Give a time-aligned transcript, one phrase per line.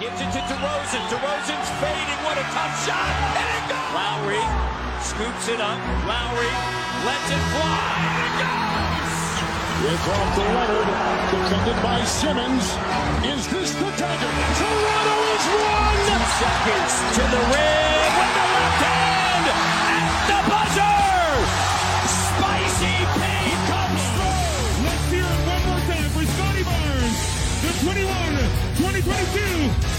[0.00, 1.02] Gives it to DeRozan.
[1.08, 2.20] DeRozan's fading.
[2.26, 3.12] What a tough shot.
[3.38, 3.90] And it goes.
[3.94, 4.44] Lowry
[5.00, 5.78] scoops it up.
[6.04, 6.52] Lowry
[7.06, 7.94] lets it fly.
[8.04, 8.84] And it goes.
[9.84, 10.88] It's off to Leonard,
[11.28, 12.64] defended by Simmons.
[13.26, 14.32] Is this the dagger?
[14.56, 15.98] Toronto is one!
[16.08, 19.44] Two seconds to the rim with the left hand
[19.92, 20.96] at the buzzer.
[22.08, 23.20] Spicy P
[23.68, 24.88] comes through.
[24.88, 27.18] Let's hear it one more time for Scotty Barnes,
[27.60, 29.53] the 21 2022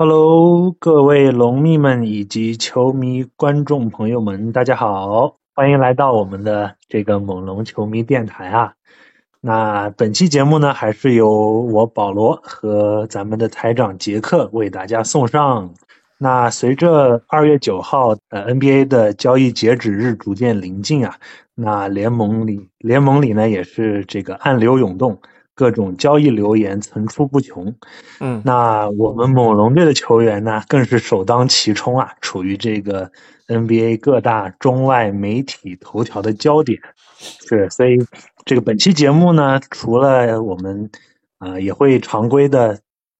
[0.00, 8.74] Hello，各位龙迷们以及球迷观众朋友们，大家好，欢迎来到我们的这个猛龙球迷电台啊。
[9.40, 15.74] 那本期节目呢，还是由我保罗和咱们的台长杰克为大家送上。
[16.16, 21.16] 那随着二月九号呃 NBA 的交易截止日逐渐临近啊，
[21.56, 25.20] 那联盟里联盟里呢也是这个暗流涌动，
[25.58, 27.74] 各种交易流言层出不穷。
[28.20, 33.10] 嗯，那我们猛龙队的球员呢，更是首当其冲啊，处于这个
[33.48, 36.78] NBA 各大中外媒体头条的焦点。
[37.18, 37.98] 是，所以
[38.44, 40.88] 这个本期节目呢，除了我们
[41.40, 42.78] 呃也会常规的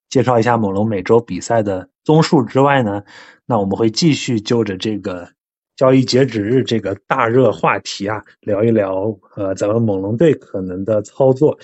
[0.08, 3.02] 介绍一下猛龙每周比赛的综述之外呢，
[3.46, 5.28] 那我们会继续就着这个
[5.74, 11.58] 交易截止日这个大热话题啊，聊一聊呃咱们猛龙队可能的操作，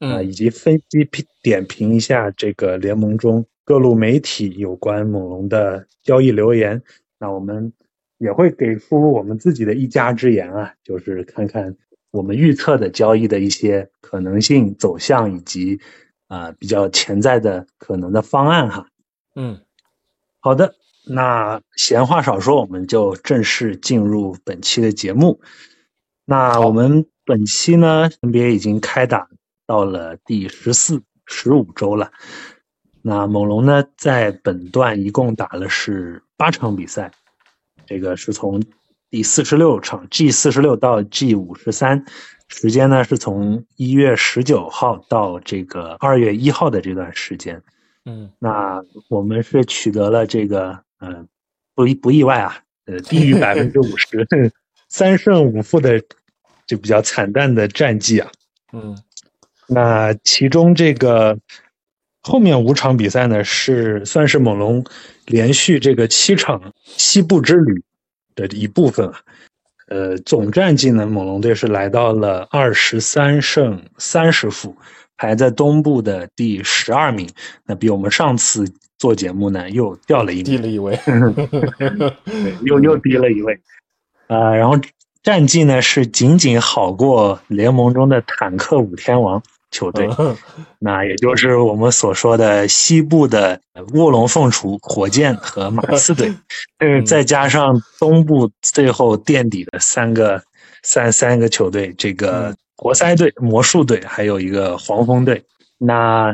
[0.00, 6.82] 啊、以及分析评点评一下这个联盟中各路媒体有关猛龙的交易留言。
[7.18, 7.72] 那我们
[8.18, 11.76] 也会给出我们自己的一家之言啊，就是看看
[12.10, 15.80] 我们预测的交易的一些可能性走向以及
[16.26, 18.88] 啊、比较潜在的可能的方案哈。
[19.36, 19.60] 嗯，
[20.40, 20.74] 好的，
[21.06, 25.40] 那闲话少说，我们就正式进入本期的节目。
[26.24, 29.28] 那我们本期呢，NBA 已经开打
[29.66, 32.12] 到了第十四、十五周了。
[33.02, 37.10] 那猛龙呢，在本段一共打了是八场比赛，
[37.86, 38.62] 这个是从
[39.10, 42.04] 第四十六场 G 四十六到 G 五十三，
[42.48, 47.62] 时间呢是从一月十九号到这个二月一号的这段时间。
[48.06, 51.26] 嗯，那我们是取得了这个，呃，
[51.74, 54.26] 不意不意外啊，呃，低于百分之五十，
[54.88, 56.02] 三胜五负的
[56.66, 58.30] 就比较惨淡的战绩啊。
[58.72, 58.98] 嗯，
[59.66, 61.38] 那其中这个
[62.22, 64.84] 后面五场比赛呢，是算是猛龙
[65.26, 67.82] 连续这个七场西部之旅
[68.34, 69.20] 的一部分啊。
[69.88, 74.74] 呃，总战绩呢，猛龙队是来到了二十三胜三十负，
[75.18, 77.28] 排在东部的第十二名。
[77.66, 78.64] 那比我们上次
[78.96, 80.98] 做节目呢又掉了一名，低了一位。
[81.04, 83.60] 对，又又低了一位。
[84.28, 84.78] 呃，然后
[85.22, 89.42] 战绩呢是仅仅好过联盟中的坦克五天王
[89.74, 90.08] 球队，
[90.78, 93.60] 那也就是我们所说的西部的
[93.94, 96.32] 卧龙凤雏、火箭和马刺队，
[96.78, 100.42] 呃，再加上东部最后垫底的三个
[100.84, 105.42] 三三个球队，这个活塞队、魔术队，还有一个黄蜂队。
[105.78, 106.32] 那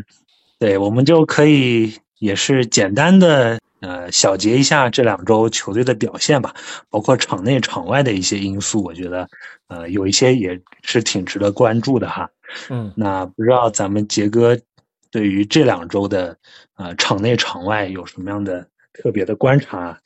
[0.59, 6.55] 对我们就可以也是简单的呃小结一下这两周球队的表现吧，
[6.89, 9.29] 包括场内场外的一些因素，我觉得
[9.69, 12.31] 呃有一些也是挺值得关注的哈。
[12.69, 14.59] 嗯，那不知道咱们杰哥
[15.11, 16.37] 对于这两周的
[16.77, 20.01] 呃场内场外有什么样的特别的观察？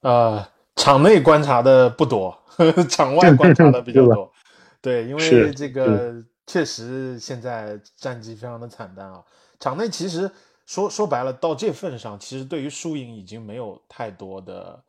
[0.00, 0.46] 呃，
[0.76, 2.36] 场内观察的不多，
[2.88, 4.32] 场外观察的比较 多。
[4.80, 6.14] 对，因为这个
[6.46, 9.22] 确实现在战绩非常的惨淡啊。
[9.58, 10.30] 场内其实
[10.66, 14.82] 说说白了，到这份上，其实对于输赢已经没有太多的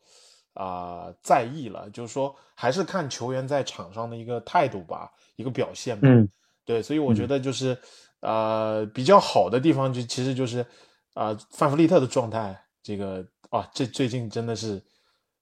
[0.53, 6.07] 啊、在意了，就是说还是看球员在场上的一个态度吧，一个表现吧。
[6.09, 6.27] 嗯。
[6.65, 7.77] 对，所以我觉得就是、
[8.19, 10.65] 呃比较好的地方就其实就是
[11.13, 14.83] 啊、范弗利特的状态，这个啊这最近真的是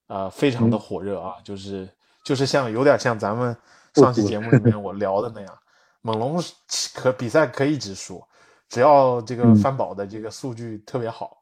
[0.07, 1.89] 啊、非常的火热啊，就是
[2.23, 3.57] 就是像有点像咱们
[3.95, 5.57] 上期节目里面我聊的那样，
[6.01, 6.39] 猛龙
[6.93, 8.23] 可比赛可以指数，
[8.69, 11.37] 只要这个嗯翻宝的这个数据特别好，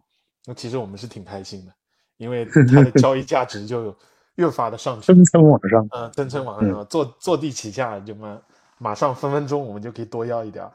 [0.45, 1.73] 那其实我们是挺开心的，
[2.17, 3.95] 因为 它的交易价值就
[4.35, 5.05] 越发的上去。
[5.13, 8.41] 蹭蹭往上，呃，登称网上坐坐地起价就马
[8.77, 10.71] 马上分分钟我们就可以多要一点儿，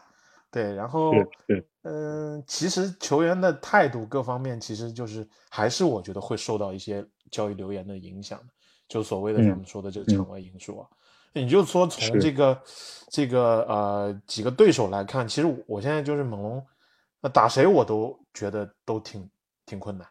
[0.51, 1.13] 对，然后
[1.83, 8.39] 嗯、其实球员的态度各方面其实就是还是我觉得会受到一些交易流言的影响，
[8.89, 10.89] 就所谓的咱们说的这个场外因素啊。
[11.33, 12.63] 你就说从这个
[13.11, 16.67] 这个呃几个对手来看，其实我现在就是猛龙，
[17.21, 19.29] 那打谁我都觉得都挺
[19.67, 20.07] 挺困难，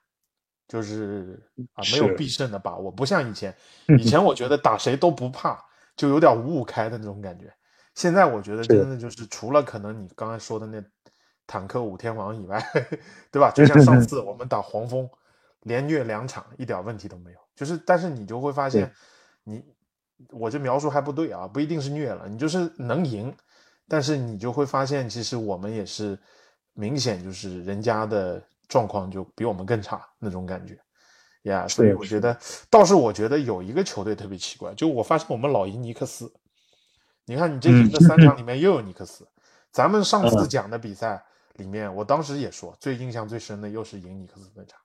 [0.68, 1.42] 就是
[1.74, 3.56] 啊没有必胜的把握，不像以前，
[3.88, 5.64] 嗯以前我觉得打谁都不怕，
[5.96, 7.54] 就有点五五开的那种感觉。
[7.96, 10.84] 现在我觉得真的就是除了可能你刚才说的那
[11.48, 12.64] 坦克五天王以外，
[13.32, 13.50] 对吧？
[13.52, 15.10] 就像上次我们打黄蜂，
[15.62, 18.92] 连虐两场一点问题都没有，就是但是你就会发现，
[19.44, 19.64] 你
[20.32, 23.36] 我这描述还不对啊，不一定是虐了，你就是能赢，
[23.88, 26.18] 但是你就会发现其实我们也是
[26.74, 30.78] 明显就是人家的状况就比我们更差那种感觉。
[31.44, 32.38] 呀所以我觉得
[32.70, 36.30] 倒是我觉得有一个球队特别奇怪，就我发现我们老赢尼克斯，
[37.26, 39.26] 你看你这赢的三场里面又有尼克斯，
[39.72, 41.24] 咱们上次讲的比赛
[41.54, 44.78] 里面，我当时也说最印象最深的又是赢尼克斯那场，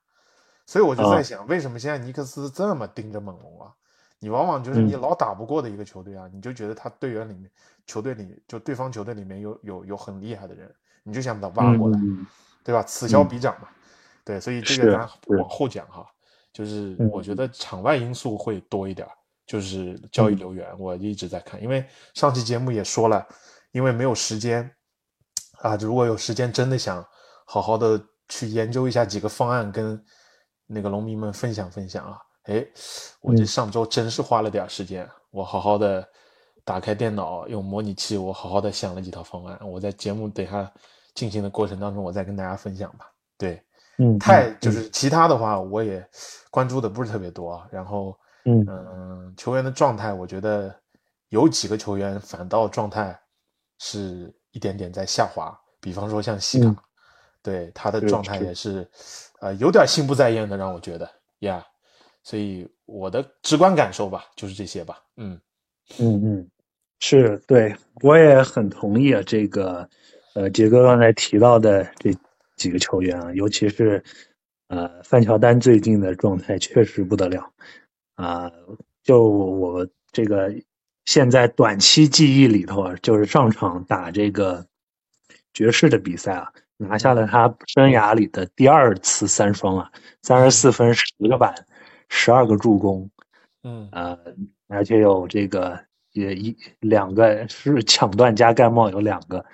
[0.67, 3.73] 所以我就在想，为什么现在尼克斯这么盯着猛龙啊？
[4.22, 7.50] 你往往就是你老打不过的一个球队啊，你就觉得他队员里面
[7.86, 12.24] 球队里就对方球队里面有有有很厉害的人，你就想把他挖过来，嗯。
[12.64, 12.80] 对吧？
[12.84, 13.66] 此消彼长嘛，
[14.24, 16.06] 对，所以这个咱往后讲哈，
[16.52, 19.10] 就是嗯我觉得场外因素会多一点儿，
[19.48, 21.84] 就是交易流源，我一直在看，因为
[22.14, 23.26] 上期节目也说了，
[23.72, 24.70] 因为没有时间
[25.58, 27.04] 啊，如果有时间，真的想
[27.46, 30.00] 好好的去研究一下几个方案，跟
[30.68, 32.16] 那个农民们分享分享啊。
[32.44, 32.66] 哎，
[33.20, 36.06] 我这嗯上周真是花了点时间，我好好的
[36.64, 39.58] 打开电脑，用模拟器，我好好的想了几套方案。
[39.62, 40.70] 我在节目等下
[41.14, 43.06] 进行的过程当中，我再跟大家分享吧。
[43.38, 43.62] 对，
[43.98, 46.04] 嗯，太就是其他的话，我也
[46.50, 47.68] 关注的不是特别多啊。
[47.70, 50.74] 然后，嗯嗯，球员的状态，我觉得
[51.28, 53.16] 有几个球员反倒状态
[53.78, 56.76] 是一点点在下滑，比方说像西卡，嗯
[57.40, 58.88] 对他的状态也是，
[59.40, 61.08] 呃，有点心不在焉的，让我觉得
[61.40, 61.64] 呀。
[62.22, 65.02] 所以我的直观感受吧，就是这些吧。
[65.16, 65.40] 嗯
[65.98, 66.50] 嗯嗯，
[67.00, 69.22] 是对，我也很同意啊。
[69.26, 69.88] 这个，
[70.34, 72.14] 呃，杰哥刚才提到的这
[72.56, 74.02] 几个球员啊，尤其是
[74.69, 77.52] 呃范乔丹最近的状态确实不得了
[78.14, 78.52] 啊、
[79.02, 80.54] 就我这个
[81.06, 84.64] 现在短期记忆里头啊，就是上场打这个
[85.52, 89.90] 爵士的比赛啊，拿下了他生涯里的第二次三双啊，
[90.22, 91.52] 三十四分、十个板、
[92.12, 93.09] 十二个助攻。
[93.64, 93.88] 嗯。
[93.91, 94.19] 呃，
[94.69, 95.79] 而且有这个
[96.12, 99.44] 也一两个是抢断加盖帽有两个，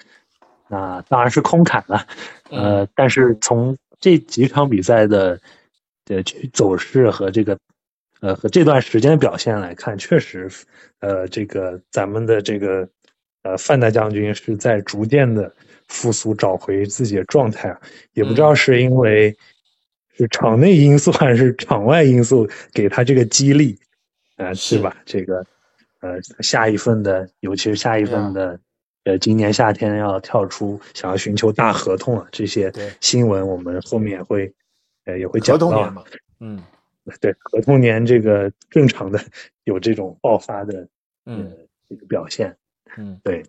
[0.68, 2.06] 那当然是空砍了，
[2.50, 5.40] 呃，但是从这几场比赛的
[6.04, 6.22] 的
[6.52, 7.56] 走势和这个
[8.20, 10.50] 呃和这段时间的表现来看，确实，
[11.00, 12.88] 呃，这个咱们的这个
[13.42, 15.52] 呃范大将军是在逐渐的
[15.86, 17.80] 复苏，找回自己的状态啊，
[18.14, 19.36] 也不知道是因为
[20.18, 23.78] 是场内因素还是场外因素给他这个激励。
[24.36, 24.96] 呃，是是吧？
[25.06, 25.46] 这个，
[26.00, 28.60] 呃，下一份的，尤其是下一份的，
[29.04, 34.52] 呃，今年夏天要跳出，想要寻求大合同啊，这些对新闻我们后面也会，
[35.06, 35.70] 呃，也会讲到啊。
[35.70, 36.04] 合同年嘛，
[36.40, 36.62] 嗯
[37.20, 39.20] 对，合同年这个正常的
[39.64, 40.80] 有这种爆发的，
[41.24, 41.52] 呃嗯，
[41.88, 42.56] 这个表现。
[42.96, 43.44] 嗯对，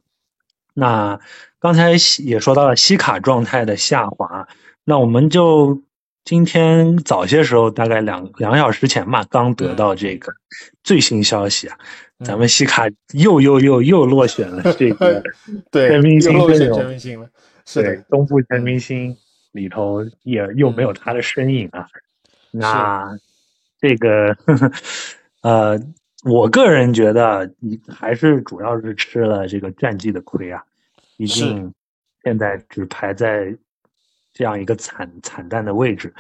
[0.74, 1.20] 那
[1.60, 1.92] 刚才
[2.24, 4.48] 也说到了西卡状态的下滑，
[4.84, 5.84] 那我们就
[6.30, 10.32] 今天早些时候，大概两两个小时前吧，刚得到这个
[10.84, 11.76] 最新消息啊，
[12.24, 15.24] 咱们西卡又又又又落选了这个
[15.72, 16.78] 对，全明星阵容。
[16.78, 17.28] 全明星了，
[17.66, 19.18] 是对的，东部全明星
[19.54, 21.88] 里头也又没有他的身影啊。
[22.52, 23.18] 那
[23.80, 24.38] 这个
[25.42, 25.80] 呃，
[26.26, 30.62] 我个人觉得你还是主要是吃了这个战绩的亏啊，
[31.18, 31.74] 毕竟
[32.24, 33.58] 现在只排在
[34.40, 36.14] 这样一个惨惨淡的位置，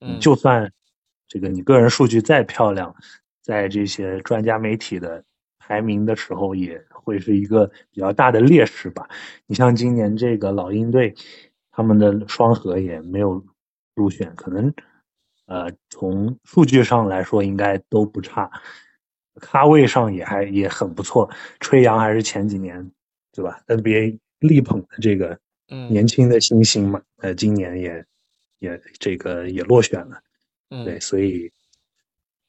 [0.00, 0.72] 嗯就算
[1.28, 2.96] 这个你个人数据再漂亮，
[3.42, 5.22] 在这些专家媒体的
[5.58, 9.06] 排名的时候，也会是一个比较大的劣势吧。
[9.44, 11.14] 你像今年这个老鹰队，
[11.70, 13.44] 他们的双核也没有
[13.94, 14.72] 入选，可能
[15.44, 18.50] 呃从数据上来说应该都不差，
[19.38, 21.28] 咖位上也还也很不错。
[21.60, 22.90] 吹杨还是前几年
[23.32, 28.04] 对吧 NBA 力捧的这个嗯年轻的新星嘛，呃，今年也
[28.58, 30.20] 也这个也落选了。
[30.84, 31.50] 对，嗯所以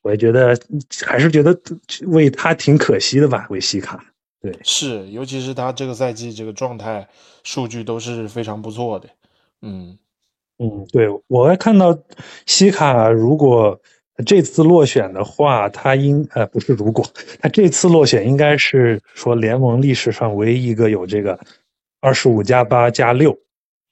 [0.01, 0.57] 我也觉得
[1.05, 1.59] 还是觉得
[2.07, 4.03] 为他挺可惜的吧，为西卡。
[4.39, 7.07] 对，是，尤其是他这个赛季这个状态
[7.43, 9.09] 数据都是非常不错的，
[9.62, 9.97] 嗯
[10.59, 11.97] 嗯，对，我还看到
[12.45, 13.79] 西卡如果
[14.25, 17.03] 这次落选的话，他应呃不是如果
[17.41, 21.39] 他这次落选，应该是说联盟历史上唯一一个有这个
[22.00, 23.38] 二十五加八加六，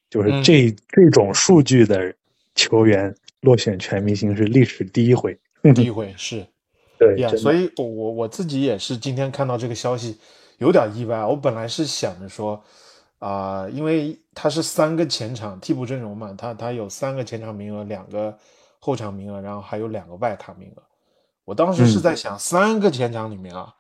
[0.10, 2.14] 就是这、这种数据的
[2.54, 5.38] 球员落选全明星是历史第一回。
[5.74, 6.46] 第一回是，
[7.00, 10.18] 对呀，所以我我我自己也是今天看到这个消息
[10.60, 11.24] 有点意外。
[11.26, 12.64] 我本来是想着说，
[13.18, 18.38] 啊，因为他是三个前场替补阵容嘛，他他有三个前场名额，两个
[18.80, 20.84] 后场名额，然后还有两个外卡名额。
[21.44, 23.74] 我当时是在想，三个前场里面啊，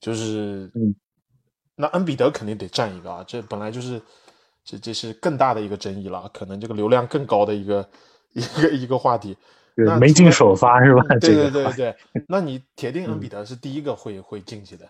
[0.00, 0.70] 就是，
[1.76, 4.00] 那恩比德肯定得占一个啊，这本来就是，
[4.64, 7.88] 这这是更大的一个争议了，可能这个流量更高的一个
[8.32, 9.36] 一个一个话题。
[9.74, 11.02] 那没进首发是吧？
[11.20, 11.96] 对对对 对，
[12.28, 14.88] 那你铁定恩比德是第一个会会进去的。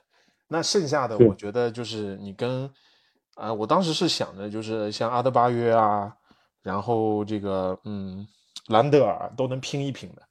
[0.48, 2.70] 那剩下的我觉得就是你跟
[3.34, 6.14] 啊，我当时是想着就是像阿德巴约啊，
[6.62, 8.24] 然后这个嗯
[8.68, 10.22] 兰德尔都能拼一拼的。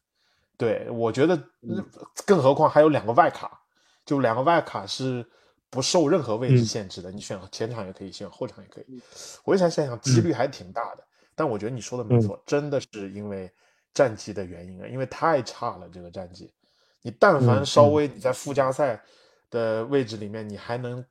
[0.58, 1.38] 对，我觉得，
[2.26, 3.60] 更何况还有两个外卡，
[4.06, 5.26] 就两个外卡是
[5.76, 9.02] 不受任何位置限制的，你选前场也可以，选后场也可以。
[9.44, 11.04] 我一想想想，几率还挺大的。
[11.36, 13.52] 但我觉得你说的没错，真的是因为
[13.94, 16.50] 战绩的原因啊，因为太差了这个战绩。
[17.02, 19.00] 你但凡稍微你在附加赛
[19.52, 21.06] 的位置里面，你还能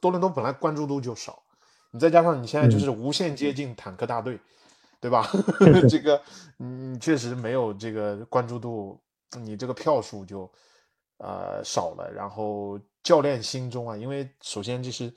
[0.00, 1.40] 多伦多本来关注度就少，
[1.92, 4.38] 你再加上你现在就是无限接近坦克大队。
[5.02, 5.26] 对吧？
[5.88, 6.20] 这 个，
[6.58, 9.00] 你确实没有这个关注度，
[9.40, 10.42] 你这个票数就
[11.16, 12.12] 呃少了。
[12.14, 15.12] 然后教练心中啊，因为首先就是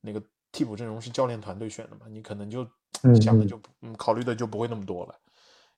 [0.00, 0.22] 那个
[0.52, 2.66] 替补阵容是教练团队选的嘛，你可能就
[3.20, 5.14] 想的就嗯考虑的就不会那么多了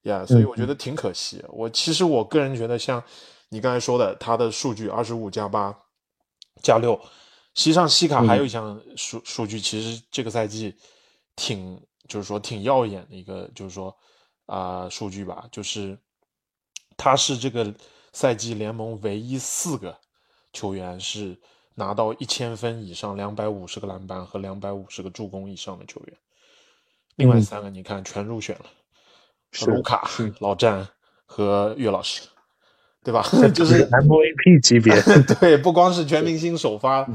[0.03, 0.25] 呀。
[0.25, 1.45] 所以我觉得挺可惜。
[1.49, 3.03] 我其实我个人觉得，像
[3.49, 5.77] 你刚才说的，他的数据二十五加八
[6.63, 7.01] 加六，
[7.55, 10.77] 实际上西卡还有一项数数据，其实这个赛季
[11.35, 11.81] 挺。
[12.09, 13.93] 就是说挺耀眼的一个，就是说
[14.47, 15.99] 啊数据吧，就是
[16.97, 17.75] 他是这个
[18.13, 19.99] 赛季联盟唯一四个
[20.57, 21.39] 球员是
[21.75, 26.17] 拿到一千分以上、两百五十个篮板和两百五十个助攻以上的球员。
[27.17, 28.65] 另外三个你看全入选了，
[29.67, 30.09] 卢卡、
[30.41, 30.89] 老詹
[31.27, 32.23] 和岳老师，
[33.05, 33.23] 对吧？
[33.55, 34.95] 就是 MVP 级别，
[35.39, 37.07] 对，不光是全明星首发。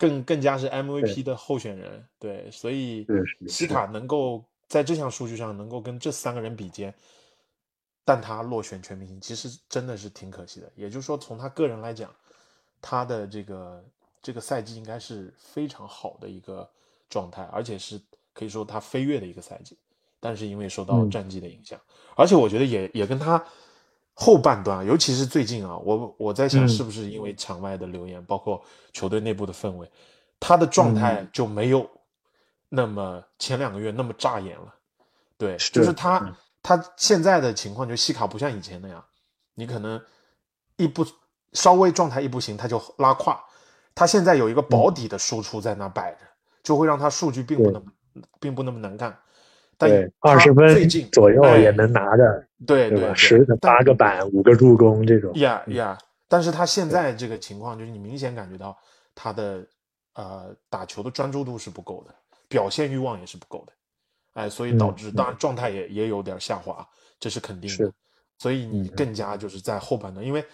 [0.00, 3.04] 更更加是 MVP 的候选人，对，所以
[3.48, 6.94] 西卡能够在这项数据上能够跟这三个人比肩，
[8.04, 10.70] 但他落选全明星，其实真的是挺可惜的。
[10.76, 12.14] 也就是说，从他个人来讲，
[12.80, 13.84] 他的这个
[14.22, 16.68] 这个赛季应该是非常好的一个
[17.08, 18.00] 状态，而且是
[18.32, 19.78] 可以说他飞跃的一个赛季，
[20.20, 21.80] 但是因为受到战绩的影响，
[22.16, 23.44] 而且我觉得也也跟他。
[24.20, 28.60] 后半段，尤其是最近啊，我我在想，是不是因为场外的流言，包括
[28.92, 29.88] 球队内部的氛围，
[30.40, 31.88] 他的状态就没有
[32.68, 34.74] 那么前两个月那么扎眼了。
[35.36, 39.04] 对，就是他他现在的情况，就西卡不像以前那样，
[39.54, 40.04] 你可能
[40.74, 41.06] 一不
[41.52, 43.38] 稍微状态一不行，他就拉胯。
[43.94, 46.18] 他现在有一个保底的输出在那摆着，
[46.62, 47.86] 就会让他数据并不那么
[48.38, 49.16] 并不那么难看。
[49.76, 53.14] 对，二十分左右也能拿着，对对吧？
[53.14, 55.32] 十个八个板，五个助攻这种。
[55.36, 55.96] 呀呀！
[56.26, 58.76] 但是他现在这个情况，就是你明显感觉到
[59.14, 59.64] 他的
[60.14, 62.14] 呃打球的专注度是不够的，
[62.48, 63.72] 表现欲望也是不够的，
[64.34, 66.84] 哎，所以导致当然状态也也有点下滑，
[67.20, 67.92] 这是肯定的。
[68.36, 70.44] 所以你更加就是在后半段，因为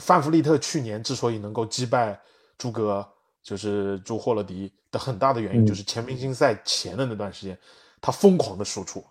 [0.00, 2.20] 范弗利特去年之所以能够击败
[2.56, 3.06] 朱格，
[3.42, 7.58] 就是朱霍勒迪的很大的原因，就是全明星赛前的那段时间。
[8.00, 9.04] 他疯狂的输出，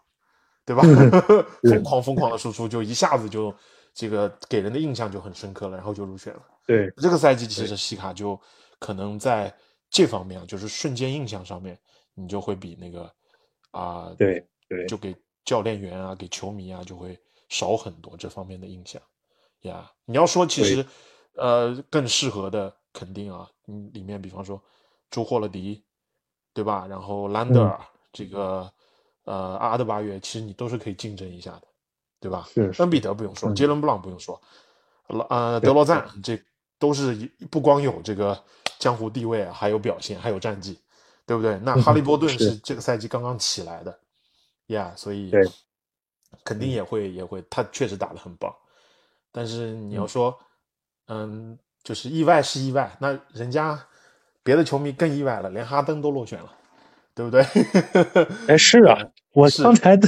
[0.65, 0.83] 对吧？
[1.63, 3.55] 疯狂疯狂的输出，就一下子就
[3.93, 6.41] 这个给人的印象就很深刻了，然后就入选了。
[6.67, 8.38] 对，这个赛季其实西卡就
[8.79, 9.53] 可能在
[9.89, 11.79] 这方面，就是瞬间印象上面，
[12.13, 13.09] 你就会比那个
[13.71, 19.01] 啊，对对，就给教练员啊，给球迷啊，就会少很多这方面的印象
[19.62, 19.91] 呀。
[20.06, 20.86] 你要说其实
[21.36, 24.62] 呃更适合的，肯定啊，嗯，里面比方说
[25.10, 25.84] 朱霍勒迪，
[26.53, 26.86] 对吧？
[26.88, 27.80] 然后兰德尔
[28.13, 28.72] 这个。
[29.24, 31.62] 呃，阿德巴约其实你都是可以竞争一下的，
[32.20, 32.50] 对吧？
[32.74, 34.41] 是恩比德不用说，杰伦布朗不用说，
[35.30, 36.41] 呃，德罗赞这
[36.80, 37.13] 都是
[37.51, 38.44] 不光有这个
[38.80, 40.80] 江湖地位啊，还有表现，还有战绩，
[41.27, 41.56] 对不对？
[41.60, 44.00] 那哈利波顿是这个赛季刚刚起来的，
[44.65, 45.32] 呀，所以
[46.44, 48.51] 肯定也会也会，他确实打得很棒。
[49.31, 50.38] 但是你要说，
[51.07, 53.79] 嗯，就是意外是意外，那人家
[54.43, 56.51] 别的球迷更意外了，连哈登都落选了。
[57.13, 57.43] 对不对？
[58.47, 58.97] 哎，是啊，
[59.33, 60.07] 我刚才都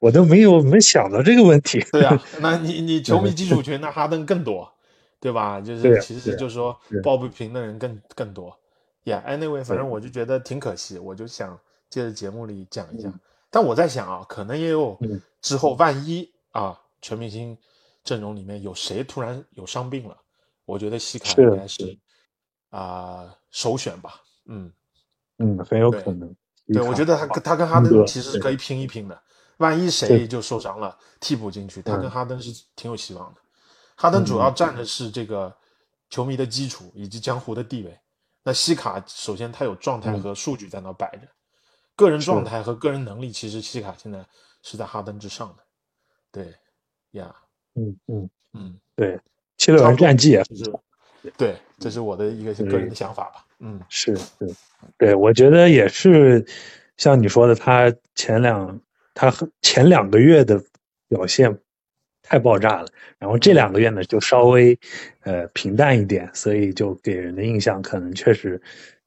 [0.00, 1.84] 我都没有没想到这个问题。
[1.90, 4.72] 对啊， 那你你球迷基础群那哈登更多，
[5.18, 5.60] 对吧？
[5.60, 8.56] 就是其实就是说抱不平的人更更多。
[9.04, 11.58] Yeah，anyway，反正我就觉得挺可惜，我就想
[11.90, 13.12] 借着节目里讲一下。
[13.50, 14.96] 但我在想啊，可能也有
[15.42, 17.58] 之后万一啊，全明星
[18.04, 20.16] 阵容里面有谁突然有伤病了，
[20.64, 21.98] 我觉得西卡应该是
[22.68, 24.20] 啊首选吧。
[24.46, 24.72] 嗯
[25.38, 26.32] 嗯，很有可能。
[26.72, 29.20] 对，我觉得他他跟哈登其实是可以拼一拼的。
[29.58, 33.40] 万一谁就受伤了，替补进去，他跟哈登是挺有希望的。
[33.96, 35.56] 哈登主要占的是这个
[36.10, 37.98] 球迷的基础以及江湖的地位。
[38.42, 41.28] 那西卡首先他有状态和数据在那摆着，
[41.94, 44.26] 个人状态和个人能力，其实西卡现在
[44.62, 45.62] 是在哈登之上的。
[46.32, 46.54] 对，
[47.12, 47.34] 呀，
[47.74, 48.30] 嗯嗯。
[48.56, 49.18] 嗯，对，
[49.56, 50.72] 七六人战绩也是，
[51.36, 53.44] 对，这是我的一个个人的想法吧。
[53.58, 54.32] 嗯，是是，
[54.96, 56.46] 对我觉得也是，
[56.96, 58.80] 像你说的，他前两
[59.12, 60.62] 他前两个月的
[61.08, 61.58] 表现
[62.22, 62.86] 太爆炸了，
[63.18, 64.78] 然后这两个月呢就稍微
[65.22, 68.62] 呃平淡一点，所以就给人的印象可能确实，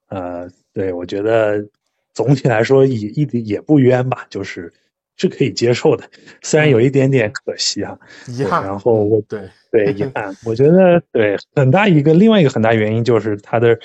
[0.09, 1.65] 呃，对我觉得
[2.13, 4.73] 总体来说也一点也不冤吧，就是
[5.17, 6.05] 是可以接受的，
[6.41, 8.63] 虽然有一点点可惜哈，遗憾。
[8.63, 13.77] 然后我对对遗憾，我觉得对很大一个另外一个很大原因就是他的。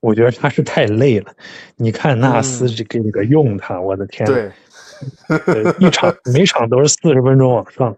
[0.00, 1.32] 我觉得他是太累了，
[1.76, 4.52] 你看纳斯这个那个用他，我的天，对，
[5.78, 7.96] 一场 每场都是四十分钟往上，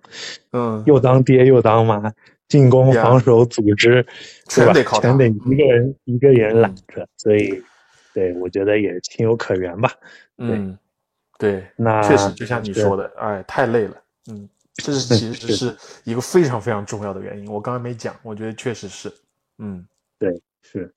[0.52, 2.12] 嗯，又当爹又当妈，
[2.46, 4.06] 进攻、防守、组织，
[4.49, 7.61] 全得靠全得一个人一个人揽着，所以，
[8.14, 9.90] 对我觉得也情有可原吧。
[10.38, 10.78] 嗯，
[11.38, 13.97] 对，那确实就像你说的，哎，太累了，
[14.31, 17.50] 嗯，这是其实是一个非常非常重要的原因。
[17.50, 19.12] 我刚才没讲，我觉得确实是，
[19.59, 19.87] 嗯，
[20.19, 20.93] 对，是。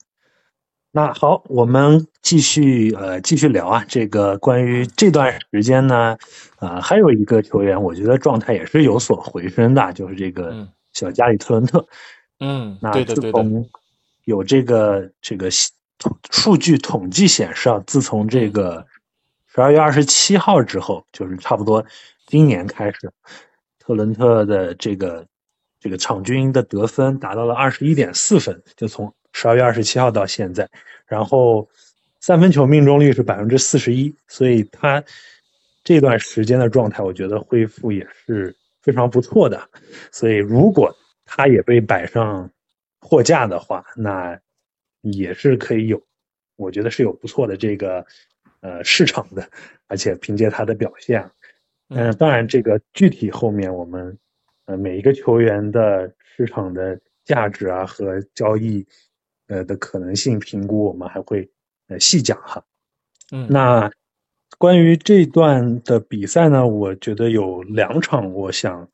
[0.91, 6.17] 那好，我们继续呃继续聊啊，这个关于这段时间呢，
[6.57, 11.85] 啊还有一个球员，我觉得状态也是有所回升的，就是这个小加里特伦特。
[12.39, 13.69] 嗯，那自从
[14.23, 15.47] 有这个这个
[16.31, 18.87] 数据统计显示啊，自从这个
[19.53, 21.85] 十二月二十七号之后，就是差不多
[22.27, 23.11] 今年开始，
[23.79, 25.25] 特伦特的这个
[25.79, 29.13] 这个场均的得分达到了二十一点四分，就从。
[29.31, 30.67] 十二月二十七号到现在，
[31.05, 31.69] 然后
[32.19, 35.03] 三分球命中率是百分之四十一，所以他
[35.83, 39.69] 这段时间的状态，我觉得恢复也是非常不错的。
[40.11, 40.93] 所以如果
[41.25, 42.49] 他也被摆上
[42.99, 44.37] 货架的话，那
[45.01, 46.01] 也是可以有，
[46.55, 48.05] 我觉得是有不错的这个
[48.61, 49.49] 呃市场的，
[49.87, 51.29] 而且凭借他的表现，
[51.89, 54.17] 嗯，当然这个具体后面我们
[54.65, 58.85] 呃每一个球员的市场的价值啊和交易。
[59.51, 61.49] 呃的可能性评估，我们还会
[61.87, 62.63] 呃细讲哈。
[63.31, 63.91] 嗯，那
[64.59, 68.87] 关于这段的比赛呢，我觉得有两场，我想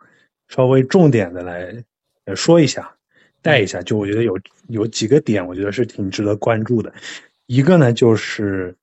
[0.47, 1.83] 稍微重点的来
[2.23, 2.95] 呃说一下，
[3.41, 3.81] 带一下。
[3.81, 6.93] 就我觉得有有几个点，我觉得是挺值得关注的。
[7.47, 8.73] 一个呢，就是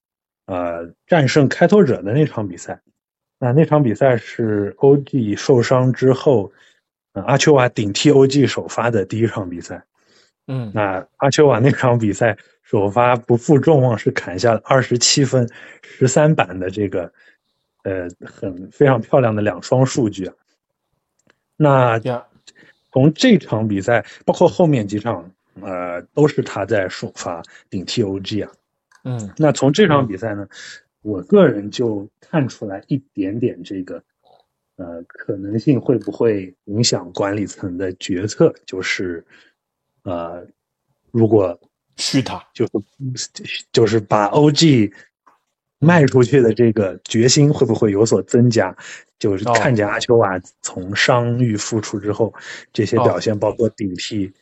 [0.47, 2.81] 呃战胜开拓者的那场比赛。
[3.39, 6.53] 那那场比赛是 OG 受伤之后，
[7.13, 9.85] 阿丘瓦顶替 OG 首发的第一场比赛。
[10.47, 15.49] 嗯，那阿丘瓦那场比赛首发不负众望，是砍下二十七分、
[15.83, 17.13] 十三板的这个，
[17.85, 20.35] 呃，很非常漂亮的两双数据啊。
[21.57, 22.01] 那
[22.93, 28.53] 从这场比赛，包括后面几场，呃，都是他在首发顶替 OG 啊。
[29.05, 30.49] 嗯，那从这场比赛呢，
[31.03, 34.03] 我个人就看出来一点点这个，
[34.77, 39.25] 呃，可能性会不会影响管理层的决策，就是。
[40.05, 40.45] 呃，
[41.13, 41.61] 如果
[41.97, 43.31] 续他，就是
[43.71, 44.93] 就是把 OG
[45.79, 48.77] 卖出去的这个决心会不会有所增加？
[49.21, 52.35] 就是看见阿丘瓦从伤愈复出之后，
[52.73, 54.33] 这些表现，包括顶替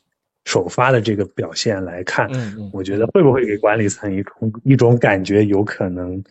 [0.45, 2.31] 首发的这个表现来看，
[2.73, 6.23] 我觉得会不会给管理层一种一种感觉，有可能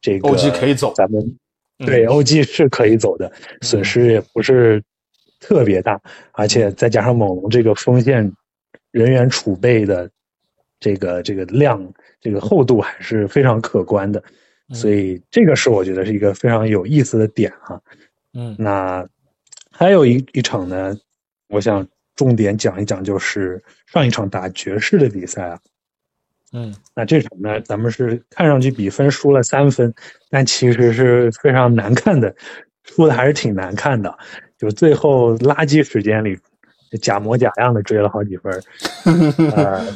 [0.00, 1.36] 这个 OG 可以走，咱们
[1.78, 3.32] 对 OG 是可以走的，
[3.62, 4.82] 损失也不是
[5.40, 6.00] 特别大，
[6.32, 8.32] 而且再加上猛龙这个锋线。
[8.90, 10.10] 人员储备的
[10.80, 14.20] 这个这个量，这个厚度还是非常可观的，
[14.72, 17.80] 所以这个是我觉得是一个非常有意思的点哈。
[18.32, 19.06] 嗯，那
[19.70, 20.96] 还有一一场呢，
[21.48, 21.86] 我想
[22.18, 25.58] 重点讲一讲，就是上一场打爵士的比赛啊。
[26.52, 29.94] 嗯，那这场呢，咱们是看上去比分输了三分，
[30.28, 32.34] 但其实是非常难看的，
[32.82, 34.18] 输的还是挺难看的，
[34.58, 36.36] 就最后垃圾时间里。
[37.02, 38.50] 假模假样的追了好几分，
[39.54, 39.86] 呃，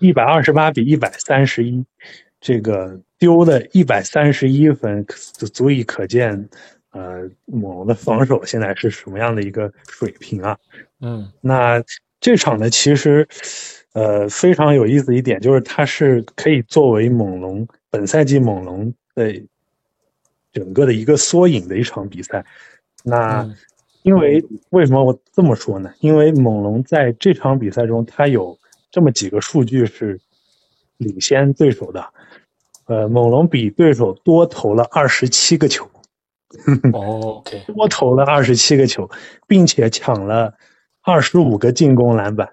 [0.00, 1.82] 一百二十八比一百三十一，
[2.42, 5.02] 这个丢的一百三十一分，
[5.54, 6.46] 足以可见，
[6.90, 10.58] 呃，猛龙的防守现在是什么样的一个水平啊？
[11.02, 11.82] 嗯，那
[12.20, 13.28] 这场呢，其实，
[13.92, 19.42] 呃，非常有意思一点就是，它是可以作为猛龙本赛季猛龙的
[20.52, 22.46] 整个的一个缩影的一场比赛，
[23.04, 23.54] 那。
[24.04, 25.94] 因为为什么我这么说呢？
[26.00, 28.58] 因为猛龙在这场比赛中，他有
[28.90, 30.20] 这么几个数据是
[30.96, 32.04] 领先对手的。
[32.86, 35.88] 呃，猛龙比对手多投了二十七个球。
[36.92, 39.08] OK，多投了二十七个球，
[39.46, 40.52] 并且抢了
[41.02, 42.50] 二十五个进攻篮板，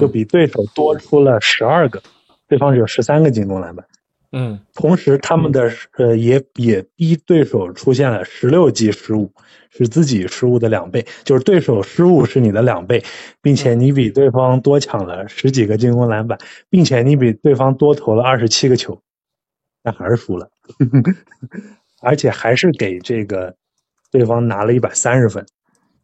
[0.00, 2.02] 就比对手多出了十二个，
[2.48, 3.86] 对方只有十三个进攻篮板。
[4.34, 9.30] 嗯，同时他们的呃也也逼对手出现了十六记失误，
[9.68, 13.04] 是自己失误的两倍，就是对手失误是你的两倍，
[13.42, 16.38] 并且你比对方多抢了十几个进攻篮板，
[16.70, 19.02] 并且你比对方多投了二十七个球，
[19.82, 20.48] 但还是输了，
[22.00, 23.54] 而且还是给这个
[24.10, 25.44] 对方拿了一百三十分。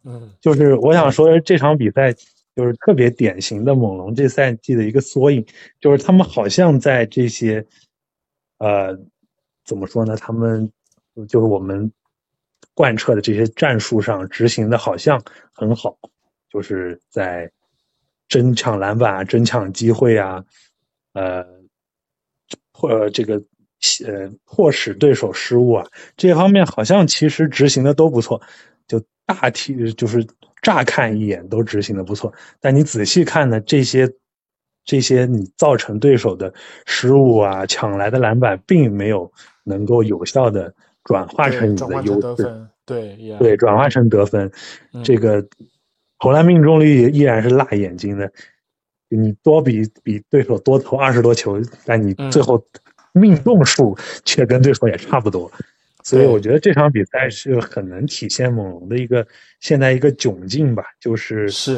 [0.03, 2.13] 嗯，就是我想说这场比赛
[2.55, 5.45] 就是特别典型的猛龙这赛季的一个缩影，
[5.79, 7.65] 就是他们好像在这些。
[8.61, 8.99] 呃，
[9.63, 10.17] 怎么说呢？
[10.17, 10.69] 他们
[11.29, 11.89] 就是我们
[12.73, 15.97] 贯彻的这些战术上执行的好像很好，
[16.49, 17.49] 就是在
[18.27, 20.43] 争抢篮板啊、争抢机会啊，
[21.13, 21.47] 呃，
[22.73, 23.35] 或这个
[24.05, 28.41] 呃迫使对手失误啊，这方面好像其实执行的都不错，
[28.89, 30.27] 就大体就是
[30.61, 34.13] 乍看一眼都执行的不错，但你仔细看呢，这些。
[34.85, 36.51] 这些你造成对手的
[36.87, 39.31] 失误啊，抢来的篮板并没有
[39.63, 40.73] 能够有效的
[41.03, 44.51] 转化成你的优势，对对，转化成得分。
[45.03, 45.45] 这个
[46.17, 48.31] 投篮命中率依然是辣眼睛的，
[49.09, 52.65] 你多比比对手多投二十多球，但你最后
[53.13, 55.51] 命中数却跟对手也差不多。
[56.03, 59.27] 所以我觉得这场比赛是很能体现猛龙的一个
[59.59, 61.77] 现在一个窘境吧，就是是。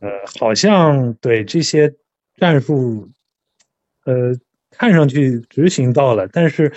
[0.00, 1.92] 呃，好像对这些。
[2.38, 3.08] 战术，
[4.04, 4.34] 呃，
[4.70, 6.72] 看上去执行到了，但是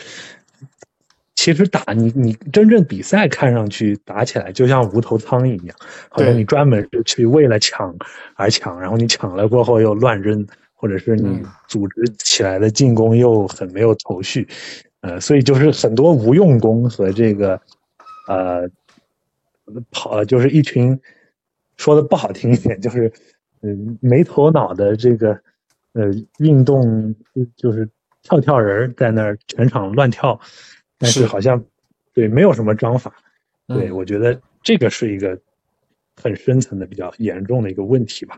[1.34, 5.76] 其实打你你真正比赛看上去打起来就像无头苍蝇一样，
[6.10, 7.96] 好像你专门是去为了抢
[8.36, 14.48] 而抢，然后你抢了过后又乱扔，或者是你组织起来的进攻又很没有头绪，
[15.06, 17.62] 呃，所以就是很多无用功和这个
[18.28, 18.70] 呃
[19.92, 21.00] 跑就是一群
[21.78, 23.14] 说的不好听一点就是。
[23.62, 25.32] 嗯，没头脑的这个，
[25.94, 26.04] 呃，
[26.38, 27.16] 运动
[27.56, 27.90] 就是
[28.22, 30.40] 跳跳人在那儿全场乱跳，
[31.00, 31.66] 但是好像
[32.14, 33.12] 对没有什么章法。
[33.66, 35.40] 对我觉得这个是一个
[36.22, 38.38] 很深层的、比较严重的一个问题吧。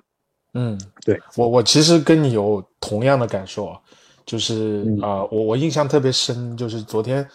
[0.53, 3.81] 嗯，对我我其实跟你有同样的感受啊，
[4.27, 7.27] 就是啊，我我印象特别深，就是昨天，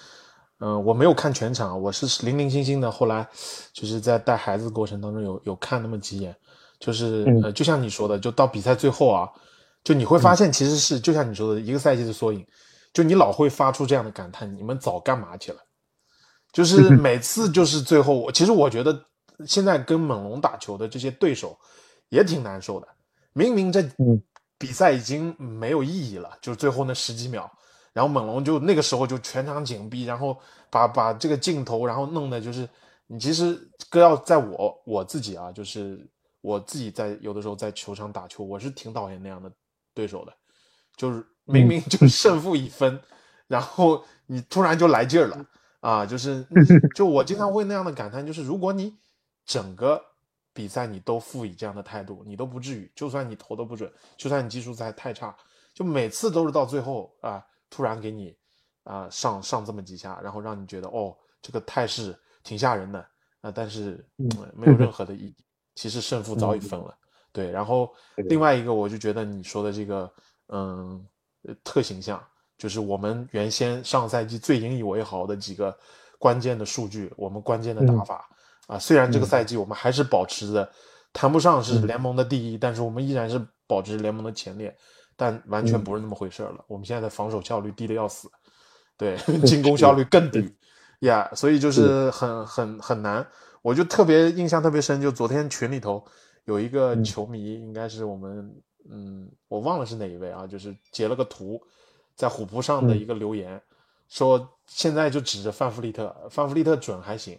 [0.61, 3.27] 嗯，我没有看全场，我是零零星星的，后来
[3.73, 6.37] 就是在带孩子过程当中有有看那么几眼。
[6.79, 9.29] 就是呃，就像你说的，就到比赛最后啊，
[9.85, 12.45] 就你会发现，其实是就像你说的一个赛季的缩影。
[12.93, 15.59] 就你老会发出这样的感叹：你们早干嘛去了？
[16.53, 19.01] 就是每次就是最后，我其实我觉得
[19.47, 21.57] 现在跟猛龙打球的这些对手
[22.11, 22.87] 也挺难受的。
[23.33, 23.81] 明明这
[24.63, 27.51] 比赛已经没有意义了，就是最后那十几秒，
[27.93, 30.39] 然后猛龙就那个时候就全场紧逼，然后
[30.71, 32.69] 把把这个镜头，然后弄的就是
[33.09, 36.09] 你其实哥要在我我自己啊，就是。
[36.45, 39.49] 我自己在有的时候在球场打球，我是挺讨厌那样的
[39.95, 40.33] 对手的，
[40.97, 43.01] 就是明明就胜负已分，
[43.47, 45.47] 然后你突然就来劲儿了
[45.79, 46.05] 啊！
[46.05, 46.45] 就是
[46.97, 48.93] 就我经常会那样的感叹，就是如果你
[49.47, 50.03] 整个
[50.53, 55.37] 比赛你都赋予这样的态度，你都不至于，就算你投的不准，就算你技术再太差，
[55.73, 58.37] 就每次都是到最后啊，突然给你
[58.85, 62.99] 啊上上这么几下，然后让你觉得哦，这个态势挺吓人的
[63.41, 64.07] 啊，但是
[64.55, 65.37] 没有任何的意义。
[65.75, 66.95] 其实胜负早已分了，
[67.33, 67.51] 对。
[67.51, 70.13] 然后另外一个，我就觉得你说的这个，
[70.49, 71.03] 嗯，
[71.65, 72.23] 特形象，
[72.59, 75.75] 就是我们原先上赛季最引以为豪的几个
[76.19, 78.29] 关键的数据，我们关键的打法
[78.67, 78.79] 啊。
[78.79, 80.71] 虽然这个赛季我们还是保持着，
[81.13, 84.75] 谈不上是联盟的第一，但是我们依然是保持联盟的前列，
[85.17, 86.65] 但完全不是那么回事了。
[86.67, 88.31] 我们现在的防守效率低的要死，
[88.97, 90.55] 对 进攻效率更低，
[91.01, 93.27] 呀，所以就是很很很难。
[93.63, 96.05] 我就特别印象特别深，就昨天群里头
[96.47, 98.53] 有一个球迷，应该是我们，
[98.91, 101.63] 嗯，我忘了是哪一位啊，就是截了个图，
[102.17, 103.63] 在虎扑上的一个留言，
[104.09, 107.39] 说现在就指着范弗利特，范弗利特准还行，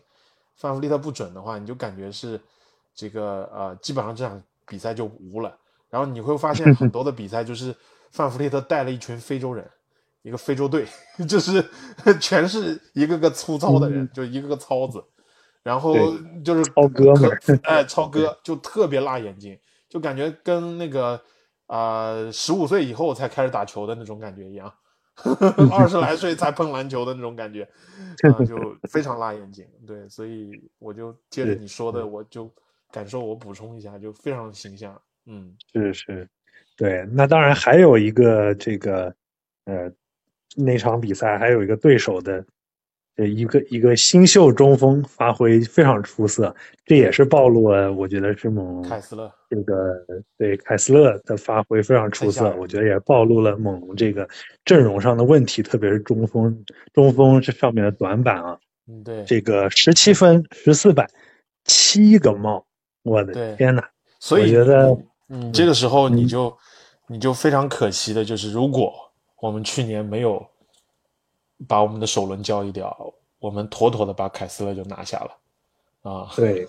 [0.56, 2.39] 范弗利特不准的话，你就感觉是
[2.94, 5.58] 这个呃，基本上这场比赛就无了。
[5.89, 7.76] 然后你会发现很多的比赛就是
[8.12, 9.70] 范弗利特带了一群非洲人，
[10.24, 10.88] 一个非洲队，
[11.30, 11.63] 就是
[12.20, 15.04] 全是一个个粗糙的人，就一个个糙子。
[15.62, 15.96] 然后
[16.44, 21.22] 就是超哥们，哎，超哥就特别辣眼睛，就感觉跟那个
[21.68, 24.74] 啊十五岁以后才开始打球的那种感觉一样，
[25.71, 27.63] 二十来岁才碰篮球的那种感觉，
[28.23, 29.65] 啊，就非常辣眼睛。
[29.86, 32.52] 对，所以我就接着你说的，我就
[32.91, 34.99] 感受，我补充一下，就非常形象。
[35.26, 36.28] 嗯，是是，
[36.76, 37.08] 对。
[37.12, 39.15] 那当然还有一个这个
[39.65, 39.91] 呃
[40.56, 42.45] 那场比赛还有一个对手的。
[43.17, 49.76] 呃一个一个新秀中锋发挥非常出色，这也是暴露了，我觉得是猛龙凯斯勒，这个
[50.38, 54.28] 对凯斯勒的发挥非常出色，我觉得也暴露了猛龙这个
[54.65, 58.58] 阵容上的问题，特别是中锋中锋这上面的短板啊。
[58.88, 61.10] 嗯，对，这个十七分十四板
[61.63, 62.65] 七个帽，
[63.04, 63.82] 我的天呐！
[64.19, 64.97] 所以我觉得
[65.30, 66.58] 嗯这个时候嗯你就、
[67.08, 68.91] 你就非常可惜的就是，如果
[69.41, 70.45] 我们去年没有
[71.67, 72.95] 把我们的首轮交易掉，
[73.39, 76.30] 我们妥妥的把凯斯勒就拿下了啊。
[76.36, 76.65] 对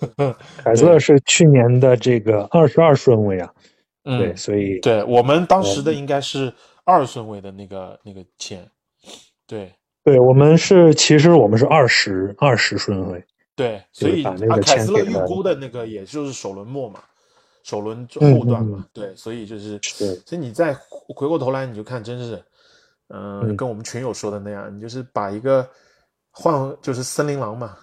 [0.63, 3.53] 凯斯勒是去年的这个二十二顺位啊，
[4.03, 6.53] 嗯，对，所以对我们当时的应该是
[6.83, 8.69] 二顺位的那个那个签，
[9.47, 9.71] 对
[10.03, 13.23] 对我们是其实我们是二十二十顺位，
[13.55, 16.99] 对，所以把那个啊凯斯勒预估的那个也就是首轮末嘛，
[17.63, 22.43] 首轮嗯后段嘛，嗯对，所以就是是所以你再回过头来你就看，真是，
[23.09, 23.57] 嗯、嗯。
[23.57, 25.67] 跟我们群友说的那样，你就是把一个
[26.31, 27.77] 换就是森林狼嘛，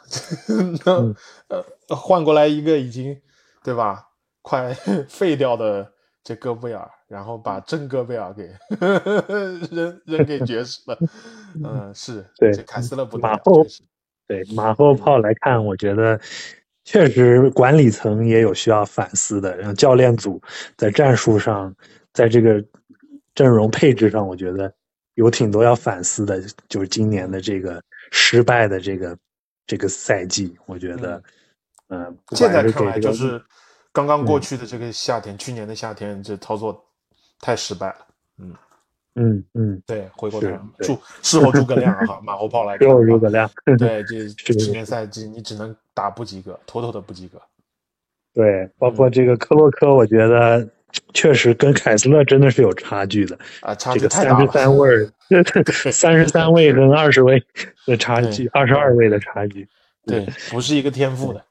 [0.85, 1.15] 那、嗯。
[1.49, 3.15] 呃换过来一个已经
[3.63, 4.03] 对吧，
[4.41, 4.73] 快
[5.09, 5.93] 废掉的
[6.25, 8.51] 这戈贝尔，然后把真戈贝尔给
[9.71, 10.99] 扔扔给爵士了，
[11.63, 13.63] 嗯、是，对这凯斯勒不马后
[14.27, 16.19] 对马后炮来看，我觉得
[16.85, 20.41] 确实管理层也有需要反思的，然后教练组
[20.79, 21.75] 在战术上，
[22.15, 22.65] 在这个
[23.35, 24.73] 阵容配置上，我觉得
[25.15, 26.43] 有挺多要反思的。
[26.69, 29.17] 就是今年的这个失败的这个
[29.67, 31.23] 这个赛季，我觉得，
[31.89, 33.43] 嗯、不现在看来就是
[33.93, 36.85] 刚刚过嗯去的这个夏天，去年的夏天这操作
[37.41, 38.07] 太失败了。
[38.39, 38.55] 嗯
[39.15, 47.39] 嗯嗯，对，回过头来，是对诸事后诸葛亮啊， 哈，马后炮来看诸葛亮，对， 这是去年赛季你只能打不及格，妥妥的不及格。
[48.33, 50.67] 对，包嗯括这个克洛克，我觉得
[51.15, 53.39] 确实跟凯斯勒真的是有差距的。
[53.61, 54.47] 啊，差这个三十。
[54.53, 55.13] 三位儿，
[55.93, 57.43] 三十三位跟二十位
[57.87, 59.69] 的差距，二十二位的差距。
[60.05, 61.45] 对，不是一个天赋的。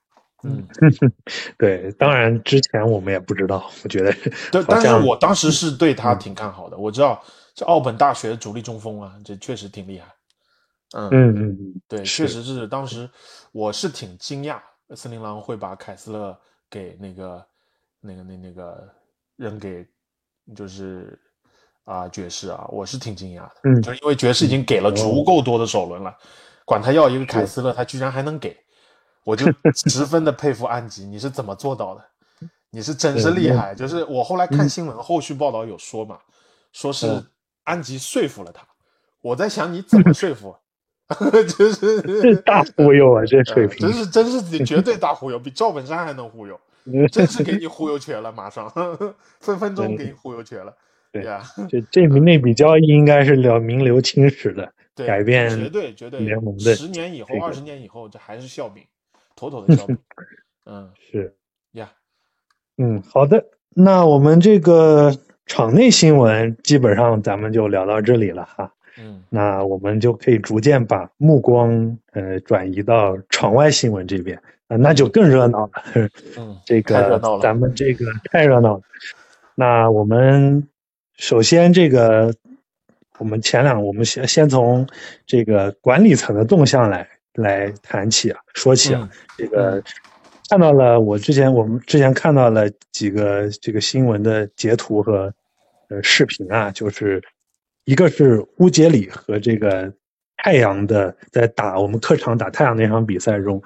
[0.44, 0.68] 嗯，
[1.58, 4.12] 对，当然之前我们也不知道，我觉得
[4.52, 6.78] 对，但是我当时是对他挺看好的。
[6.78, 7.24] 我知道
[7.54, 10.08] 这奥本大学的主力中锋啊，这确实挺厉害。
[10.94, 13.10] 嗯嗯嗯嗯，对，确实是当时
[13.52, 14.60] 我是挺惊讶，
[14.96, 16.38] 森林狼会把凯斯勒
[16.70, 17.46] 给那个
[18.02, 18.90] 那个那那个
[19.42, 19.84] 扔给
[20.56, 21.20] 就是
[21.84, 26.16] 啊、爵士啊，我是挺惊讶的，嗯就是因为爵士已经给了足够多的首轮了，
[26.64, 28.56] 管他要一个凯斯勒，他居然还能给，
[29.24, 29.48] 我就
[29.90, 32.06] 十分的佩服安吉，你是怎么做到的？
[32.70, 36.20] 你是真是厉害，就是我后来看新闻，后续报道有说嘛，
[36.72, 37.26] 说是嗯
[37.64, 38.66] 安吉说服了他，
[39.22, 40.56] 我在想你怎么说服？
[41.58, 43.94] 就是这大忽悠啊，这水呃平真。
[43.94, 46.58] 是真是绝对大忽悠，比赵本山还能忽悠，
[47.12, 48.70] 真是给你忽悠瘸了，马上
[49.40, 50.76] 分分钟给你忽悠瘸了，
[51.12, 58.84] 对呀，这这笔那笔交易应该是了名留青史的，对，改变绝对绝对联盟的十年以后这、个二十年以后，这还是笑柄，
[59.36, 59.98] 妥妥的笑柄，
[60.66, 60.92] 嗯。
[61.12, 61.36] 是
[61.74, 61.92] 呀，
[62.78, 65.16] 嗯，好的，那我们这个
[65.46, 68.74] 场内新闻基本上咱们就聊到这里了哈。
[68.98, 75.72] 嗯那我们就可以逐渐把目光呃转移到场外新闻这边啊、那就更热闹了。
[76.38, 78.82] 嗯，这个太热闹了咱们这个太热闹了。
[79.54, 80.66] 那我们
[81.18, 82.34] 首先这个，
[83.18, 84.88] 我们前两我们先先从
[85.26, 89.84] 这个管理层的动向来来谈起啊，说起啊，嗯这个
[90.50, 95.34] 看到了我之前我们之前看到了几个这个新闻的截图和
[95.90, 97.22] 呃视频啊，就是
[97.92, 99.94] 一个是乌杰里和这个
[100.38, 103.62] 太阳的在打我们客场打太阳那场比赛中，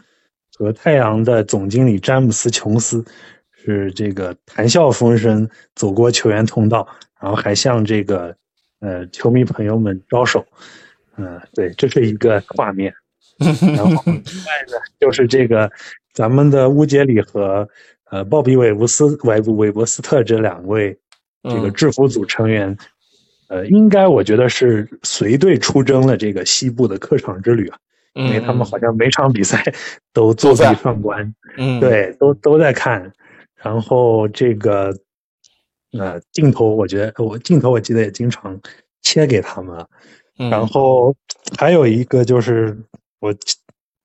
[0.57, 3.05] 和太阳的总经理詹姆斯琼斯
[3.51, 6.87] 是这个谈笑风生走过球员通道，
[7.21, 8.35] 然后还向这个
[8.79, 10.43] 呃球迷朋友们招手，
[11.17, 12.91] 嗯、对，这是一个画面。
[13.37, 15.71] 然后 另外呢，就是这个
[16.13, 17.69] 咱们的乌杰里和
[18.09, 20.97] 呃鲍比韦布斯韦布韦伯斯特这两位
[21.43, 22.75] 这个嗯制服组成员，
[23.47, 27.77] 呃，应该我觉得是随队出征了这个西部的客场之旅啊，
[28.13, 29.63] 因为他们好像每场比赛
[30.13, 33.13] 都作都在壁上观，嗯，对，都都在看。
[33.55, 34.95] 然后这个
[35.91, 38.59] 呃镜头，我觉得我镜头我记得也经常
[39.01, 39.85] 切给他们
[40.37, 41.15] 然后
[41.57, 42.77] 还有一个就是
[43.19, 43.33] 我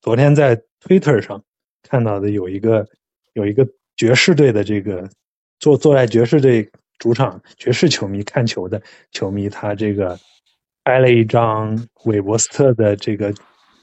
[0.01, 1.43] 昨天在 Twitter 上
[1.83, 2.87] 看到的有一个
[3.33, 5.09] 有一个爵士队的这个
[5.59, 6.71] 坐坐在爵士队
[7.01, 8.79] 主场爵士球迷看球的
[9.11, 10.19] 球迷，他这个
[10.83, 13.33] 拍了一张韦伯斯特的这个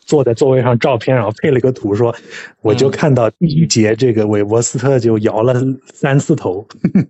[0.07, 2.15] 坐在座位上照片，然后配了个图说，
[2.63, 5.53] 我就看到第一节这个韦伯斯特就摇了
[5.93, 6.65] 三四头，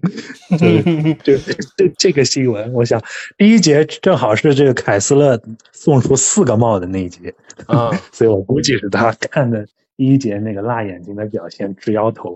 [0.58, 1.36] 就是就
[1.76, 2.98] 这这个新闻，我想
[3.36, 5.38] 第一节正好是这个凯斯勒
[5.72, 7.34] 送出四个帽的那一节，
[7.66, 12.34] 啊， 所以我估计是他看的第一节那个辣眼睛的表现直摇头，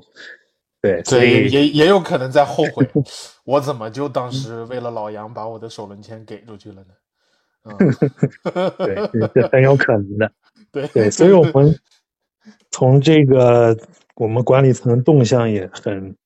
[0.82, 2.86] 对，所，以也也有可能在后悔，
[3.44, 6.88] 我怎么就当时为了老杨把我的首轮签给出去了呢？
[7.64, 7.76] 嗯，
[8.76, 10.32] 对，这这 很有可能的。
[10.72, 11.78] 对对，所以我们
[12.72, 13.78] 从这个
[14.16, 16.16] 我们管理层动向也很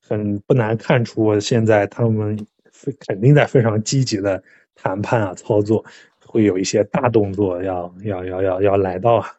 [0.00, 2.38] 很不难看出，现在他们
[2.72, 4.42] 非肯定在非常积极的
[4.74, 5.84] 谈判啊操作，
[6.24, 9.32] 会有一些大动作要要要要要来到啊。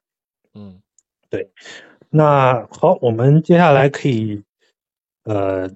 [0.53, 0.79] 嗯
[2.15, 4.41] 那好，我们接下来可以
[5.25, 5.69] 呃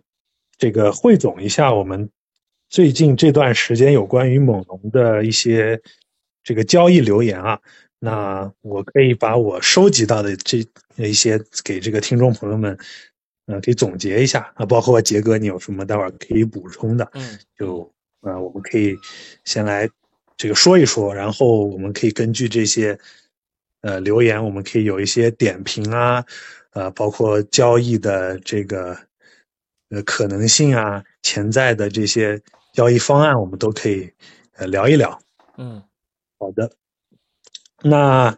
[0.58, 2.10] 这个汇总一下我们
[2.69, 5.82] 最近这段时间有关于猛龙的一些
[6.41, 7.60] 这个交易留言啊。
[7.99, 12.78] 那我可以把我收集到的这一些给这个听众朋友们，
[13.47, 17.06] 呃，给总结一下啊，包括杰哥，你有什么待会儿可以补充的？
[17.15, 18.95] 嗯就呃，我们可以
[19.43, 19.89] 先来
[20.38, 22.97] 这个说一说，然后我们可以根据这些
[23.82, 26.26] 呃留言，我们可以有一些点评啊，
[26.72, 28.98] 呃，包括交易的这个
[29.89, 32.42] 呃可能性啊，潜在的这些
[32.74, 34.12] 交易方案，我们都可以
[34.54, 35.22] 呃聊一聊。
[35.58, 35.84] 嗯。
[36.42, 36.72] 好的，
[37.84, 38.38] 那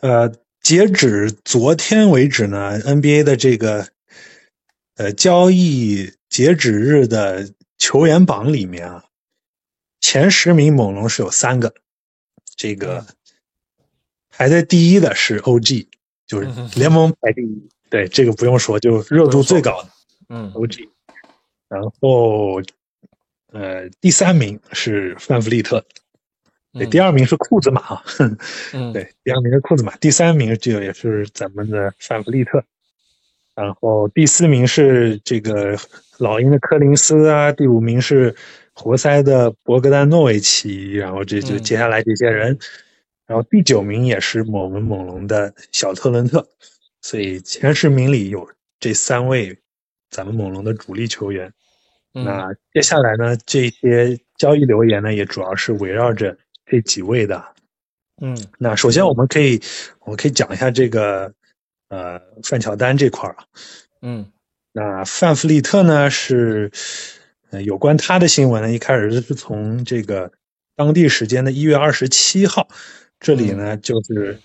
[0.00, 3.86] 呃，截止昨天为止呢，NBA 的这个
[4.96, 9.04] 呃交易截止日的球员榜里面啊，
[10.00, 11.74] 前十名猛龙是有三个，
[12.56, 13.06] 这个
[14.40, 15.86] 排在第一的是 OG，
[16.26, 19.88] 就是联盟排第一，对这个不用说，就热度最高的
[20.30, 20.50] 嗯。
[20.54, 20.88] OG，
[21.68, 22.62] 然后
[23.52, 25.84] 呃第三名是范弗利特。
[26.72, 27.82] 对，第二名是库兹马。
[27.82, 28.02] 啊，
[28.72, 32.64] 嗯， 对，第二名是库兹马，第三名就也是咱们的范弗利特，
[33.54, 35.76] 然后第四名是这个
[36.16, 38.34] 老鹰的柯林斯啊，第五名是
[38.72, 41.62] 活塞的博格丹诺维奇，然后这就嗯。
[41.62, 42.58] 接下来这些人，
[43.30, 46.44] 然后第九名也是我们猛龙的小特伦特，
[47.00, 49.56] 所以前十名里有这三位
[50.10, 51.46] 咱们猛龙的主力球员。
[52.12, 57.54] 嗯那接下来呢，这些交易留言呢，也主要是围绕着这几位的。
[58.20, 59.62] 嗯那首先我们可以，
[60.00, 61.32] 我们可以讲一下这个
[61.88, 63.44] 呃范乔丹这块儿啊。
[64.02, 64.26] 嗯
[64.72, 66.72] 那范弗利特呢是，
[67.50, 70.32] 呃，有关他的新闻呢，一开始是从这个
[70.74, 72.66] 当地时间的一月二十七号，
[73.20, 74.40] 这里呢就是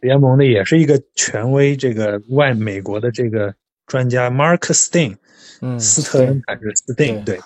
[0.00, 3.54] 联盟的也是一个权威这个外美国的这个
[3.86, 5.16] 专家 Mark Stein，
[5.60, 7.40] 嗯，斯特恩还是斯汀对对，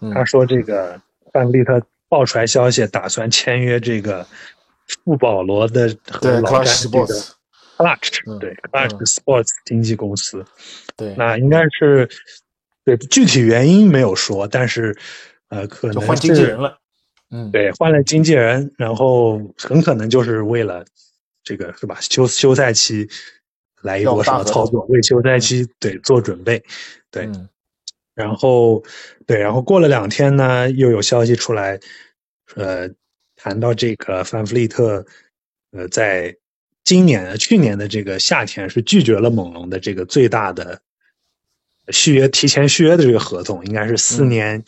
[0.00, 1.00] 嗯他说这个
[1.32, 4.26] 范弗利特爆出来消息，打算签约这个
[5.04, 7.14] 富保罗的和老詹 Clutch 这个
[7.78, 10.44] Clutch 嗯对嗯 Clutch Sports 经纪公司，
[10.96, 12.08] 对，那应该是
[12.84, 14.96] 对具体原因没有说，但是
[15.48, 16.79] 呃可能换经纪人了。
[17.30, 20.84] 嗯，对换了经纪人，然后很可能就是为了
[21.42, 21.98] 这个是吧？
[22.00, 23.08] 休休赛期
[23.82, 26.62] 来一波什么操作，为休赛期对做准备，
[27.10, 27.24] 对。
[27.26, 27.48] 嗯。
[28.12, 28.82] 然后，
[29.26, 31.80] 对，然后过了两天呢，又有消息出来，
[32.54, 32.90] 呃，
[33.36, 35.06] 谈到这个范弗利特，
[35.70, 36.36] 呃，在
[36.84, 40.82] 今年、去年的这个夏天是拒绝了猛龙的这个最大的
[41.88, 44.28] 续约、提前续约的这个合同，应该是四嗯。
[44.28, 44.64] 年，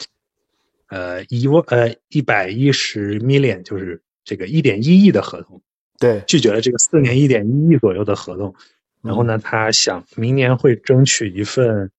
[0.92, 5.62] 呃，一万呃一百一十 million，就是这个一点一亿的合同，
[5.98, 8.54] 对，拒绝了这个四年一点一亿左右的合同。
[9.02, 11.90] 然后呢，他想明年会争取一份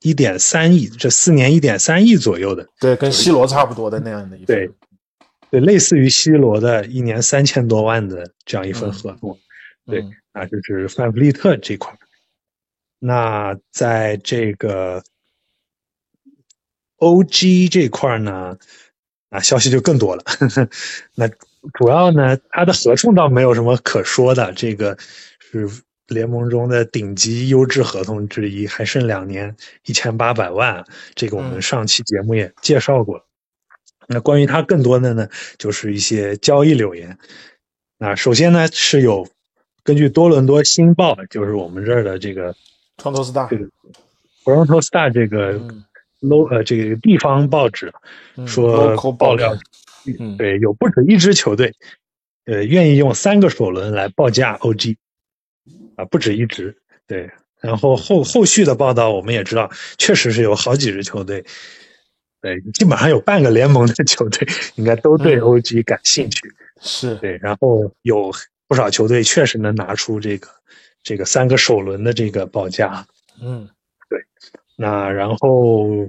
[0.00, 4.70] 一点三亿，这四年一点三亿左右的，对，跟 C 罗差不多的那样的一份对，
[5.50, 9.36] 对，类似于 C 罗的一年三千多万的这样一份合同。
[9.86, 11.92] 对嗯啊，就是范弗利特这块。
[13.00, 15.02] 那在这个
[17.00, 18.56] OG 这块儿呢，
[19.30, 20.22] 啊，消息就更多了。
[21.16, 21.26] 那
[21.74, 24.96] 主要呢，它的合同倒没有什么可说的，这个
[25.40, 25.68] 是
[26.06, 30.84] 联盟中的顶级优质合同之一，还剩两年，一千八百万，
[31.14, 33.24] 这个我们嗯上期节目也介绍过。
[34.06, 37.18] 那关于它更多的呢，就是一些交易留言。
[37.98, 39.28] 那首先呢，是有
[39.82, 42.54] 根据多伦多新报，就是我们这儿的这个
[42.98, 43.66] 创投 star，这个
[44.44, 45.60] Toronto Star 这个
[46.22, 47.92] 嗯 low 呃这个地方报纸
[48.36, 49.56] 嗯说爆料，
[50.18, 51.74] 嗯对，有不止一支球队，
[52.44, 54.96] 呃，愿意用三个首轮来报价 OG，
[55.96, 57.30] 啊，不止一支，对。
[57.60, 61.44] 然后后后续的报道我们也知道，确实是有好几支球队，
[62.40, 66.40] 对，基本上有半个联盟的球队应该都对 OG 感兴趣。
[66.80, 68.32] 是对，然后有
[68.66, 70.48] 不少球队确实能拿出这个
[71.02, 73.06] 这个三个首轮的这个报价。
[73.42, 73.68] 嗯，
[74.82, 76.08] 那然后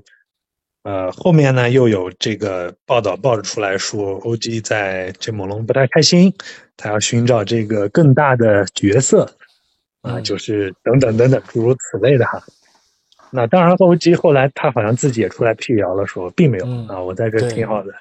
[0.84, 6.34] 呃后面呢又有这个报道报了出来说，OG 在这猛龙不太开心，
[6.78, 9.26] 他要寻找这个更大的角色
[10.02, 12.42] 啊，嗯就是等等等等诸如此类的哈。
[13.30, 17.92] 那当然，OG 后来他好像自己也出来辟谣了，说并没有、嗯啊，我在这挺好的。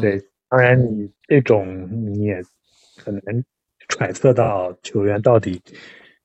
[0.00, 2.42] 对，当然你这种你也
[3.04, 3.44] 很难
[3.88, 5.62] 揣测到球员到底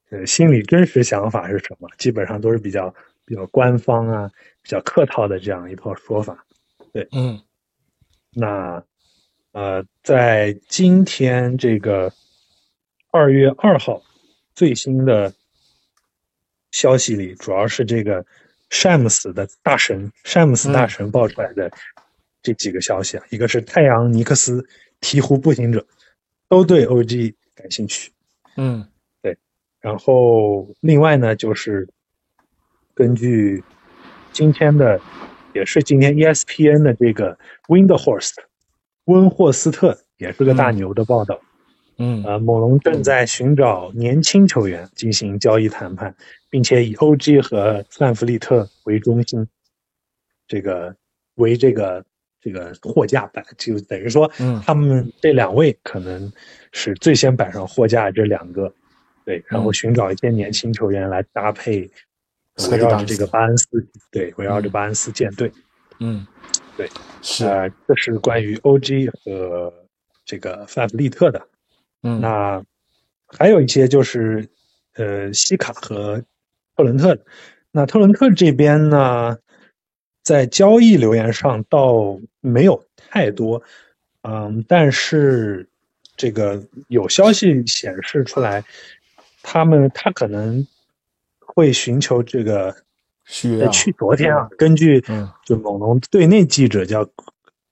[0.10, 2.92] 呃心里真实想法是什么，基本上都是比较
[3.30, 4.32] 比较官方啊、
[4.64, 6.44] 比较客套的这样一套说法。
[6.92, 7.40] 对嗯。
[8.32, 8.84] 那
[9.52, 12.12] 呃，在今天这个
[13.12, 14.02] 二月二号
[14.56, 15.32] 最新的
[16.72, 18.26] 消息里，主要是这个
[18.68, 21.72] 詹姆斯的大神詹姆斯大神爆出来的
[22.42, 24.68] 这几个消息啊，一个是太阳、尼克斯、
[25.02, 25.86] 鹈鹕、步行者
[26.48, 28.12] 都对 OG 感兴趣，
[28.58, 28.88] 嗯。
[29.22, 29.38] 对
[29.82, 31.90] 然后另外呢，就是
[33.00, 33.64] 根据
[34.34, 35.00] 今天的，
[35.54, 37.39] 也是今天 E ESPN 的这个
[37.70, 38.34] Windhorst
[39.06, 41.39] 温霍斯特也是个大牛的报道，
[41.97, 42.22] 嗯。
[42.26, 46.14] 呃，猛龙正在寻找年轻球员进行交易谈判，
[46.50, 49.47] 并且以 OG 和范弗利特为中心，
[50.45, 50.93] 这个
[51.36, 52.04] 为这个
[52.41, 54.62] 这个货架摆，就等于说嗯。
[54.66, 56.30] 他们这两位可能
[56.74, 58.70] 是最先摆上货架的这两个，
[59.24, 59.74] 对，然后嗯。
[59.74, 61.89] 寻找一些年轻球员来搭配，
[62.72, 63.68] 围绕着这个巴恩斯，
[64.12, 65.51] 对，围绕着巴恩斯舰队。
[65.99, 66.26] 嗯，
[66.78, 66.89] 对，
[67.22, 69.74] 是，呃，这是关于 OG 和
[70.26, 71.47] 这个范弗利特的。
[72.03, 72.64] 嗯那
[73.28, 74.47] 还有一些就是
[74.95, 76.24] 呃西卡和
[76.76, 77.26] 特伦特的。
[77.72, 79.38] 那特伦特这边呢，
[80.24, 83.62] 在交易留言上倒没有太多，
[84.22, 85.68] 嗯，但是
[86.16, 88.64] 这个有消息显示出来，
[89.43, 90.66] 他们他可能
[91.60, 92.74] 会寻求这个。
[93.72, 95.30] 去昨天啊，根据嗯。
[95.45, 97.07] 就猛龙队内记者叫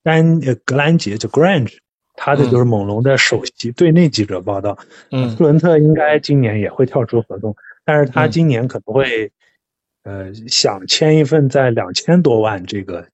[0.03, 1.79] 丹呃格兰杰，叫 Grange，
[2.13, 4.77] 他的就是猛龙的首席队内记者报道，
[5.09, 5.35] 嗯。
[5.35, 8.29] 特伦特应该今年也会跳出合同，但是他嗯。
[8.29, 9.31] 今年可能会
[10.03, 13.07] 呃想签一份在两千多万这个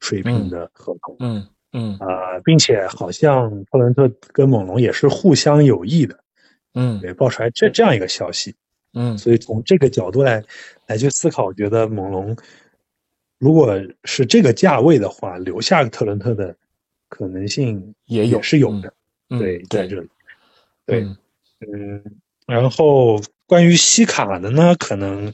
[0.00, 1.96] 水平的合同嗯嗯。
[1.98, 6.20] 啊、并且好像布伦特跟猛龙也是互相有益的，
[6.74, 7.00] 嗯。
[7.00, 8.54] 对，爆出来这这样一个消息。
[8.92, 10.42] 嗯所以从这个角度来
[10.86, 12.36] 来去思考，我觉得猛龙
[13.38, 16.54] 如果是这个价位的话，留下特伦特的
[17.08, 18.92] 可能性也有是有的。
[19.32, 20.08] 嗯对，在这里，
[20.86, 21.16] 对嗯
[21.60, 22.04] 嗯，
[22.46, 25.32] 然后关于西卡的呢，可能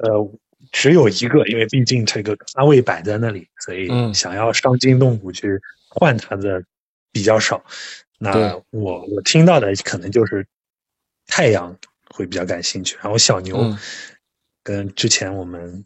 [0.00, 0.30] 呃
[0.70, 5.58] 只有一个，因为毕竟这个咖位摆在那里，所以嗯想要伤筋动骨去
[5.88, 6.62] 换他的
[7.10, 7.64] 比较少。
[8.18, 10.46] 那我我听到的可能就是
[11.26, 11.74] 太阳
[12.14, 13.78] 会比较感兴趣，然后小牛嗯
[14.62, 15.84] 跟之前我们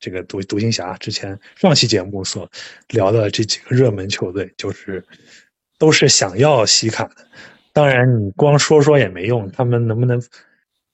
[0.00, 2.50] 这个独独行侠之前上期节目所
[2.88, 5.04] 聊的这几个热门球队，就是
[5.78, 7.16] 都是想要西卡的。
[7.72, 10.22] 当然，你光说说也没用，他们能不能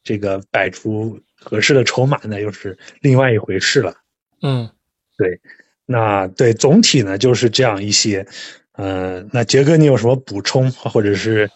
[0.03, 3.95] 这个摆出合适的筹码呢，又是另外一回事了。
[4.43, 4.71] 嗯
[5.19, 5.41] 对
[5.85, 8.27] 那对总体呢就是这样一些，
[8.73, 11.51] 呃，那杰哥你有什么补充，或者是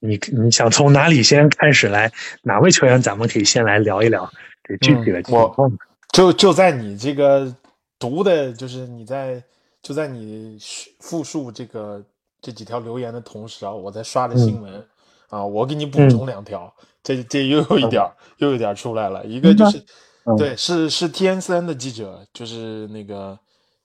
[0.00, 2.10] 你你想从哪里先开始来？
[2.42, 4.30] 哪位球员咱们可以先来聊一聊
[4.64, 5.70] 这具体的情况？
[6.12, 7.54] 就就在你这个
[7.98, 9.42] 读的，就是你在
[9.82, 10.58] 就在你
[11.00, 12.02] 复述这个
[12.40, 14.86] 这几条留言的同时啊，我在刷着新闻、
[15.28, 16.72] 啊，我给你补充两条，
[17.02, 19.78] 这这又有一点儿、又有一点儿出来了，一个就是、
[20.24, 20.36] 嗯。
[20.36, 23.38] 对，是是 TNCN 的记者，就是那个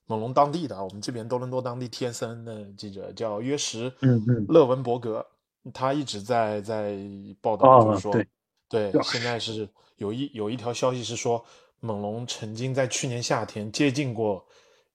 [0.08, 3.92] 猛龙当地的，我们这边多伦多当地 TNCN 的记者叫约什
[4.50, 5.26] 勒文伯格，
[5.72, 6.98] 他一直在在
[7.40, 8.12] 报道，哦就是说，
[8.70, 11.44] 对对现在是有一有一条消息是说，
[11.80, 14.46] 猛龙曾经在去年夏天接近过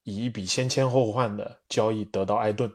[0.03, 2.71] 以一笔先签后换的交易得到艾顿，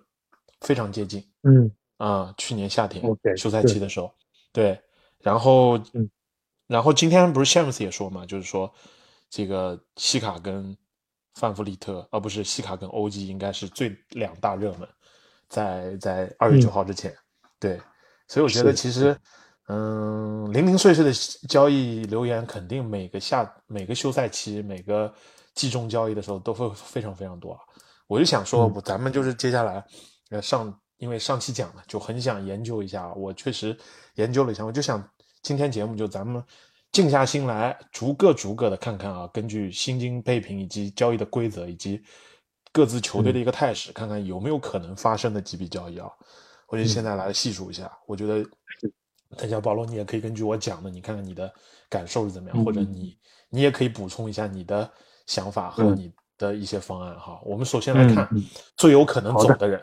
[0.61, 1.70] 非常接近嗯。
[1.97, 3.05] 啊、去年夏天
[3.36, 4.12] 休赛期的时候，
[4.53, 4.80] 对，
[5.20, 6.11] 然后嗯。
[6.66, 8.72] 然后今天不是 Shams 也说嘛，就是说
[9.28, 10.74] 这个西卡跟
[11.34, 14.88] 范弗利特，而、不是西卡跟欧基应该是最两大热门，
[15.47, 17.14] 在在二月九号之前，
[17.61, 17.81] 对，
[18.29, 19.17] 所以我觉得其实，
[19.69, 21.13] 嗯，零零碎碎的
[21.49, 25.13] 交易留言肯定每个下每个休赛期每个
[25.55, 27.61] 季中交易的时候都会非常非常多啊。
[28.07, 29.83] 我就想说，咱们就是接下来，
[30.31, 33.11] 呃，上因为上期讲了，就很想研究一下。
[33.15, 33.75] 我确实
[34.17, 35.03] 研究了一下，我就想
[35.43, 36.45] 今天节目就咱们
[36.93, 42.03] 静下心来，逐个逐个的看看啊，根据薪金配平以及交易的规则以及
[42.73, 46.11] 各自球队的一个态势，看看有没有可能发生的几笔交易啊。
[46.75, 48.45] 我就现在来细数一下，我觉得
[49.37, 51.53] 等一下保罗你也可以根据我讲的，你看看你的
[51.89, 53.16] 感受是怎么样，或者你
[53.49, 54.91] 你也可以补充一下你的
[55.27, 57.41] 想法和你的一些方案哈。
[57.45, 58.29] 我们首先来看
[58.77, 59.81] 最有可能走的人。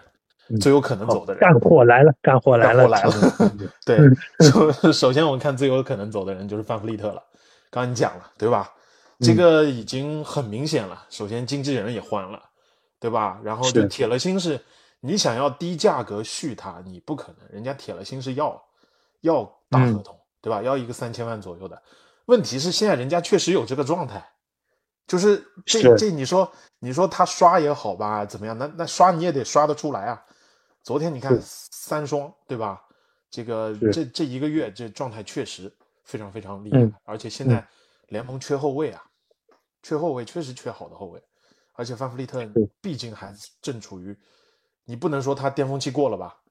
[0.59, 3.13] 最有可能走的人，干货来了，干货来了，来了。
[3.85, 3.97] 对，
[4.41, 7.23] 首 首先我们看最有可能走的人就是范弗利特了。
[7.69, 8.69] 刚刚你讲了，对吧？
[9.21, 11.05] 这个已经很明显了。
[11.09, 12.41] 首先经纪人也换了，
[12.99, 13.39] 对吧？
[13.45, 14.59] 然后就铁了心是，
[15.01, 17.47] 你想要低价格续他，你不可能。
[17.49, 18.63] 人家铁了心是要
[19.21, 20.61] 要大合同，对吧？
[20.61, 21.81] 要一个三千万左右的。
[22.25, 24.25] 问题是现在人家确实有这个状态，
[25.05, 26.49] 就是这这你说
[26.79, 28.57] 你说他刷也好吧，怎么样？
[28.57, 30.23] 那那刷你也得刷得出来啊。
[30.83, 32.81] 昨天你看三双对吧？
[33.29, 35.73] 这个这这一个月这状态确实
[36.03, 37.65] 非常非常厉害，而且现在
[38.09, 39.01] 联盟缺后卫啊，
[39.81, 41.23] 缺后卫确实缺好的后卫，
[41.73, 42.45] 而且范弗利特
[42.81, 44.17] 毕竟还正处于，
[44.85, 46.41] 你不能说他巅峰期过了吧，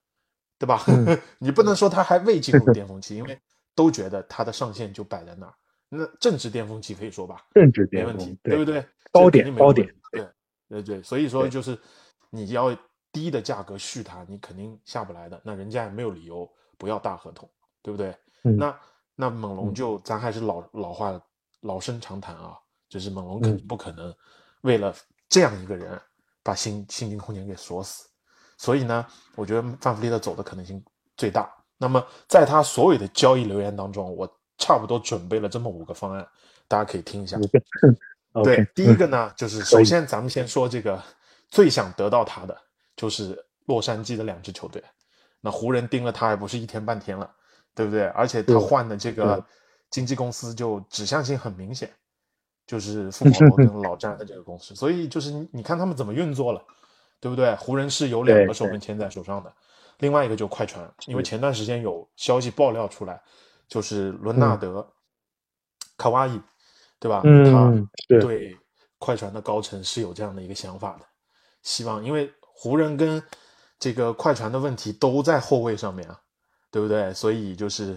[0.57, 0.83] 对吧？
[1.39, 3.39] 你不能说他还未进入巅峰期，因为
[3.75, 5.53] 都觉得他的上限就摆在那儿，
[5.89, 8.85] 那正值巅峰期可以说吧，正值没问题，对不对？
[9.11, 10.25] 高点高点，对
[10.69, 11.77] 对对，所以说就是
[12.29, 12.77] 你要。
[13.13, 15.41] 低的价格续他，你肯定下不来的。
[15.43, 17.51] 那人家也没有理由不要大合同，
[17.81, 18.15] 对不对？
[18.41, 18.79] 那
[19.17, 21.21] 那猛龙就咱还是老老话
[21.59, 22.57] 老生常谈啊，
[22.87, 24.15] 就是猛龙肯定不可能
[24.61, 24.95] 为了
[25.27, 25.99] 这样一个人
[26.41, 28.07] 把薪薪金空间给锁死。
[28.61, 29.03] 所以呢，
[29.33, 30.83] 我觉得范弗利特走的可能性
[31.17, 31.51] 最大。
[31.79, 36.23] 那么在他所有的交易留言当中，我差不多准备了这么五个方案，
[36.67, 37.39] 大家可以听一下。
[38.43, 41.01] 对，第一个呢，就是首先咱们先说这个
[41.49, 42.55] 最想得到他的。
[42.95, 43.35] 就是
[43.65, 44.83] 洛杉矶的两支球队，
[45.39, 47.27] 那湖人盯了他也不是一天半天了，
[47.73, 48.03] 对不对？
[48.09, 49.43] 而且他换的这个
[49.89, 51.89] 经纪公司就指向性很明显，
[52.67, 56.63] 就是 富毛罗跟老詹的这个公司，所以就是你你看他们怎么运作了，
[57.21, 57.55] 对不对？
[57.55, 59.53] 湖人是有两个首轮签在手上的，
[59.99, 63.21] 另外一个就快船，因为前段时间有消息爆料出来，
[63.69, 64.85] 就是伦纳德
[65.97, 66.41] 卡哇伊，
[66.99, 67.21] 对吧？
[67.23, 67.71] 他
[68.19, 68.57] 对
[68.97, 71.05] 快船的高层是有这样的一个想法的，
[71.61, 72.29] 希望因为。
[72.53, 73.23] 湖人跟
[73.79, 76.21] 这个快船的问题都在后卫上面啊，
[76.69, 77.11] 对不对？
[77.11, 77.93] 所以就是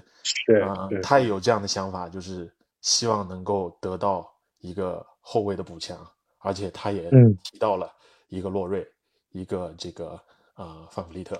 [0.62, 2.50] 啊，他也有这样的想法，就是
[2.80, 4.26] 希望能够得到
[4.60, 5.98] 一个后卫的补强，
[6.38, 7.10] 而且他也
[7.42, 7.92] 提到了
[8.28, 8.86] 一个洛瑞，
[9.34, 10.18] 一个这个
[10.56, 11.38] 呃范弗利特，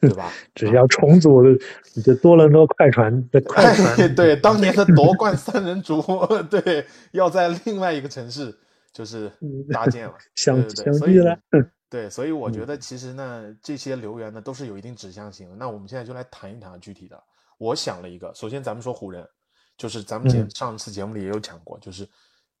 [0.00, 0.32] 对吧？
[0.54, 1.42] 只要重组，
[1.94, 6.00] 你就多伦多快船的 快船，对当年的夺冠三人组，
[6.48, 8.56] 对，要在另外一个城市
[8.92, 9.30] 就是
[9.72, 11.36] 搭建了， 相相遇了。
[11.90, 15.56] 对，所以我觉得其实呢，这些留言呢都是有一定指向性的。
[15.56, 17.22] 那我们现在就来谈一谈具体的。
[17.58, 19.28] 我想了一个，首先咱们说湖人，
[19.76, 22.08] 就是咱们节上次节目里也有讲过，就是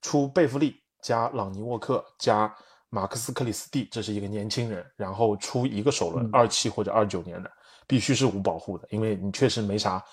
[0.02, 2.54] 出贝弗利加朗尼沃克加
[2.94, 7.50] 马克思克里斯蒂，这是一个年轻人，然后出一个首轮二七或者二九年的，
[7.86, 10.04] 必须是无保护的，因为你确实没啥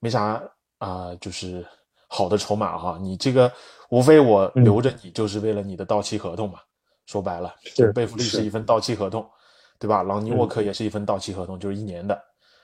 [0.00, 0.42] 没啥
[0.78, 1.64] 啊，就是
[2.08, 2.98] 好的筹码哈。
[3.00, 3.50] 你这个
[3.88, 6.58] 无非我留着你就是为了你的到期合同嘛。
[7.06, 7.54] 说白了，
[7.94, 9.24] 贝弗利是一份到期合同，
[9.78, 10.02] 对吧？
[10.02, 12.20] 朗尼沃克也是一份到期合同，就是一年的。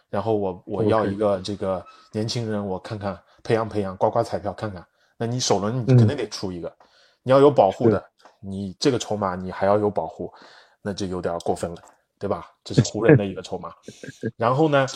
[0.09, 4.85] 然后我我要一个这个年轻人，我看看培养培养，刮刮彩票看看。
[5.16, 6.75] 那你首轮你肯定得出一个，
[7.23, 8.03] 你要有保护的，
[8.41, 10.32] 你这个筹码你还要有保护，
[10.82, 11.82] 那就有点过分了，
[12.18, 12.47] 对吧？
[12.64, 13.72] 这是湖人的一个筹码。
[14.36, 14.86] 然后呢，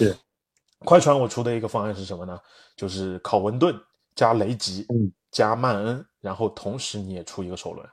[0.81, 2.39] 快船我出的一个方案是什么呢？
[2.77, 3.79] 就是考文顿
[4.15, 4.87] 加雷吉
[5.31, 7.89] 加曼恩，然后同时你也出一个首轮，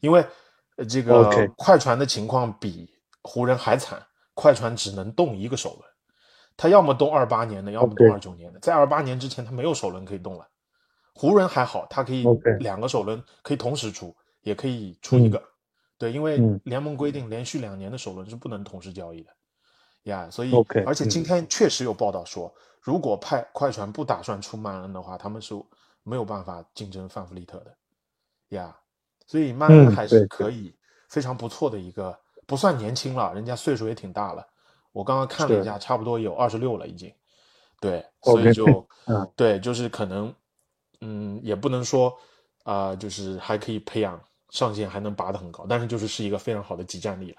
[0.00, 0.24] 因为。
[0.76, 2.90] 呃，这个快船的情况比
[3.22, 4.04] 湖人还惨，
[4.34, 5.82] 快船只能动一个首轮，
[6.56, 10.44] 他要么动二八年的，要么动二九年的，在二八年之前他没有首轮可以动了。
[11.14, 12.24] 湖人还好，他可以
[12.58, 14.12] 两个首轮可以同时出，
[14.44, 15.42] 也可以出一个，
[15.98, 19.30] 对，因为联盟规定连续两年的首轮是不能同时交易的。
[20.04, 20.52] 呀，所以
[20.86, 25.54] 而且今天确实有报道说，如果派快船不打算出曼恩的话，他们是
[26.04, 27.76] 没有办法竞争范弗利特的。
[28.50, 28.78] 呀。
[29.26, 30.76] 所以曼恩还是可以
[31.08, 32.14] 非常不错的一个，
[32.46, 34.46] 不算年轻了，人家岁数也挺大了。
[34.92, 37.10] 我刚刚看了一下，差不多有二十六了已经。
[37.80, 38.86] 对，所以就，
[39.34, 40.34] 对，就是可能，
[41.00, 42.14] 嗯，也不能说
[42.64, 44.22] 啊，就是还可以培养
[44.54, 47.36] 上限，还能拔得很高，但是就是是一个非常好的集战力了。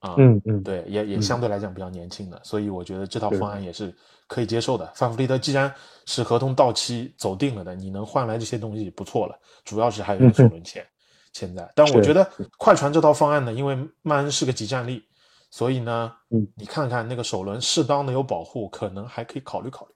[0.00, 3.94] 啊，嗯嗯，对，也也相对来讲比较年轻的，所以我觉得这套方案也是
[4.26, 4.92] 可以接受的。
[4.96, 5.72] 范弗利特既然
[6.06, 10.84] 是合同到期走定了的，你能换来这些东西不错了，主要是还有一个首轮签。
[11.32, 12.28] 现在，但我觉得
[12.58, 15.02] 快船这套方案呢，因为曼恩是个集战力，
[15.50, 19.92] 所以呢，嗯，你看看那个首轮适当的有保护，可能还可以考虑考虑，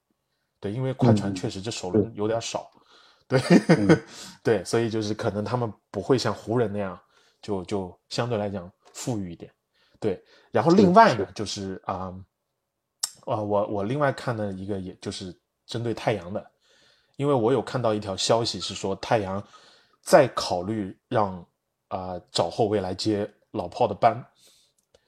[0.58, 2.70] 对，因为快船嗯确实这首轮有点少，
[3.28, 4.04] 对，嗯。
[4.42, 6.98] 对，所以就是可能他们不会像湖人那样，
[7.42, 9.52] 就就相对来讲富裕一点，
[10.00, 10.22] 对。
[10.50, 12.14] 然后另外呢，就是啊，
[13.26, 16.50] 啊、我我另外看的一个，也就是针对太阳的，
[17.16, 19.42] 因为我有看到一条消息是说太阳
[20.00, 21.44] 在考虑让
[21.88, 24.24] 啊、找后卫来接老炮的班，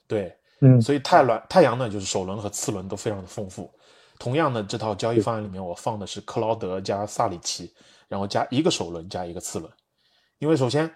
[0.07, 0.79] 对，嗯。
[0.79, 3.71] 所以太轮太阳呢，就是首轮和次轮都非常的丰富。
[4.19, 7.73] 同样的，这套交易方案里面，我放的是克劳德加萨里奇，
[8.11, 9.71] 然后加一个首轮加一个次轮。
[10.39, 10.93] 因为首先，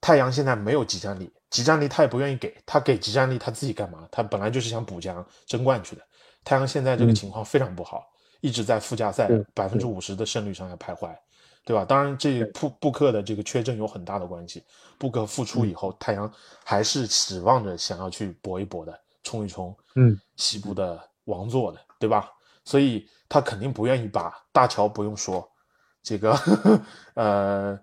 [0.00, 4.08] 太阳现在没有集战力，集战力他也不愿意给，他给集战力他自己干嘛？
[4.10, 6.02] 他本来就是想补强争冠去的。
[6.44, 8.06] 太阳现在这个情况非常不好，
[8.40, 11.14] 一直在附加赛对百分之五十的胜率上下徘徊，
[11.66, 11.84] 对吧？
[11.84, 14.64] 当然，这布布克的这个缺阵有很大的关系。
[14.96, 16.32] 布克复出以后，太阳
[16.64, 22.30] 还是指望着想要去搏一搏的，冲一冲，嗯，西部的王座的，对吧？
[22.64, 25.46] 所以他肯定不愿意把大乔不用说，
[26.06, 26.38] 这个
[27.14, 27.80] 呃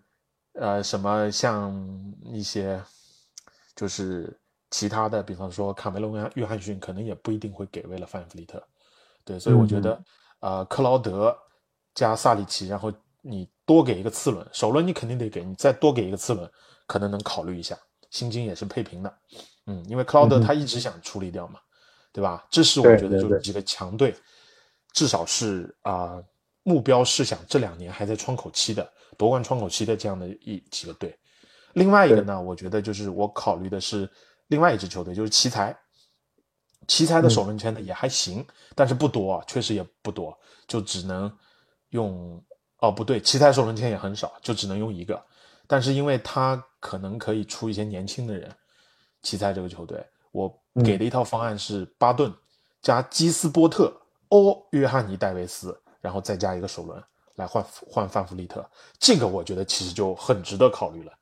[0.54, 1.76] 呃什么像
[2.24, 2.82] 一些
[3.76, 4.40] 就是
[4.72, 8.66] 其他的，比方说卡梅隆·约翰逊，可能也不一定会给为了范弗利特，
[9.26, 10.02] 对，所以我觉得。
[10.40, 11.34] 呃克劳德
[11.96, 16.50] 加萨里奇，然后你多给一个次轮，首轮你肯定得给，你再多给一个次轮，
[16.86, 17.78] 可能能考虑一下，
[18.10, 19.18] 薪金也是配平的，
[19.68, 20.54] 嗯，因为克劳德他。
[20.54, 21.62] 一直想处理掉嘛，
[22.12, 22.46] 对吧？
[22.50, 24.14] 这是我觉得就是几个强队，
[24.92, 26.22] 至少是啊、
[26.64, 31.16] 目标是想这两年还在窗口期的夺冠窗口期的这样的一几个队。
[31.74, 34.10] 另外一个呢，我觉得就是我考虑的是
[34.48, 35.78] 另外一支球队，就是奇才。
[36.86, 38.46] 奇才的首轮签呢也还行，
[38.76, 40.38] 但是不多啊，确实也不多，
[40.68, 41.34] 就只能
[41.92, 42.44] 用
[42.80, 45.26] 哦不对，奇才首轮签也很少，就只能用一个。
[45.66, 48.54] 但是因为他可能可以出一些年轻的人，
[49.22, 50.54] 奇才这个球队，我
[50.84, 52.30] 给的一套方案是巴顿
[52.82, 53.96] 加基斯波特、
[54.28, 57.02] 欧约翰尼戴维斯，然后再加一个首轮
[57.36, 58.64] 来换换范弗利特，
[59.00, 61.14] 这个我觉得其实就很值得考虑了，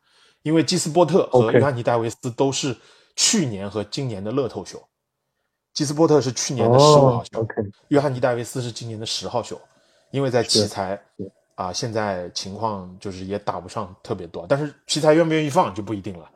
[0.41, 2.75] 因为基斯波特和约翰尼戴维斯都是
[3.15, 4.81] 去年和今年的乐透秀，
[5.71, 7.47] 基斯波特是去年的十五号哦秀
[7.89, 9.61] 约翰尼戴维斯是今年的十号秀，
[10.09, 16.27] 因为在奇才是啊，现在情况就是也打不上特别多，但是奇才愿不愿意放就不一定了。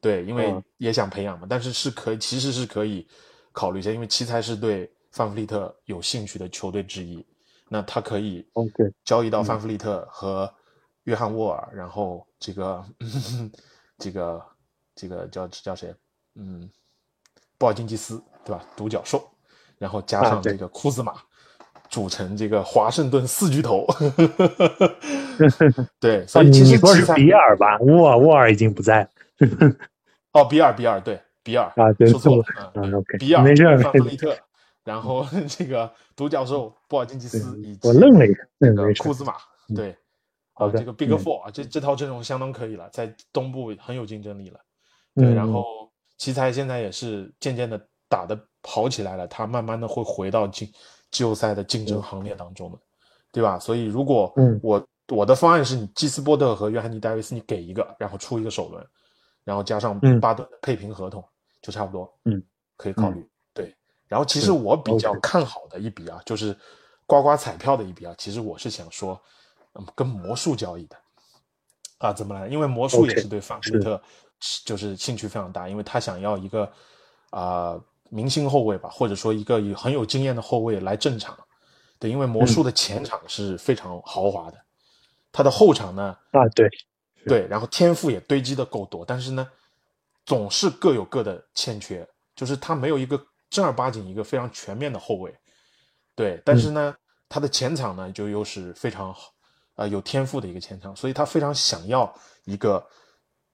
[0.00, 0.62] 对，因为嗯。
[0.76, 3.08] 也想培养嘛，但是是可以，其实是可以
[3.50, 7.24] 考虑一下，因为奇才是对范弗利特有兴趣的球队之一，
[7.68, 8.46] 那他可以
[9.04, 10.52] 交易到范弗利特和
[11.04, 12.84] 约翰沃尔，然后这个
[13.98, 14.42] 这个
[14.94, 15.94] 这个叫叫谁？
[16.34, 16.68] 嗯，
[17.58, 18.62] 布尔津吉斯对吧？
[18.76, 19.26] 独角兽，
[19.78, 21.14] 然后加上这个库兹马，
[21.88, 23.86] 组成这个华盛顿四巨头。
[25.98, 27.78] 对，所哦，以其实你你说是比尔吧？
[27.80, 29.08] 沃尔沃尔已经不在
[30.32, 32.44] 哦，比尔，比尔，对，比尔啊对说错了，
[32.74, 34.36] 嗯嗯，OK，比尔没事儿范弗利特，
[34.86, 39.34] 然后 这个独角兽布尔津吉斯以及我愣了一下，这个库兹马，
[39.68, 39.74] 嗯。
[39.74, 39.98] 对，
[40.52, 41.18] 啊，这个 Big 嗯。
[41.18, 44.60] Four 啊，这这套阵容相当可以了，在东部很有竞争力了，
[45.16, 45.34] 对，嗯。
[45.34, 47.76] 然后奇才现在也是渐渐的
[48.08, 50.72] 打的好起来了，他慢慢的会回到进
[51.10, 52.78] 季后赛的竞争行列当中的，
[53.32, 53.58] 对吧？
[53.58, 54.60] 所以如果嗯。
[54.62, 58.86] 我我的方案是你基斯波特和约翰尼戴维斯你给一个，然后出一个首轮，
[59.42, 60.20] 然后加上嗯。
[60.20, 61.24] 巴顿的配平合同，
[61.60, 62.40] 就差不多，嗯，
[62.76, 63.28] 可以考虑。
[64.08, 66.56] 对，然后其实我比较看好的一笔啊，就是
[67.06, 69.20] 刮刮彩票的一笔啊，其实我是想说，
[69.74, 70.96] 嗯，跟魔术交易的。
[71.98, 72.46] 啊，怎么来？
[72.48, 74.00] 因为魔术也是对范弗利特
[74.40, 76.70] 是就是兴趣非常大，因为他想要一个
[77.30, 77.80] 啊、
[78.10, 81.34] 明星后卫吧，或者说一个有很有经验的后卫来镇场。
[81.98, 84.58] 对，因为魔嗯术的前场是非常豪华的，
[85.32, 86.68] 他的后场呢，啊，对，
[87.26, 89.48] 对，然后天赋也堆积的够多，但是呢，
[90.26, 93.18] 总是各有各的欠缺，就是他没有一个
[93.56, 95.34] 正儿八经一个非常全面的后卫，
[96.14, 96.94] 对，但是呢，
[97.26, 99.32] 他的前场呢就又是非常好，
[99.76, 102.86] 呃，有天赋的一个前场，所以他非常想要一个，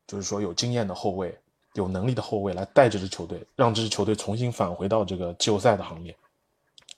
[0.09, 1.39] 就是说有经验的后卫，
[1.75, 6.13] 有能力的后卫来带这支球队，让这支球队重新返回到这个季后赛的行列。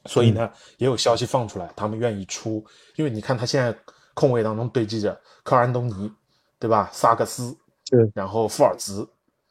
[0.07, 2.64] 所以呢，也有消息放出来，他们愿意出，
[2.96, 3.76] 因为你看他现在
[4.14, 6.11] 控卫当中堆积着科尔安东尼，
[6.59, 6.88] 对吧？
[6.90, 7.55] 萨克斯，
[7.90, 9.07] 对然后富尔兹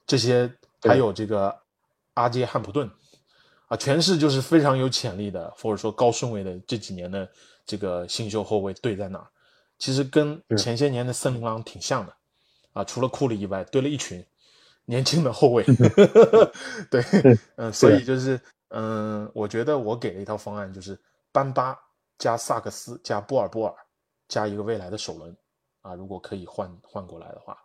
[0.07, 0.51] 这些，
[0.81, 1.55] 还有这个
[2.15, 2.89] 阿杰汉普顿，
[3.73, 7.27] 啊，全是就是非常有潜力的，或者说高顺位的这几年的
[7.65, 9.27] 这个新秀后卫队在哪儿？
[9.79, 12.13] 其实跟前些年的森林狼挺像的，
[12.73, 14.23] 啊，除了库里以外，堆了一群
[14.85, 15.63] 年轻的后卫，
[16.91, 17.03] 对，
[17.55, 20.95] 嗯，所以就是，嗯，我觉得我给了一套方案，就是
[21.31, 21.75] 班巴
[22.19, 23.75] 加萨克斯加波尔波尔
[24.27, 25.35] 加一个未来的首轮，
[25.81, 27.57] 啊，如果可以换换过来的话，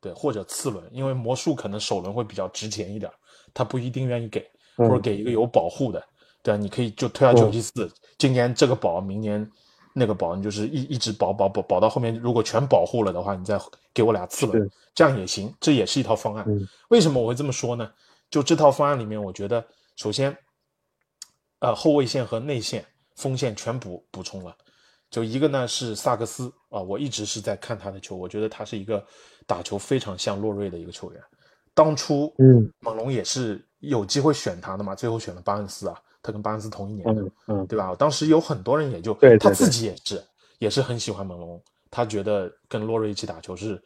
[0.00, 3.10] 对，或者次轮，因为魔术可能首轮会比较值钱一点，
[3.52, 6.02] 他不一定愿意给，或者嗯给一个有保护的，
[6.42, 9.50] 对啊，你可以就退而求其次，今年这个保，明年
[9.94, 13.58] 那个保，你就是一一直保保保保到后面，如果全保护了的话，你再
[13.94, 16.44] 给我俩次轮是，这样也行，这也是一套方案。
[16.48, 17.90] 嗯为什么我会这么说呢？
[18.30, 19.64] 就这套方案里面，我觉得
[19.96, 20.36] 首先，
[21.60, 22.84] 呃，后卫线和内线、
[23.16, 24.56] 锋线全补补充了。
[25.10, 29.04] 就一个呢是萨克斯啊，我一直是在看他的球，我觉得他是一个
[29.46, 31.22] 打球非常像洛瑞的一个球员。
[31.74, 37.94] 当初，嗯猛龙也是有机会选他的嘛，最后选了巴恩斯啊，他跟巴恩斯同一年的，嗯嗯，对吧？
[37.94, 40.24] 当时有很多人也就对对他自己也是
[40.58, 43.82] 也是很喜欢猛龙，他觉得跟洛瑞一起打球是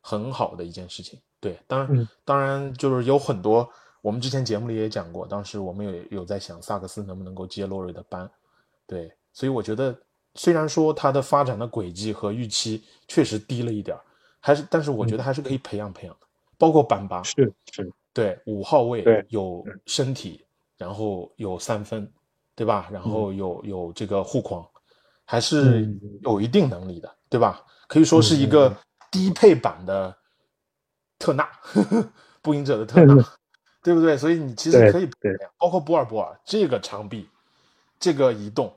[0.00, 1.20] 很好的一件事情。
[1.40, 3.68] 对，当然、嗯当然就是有很多，
[4.00, 8.28] 我们之前节目里也讲过，当时我们有有在想萨克斯能不能够接洛瑞的班，
[8.86, 9.94] 对，所以我觉得
[10.34, 14.00] 虽然说他的发展的轨迹和预期确实低了一点儿，
[14.40, 16.26] 还是但是我觉得还是可以培养培养的，
[16.56, 20.46] 包括班巴，是是，对，五号位有身体，
[20.78, 22.10] 然后有三分，
[22.54, 22.88] 对吧？
[22.90, 24.64] 然后有有这个护框，
[25.24, 27.60] 还是嗯有一定能力的，对吧？
[27.88, 28.74] 可以说是一个
[29.10, 30.16] 低配版的
[31.18, 31.48] 特纳，
[32.40, 33.14] 步行者的特纳，
[33.82, 34.16] 对不对？
[34.16, 35.08] 所以你其实可以
[35.58, 37.28] 包括波尔波尔这个长臂，
[37.98, 38.72] 这个移动，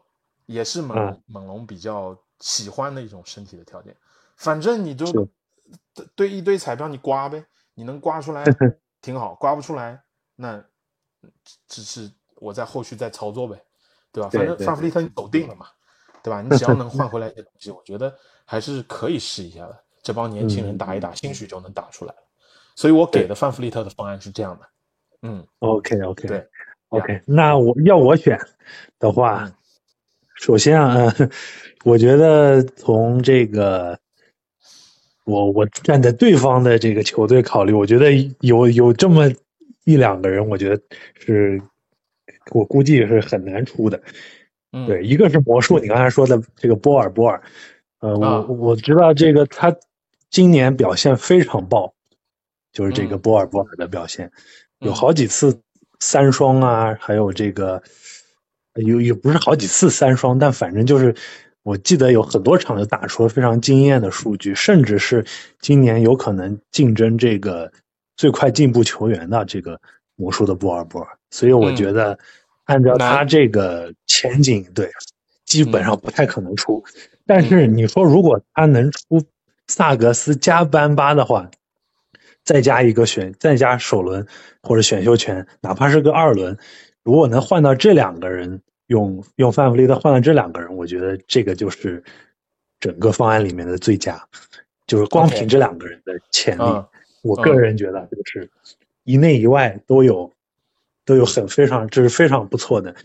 [0.47, 3.95] 也是猛嗯猛龙比较喜欢的一种身体的条件。
[4.35, 5.27] 反正你就是
[6.15, 8.43] 对一堆彩票你刮呗，你能刮出来
[9.01, 10.01] 挺好，刮不出来
[10.35, 10.63] 那
[11.67, 13.61] 只是我在后续再操作呗，
[14.11, 14.29] 对吧？
[14.29, 15.67] 反正对范弗利特你走定了嘛，
[16.23, 16.41] 对吧？
[16.41, 18.13] 你只要能换回来一些东西，我觉得
[18.45, 19.83] 还是可以试一下的。
[20.03, 22.19] 这帮年轻人打一打，兴许就能打出来了。
[22.75, 24.65] 所以我给的范弗利特的方案是这样的，
[25.23, 26.47] 嗯，OK OK 对
[26.89, 28.39] OK，那我要我选
[28.99, 29.53] 的话，嗯
[30.35, 31.11] 首先啊，
[31.83, 33.99] 我觉得从这个
[35.27, 39.29] 我我站在对方的这个球队考虑，我觉得有有这么
[39.83, 40.81] 一两个人，我觉得
[41.19, 41.61] 是
[42.51, 44.01] 我估计是很难出的。
[44.71, 47.41] 嗯，对，一个是魔术，你刚才说的这个波尔波尔，
[47.99, 48.45] 呃，啊。
[48.47, 49.75] 我我知道这个他
[50.29, 51.93] 今年表现非常爆，
[52.71, 53.19] 就是这个嗯。
[53.19, 54.31] 波尔波尔的表现，
[54.79, 54.93] 有嗯。
[54.93, 55.61] 好几次
[55.99, 57.83] 三双啊，还有这个
[58.75, 61.13] 有也不是好几次三双，但反正就是
[61.67, 65.25] 我记得有很多场就打出了非常惊艳的数据，甚至是
[65.59, 67.69] 今年有可能竞争这个
[68.15, 69.77] 最快进步球员的这个
[70.15, 71.75] 魔术的布尔波尔，所以我嗯。
[71.75, 72.17] 觉得
[72.63, 74.89] 按照他这个前景，对，
[75.43, 75.85] 基本嗯。
[75.87, 76.81] 上不太可能出。
[77.25, 79.21] 但是你说如果他能出
[79.67, 81.51] 萨格斯加班巴的话，
[82.45, 84.25] 再加一个选，再加首轮
[84.63, 86.57] 或者选秀权，哪怕是个二轮，
[87.03, 92.03] 如果能换到这两个人，用用范弗利特换了这两个人，我觉得这个就是
[92.79, 94.27] 整个方案里面的最佳，
[94.85, 96.85] 就是光凭这两个人的潜力嗯
[97.23, 98.49] 我个人觉得就是
[99.03, 100.31] 一内一外都有
[101.03, 102.95] 都有很非常这是非常不错的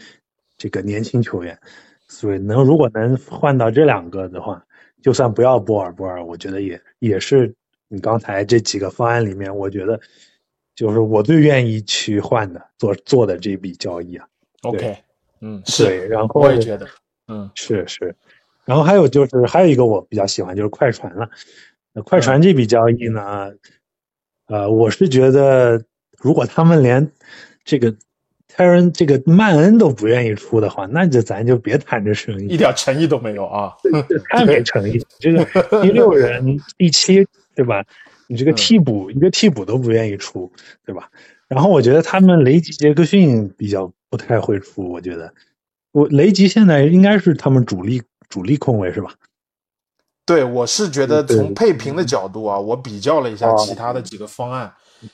[0.57, 1.59] 这个年轻球员，
[2.07, 4.65] 所以能如果能换到这两个的话，
[5.03, 7.53] 就算不要波尔波尔，我觉得也也是
[7.89, 9.99] 你刚才这几个方案里面，我觉得
[10.77, 14.29] 就是我最愿意去换的做做的这笔交易啊。
[14.63, 14.97] ，OK，
[15.43, 16.87] 嗯，是，然后我也觉得，
[17.27, 18.15] 嗯是是，
[18.65, 21.29] 然后还有就是还有一个我比较喜欢就是快船了。
[21.93, 23.53] 那快船这笔交易呢，
[24.47, 25.85] 呃，我是觉得
[26.17, 27.11] 如果他们连
[27.65, 27.95] 这个
[28.47, 33.75] 泰伦这个曼恩都不愿意出的话，那就咱就别谈这生意，一点诚意都没有啊，
[34.31, 35.05] 太没诚意。
[35.19, 37.85] 这个第六人、第七，对吧？
[38.29, 40.51] 你这个嗯替补、一个替补都不愿意出，
[40.87, 41.11] 对吧？
[41.49, 45.33] 然后我觉得他们雷吉杰克逊比较不太会出，我觉得。
[45.93, 49.15] 我雷吉现在应该是他们主力主力控卫是吧？
[50.27, 54.71] 对，我是觉得从配平的角度啊，我比较了一下哦其他的几个方案，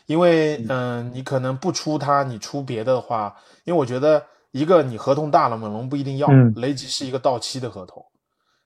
[0.07, 6.53] 因为嗯、你可能不出他，你出别的话，因为我觉得一个你合同大了，猛龙不一定要，嗯。
[6.57, 8.05] 雷吉是一个到期的合同，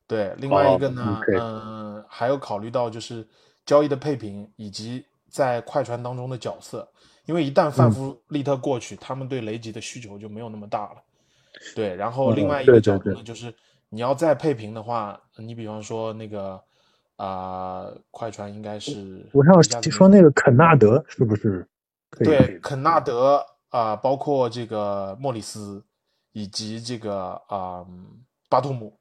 [0.06, 3.28] 对，另外一个呢，嗯、还有考虑到就是
[3.66, 6.88] 交易的配平以及在快船当中的角色，
[7.26, 11.02] 因为一旦范弗利特过去，他们对雷吉的需求就没有那么大了。
[11.74, 13.54] 对，然后嗯另外一个角度呢，就是
[13.88, 16.60] 你要再配平的话，你比方说那个
[17.16, 21.68] 啊、快船应该是我上一下子说那个肯纳德是不是？
[22.18, 25.82] 对肯纳德啊、包括这个莫里斯
[26.32, 27.86] 以及这个啊、
[28.48, 28.98] 巴图姆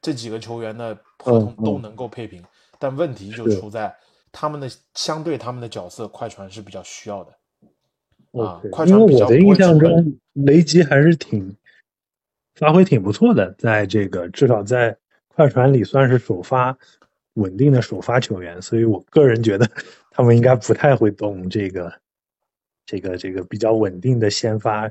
[0.00, 2.44] 这几个球员的合同都能够配平，
[2.78, 3.94] 但问题就出在
[4.30, 7.34] 他们的相对他们的角色，快船是比较需要的。
[8.42, 11.54] 啊因为我的印象中，雷吉还是挺
[12.54, 14.96] 发挥挺不错的，在这个至少在
[15.28, 16.76] 快船里算是首发
[17.34, 19.68] 稳定的首发球员，所以我个人觉得
[20.10, 21.92] 他们应该不太会动这个
[22.86, 24.88] 这个这个比较稳定的先发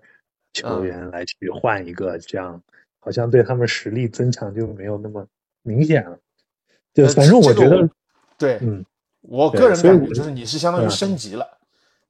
[0.53, 2.61] 球嗯员来去换一个这样，
[2.99, 5.25] 好像对他们实力增强就没有那么
[5.61, 6.19] 明显了。
[6.93, 7.89] 就呃反正我这个觉得，
[8.37, 8.85] 对，嗯，
[9.21, 11.52] 我个人感觉我就是你是相当于嗯升级了，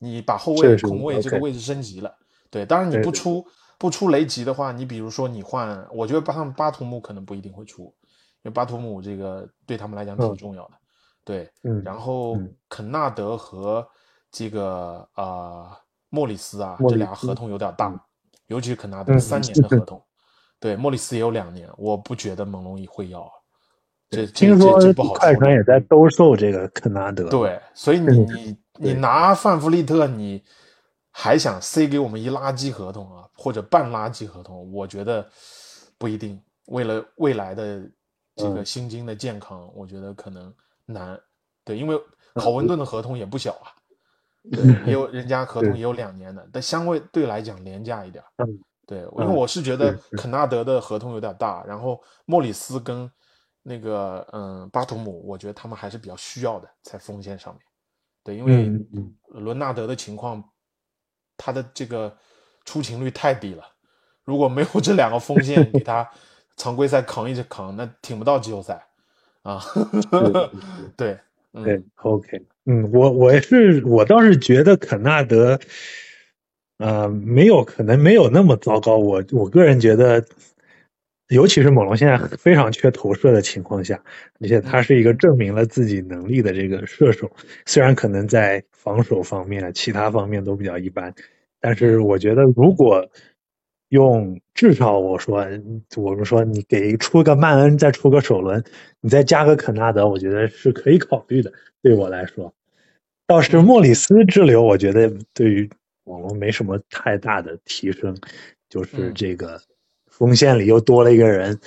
[0.03, 2.13] 你把后卫控卫这个位置升级了。
[2.49, 3.45] 对，当然你不出
[3.79, 7.83] 不出雷吉的话，你比如说你换，我觉得巴他们巴图姆可能不一定会出，
[8.43, 10.73] 因为巴图姆这个对他们来讲挺嗯重要的。
[11.23, 13.87] 对，嗯然后嗯肯纳德和
[14.31, 15.67] 这个呃
[16.09, 17.99] 莫里斯啊，斯这俩合同有点大，嗯
[18.47, 20.03] 尤其是肯纳德嗯三年的合同，
[20.59, 23.31] 对，莫里斯也有两年，我不觉得猛龙也会要啊。
[24.09, 27.29] 这这听说这这不好说的快船也在兜售这个肯纳德。
[27.29, 30.43] 对，所以你嗯 你你拿范弗利特，你
[31.11, 34.71] 还想塞给我们一垃圾合同啊，或者半垃圾合同？
[34.71, 35.29] 我觉得
[35.97, 36.41] 不一定。
[36.67, 37.81] 为了未来的
[38.35, 40.53] 这个嗯薪金的健康，我觉得可能
[40.85, 41.19] 难。
[41.65, 41.99] 对，因为
[42.35, 43.67] 考文顿的合同也不小啊，
[44.51, 48.23] 对，也有人家合同也有两年的，但相对来讲廉价一点。
[48.37, 53.09] 嗯对，因为我是觉得肯纳德的合同有点大，然后莫里斯跟
[53.61, 57.61] 那个嗯巴图姆，我觉得他们还是比较需要的，在锋线上面。
[58.23, 58.71] 对，因为
[59.27, 60.43] 伦纳德的情况，
[61.37, 62.15] 他的这个
[62.65, 63.63] 出勤率太低了，
[64.23, 66.09] 如果没有这两个锋线给他
[66.55, 68.85] 常规赛扛一直扛，那挺不到季后赛
[69.41, 69.61] 啊。
[70.95, 71.17] 对，
[71.53, 75.59] 嗯对，OK，嗯，我我也是，我倒是觉得肯纳德，
[76.77, 78.97] 呃，没有可能没有那么糟糕。
[78.97, 80.25] 我我个人觉得，
[81.29, 84.01] 尤其是猛龙现在非常缺投射的情况下，
[84.41, 87.31] 而且他是一个证明了自己能力的这个射手，
[87.65, 91.13] 虽然可能在防守方面、其他方面都比较一般，
[91.61, 93.07] 但是我觉得如果
[93.89, 95.47] 用至少我说，
[95.95, 98.63] 我们说你给出个曼恩，再出个首轮，
[99.01, 101.51] 你再加个肯纳德，我觉得是可以考虑的。
[101.81, 102.53] 对我来说，
[103.27, 105.69] 倒是莫里斯之流，我觉得对于
[106.03, 108.15] 猛龙没什么太大的提升，
[108.69, 109.13] 就是嗯。
[109.13, 109.61] 这个
[110.17, 111.59] 锋线里又多了一个人，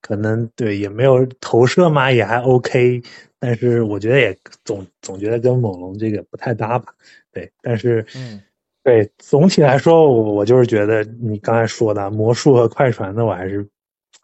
[0.00, 3.02] 可能对也没有投射嘛，也还 OK，
[3.38, 6.94] 但是我觉得也总总觉得跟猛龙这个不太搭吧。
[7.32, 8.40] 对，但是嗯
[8.84, 13.66] 对，总体来说，我我就是觉得你刚才说的魔术和快船的，我还是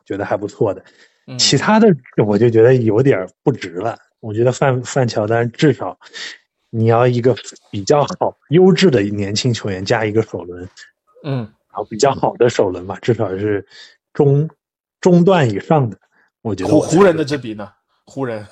[0.05, 0.85] 觉得还不错的。
[1.27, 1.89] 嗯，其他的
[2.25, 3.99] 我就觉得有点不值了。
[4.21, 5.99] 我觉得范范乔丹至少
[6.69, 7.35] 你要一个
[7.71, 10.69] 比较好、优质的年轻球员加一个首轮，
[11.25, 13.67] 嗯然后比较好的首轮吧，至少是
[14.13, 14.49] 中
[15.01, 15.97] 中段以上的。
[16.43, 17.71] 我觉得湖湖人的这笔呢？
[18.07, 18.45] 湖人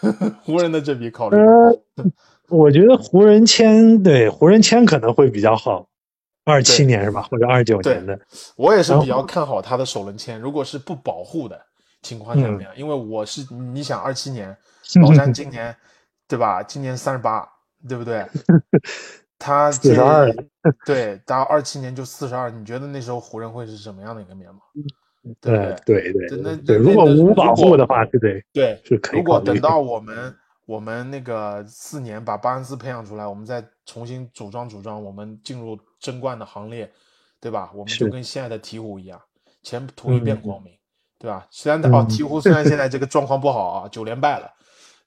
[0.43, 1.83] 湖人的这笔考虑，呃，
[2.49, 5.89] 我觉得湖人签对湖人签可能会比较好，
[6.45, 8.17] 二七年是吧，或者二九年的。
[8.55, 11.61] 我也是比较看好他的首轮签，如果是不保护的
[12.03, 14.57] 情况下面，因为我是你想二七年，
[15.03, 15.75] 老詹今年
[16.29, 16.63] 对吧？
[16.63, 17.45] 今年三十八，
[17.89, 18.25] 对不对？
[19.39, 20.29] 他四十二
[20.85, 24.61] 对，到二七年就四十二，你觉得那时候湖人会是什么样的一个面貌？
[25.41, 30.35] 对对对那如果无保护果的话，是对对，是可以如果等到我们
[30.65, 36.91] 我们那个四年把巴恩斯培养出来，我们再重新组装组装，我们进入争冠的行列，
[37.41, 37.71] 对吧？
[37.75, 39.21] 我们就跟现在的鹈鹕一样，
[39.63, 40.73] 前途一片嗯光明，
[41.19, 41.47] 对吧？
[41.51, 44.51] 虽然哦，嗯鹈鹕虽然现 在这个状况不好啊，九连败了，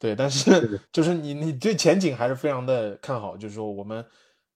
[0.01, 4.03] 对，但是是 就是你你对前景还是非常的看好，就是说我们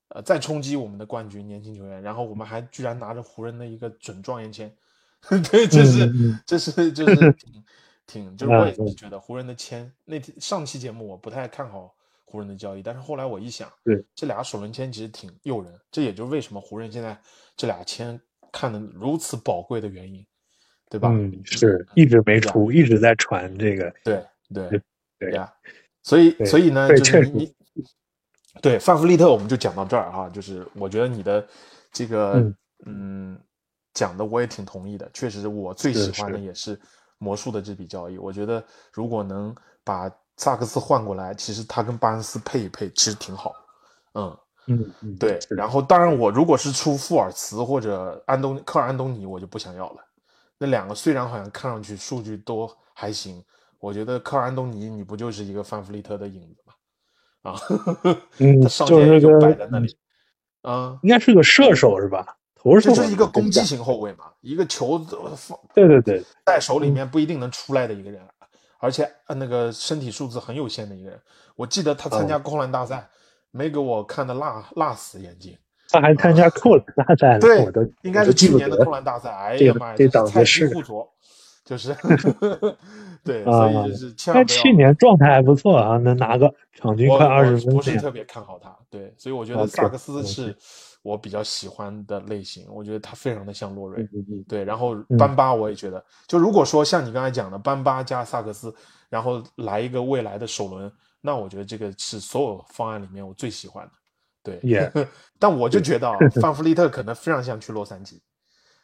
[0.08, 4.74] 呃再冲击我们的冠军年轻球员，然后我们还居然拿着湖人的一个准状元签，
[5.48, 6.12] 对，这是、
[6.44, 7.64] 这是就是挺
[8.08, 11.94] 挺，就是我也嗯是觉得湖人的签那天上期节目我不太看好
[12.24, 14.04] 湖人的交易，但是后来我一想，对。
[14.16, 17.16] 这俩首轮签其实挺诱人，这也就是为什么湖人现在
[17.56, 18.20] 这俩签
[18.50, 20.26] 看的如此宝贵的原因，
[20.90, 21.08] 对吧？
[21.12, 23.94] 嗯，是一直没出，一直在传这个。
[24.02, 24.82] 对对
[25.18, 25.30] 对。
[25.30, 25.52] 对呀，
[26.02, 27.86] 所以所以呢，就是你你
[28.60, 31.46] 对范弗利特我们就讲到这儿哈，就是我觉得你的
[31.92, 32.56] 这个嗯
[32.86, 33.38] 嗯
[33.92, 36.78] 讲的我也挺同意的，确实我最喜欢的也是
[37.18, 39.54] 魔术的这笔交易，我觉得如果能
[39.84, 43.52] 把萨克斯换过来，其实他跟巴恩斯配一配，其实挺好，
[44.14, 44.36] 嗯。
[44.68, 50.04] 嗯嗯，对，然后当然我如果是出富尔茨或者安东科尔安东尼，我就不想要了。
[50.58, 53.40] 那两个虽然好像看上去数据都还行，
[53.78, 56.72] 我觉得科尔安东尼你不就是一个范弗利特的影子吗？
[57.42, 57.60] 啊，
[58.38, 59.96] 嗯他上就是限就个摆在那里，
[60.62, 62.36] 啊，应该是个射手是吧？
[62.56, 63.78] 投手这就是一个攻击型。
[63.82, 64.98] 后卫嘛，一个球
[65.36, 68.20] 放对对对，在手里面不一定能出来的一个人，
[68.80, 71.20] 而且呃那个身体素质很有限的一个人。
[71.54, 73.08] 我记得他参加扣篮大赛，
[73.52, 75.56] 没给我看的辣辣死眼睛。
[75.88, 79.30] 他还参加扣篮大赛了，对我都应该是去年的扣篮大赛。
[79.30, 81.08] 哎呀妈呀，这档这是菜子是鸡互啄，
[81.66, 81.94] 就是
[83.24, 84.58] 对，啊所以就是千他万不要。
[84.62, 87.74] 去年状态还不错啊，能拿个场均我快二十分。
[87.74, 90.56] 不是特别看好他，对，所以我觉得萨克斯嗯是
[91.02, 94.08] 我比较喜欢的类型，我觉得他非常的像洛瑞。
[94.48, 98.72] 对，然后班巴我也觉得，就如果说像你刚才讲的班巴加萨克斯，
[99.10, 100.90] 然后来一个未来的首轮，
[101.20, 103.92] 那我觉得这个是所有方案里面我最喜欢的。
[104.44, 105.08] 对 Yeah
[105.40, 108.20] 但我就觉得啊， 范弗利特可能非常想去洛杉矶，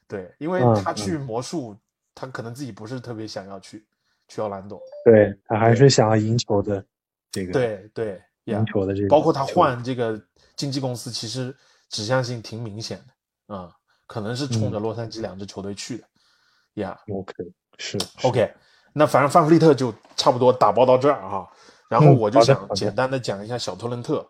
[0.09, 1.77] 对，因为嗯他去魔术，
[2.15, 3.87] 他可能自己不是特别想要去
[4.29, 4.81] 去奥兰多。
[5.05, 6.85] 对他还是想要赢球的
[7.31, 10.21] 这个对对赢，球的这个，包括他换这个
[10.57, 11.55] 经纪公司，其实
[11.89, 13.03] 指向性挺明显
[13.47, 13.71] 的啊、
[14.07, 16.05] 可能是冲着嗯洛杉矶两支球队去的。
[16.75, 17.35] 呀、OK
[17.79, 18.53] 是 OK，
[18.93, 21.51] 那反正范弗利特就差不多打包到这儿哈，
[21.89, 24.27] 然后嗯我就想简单的讲一下小托伦特。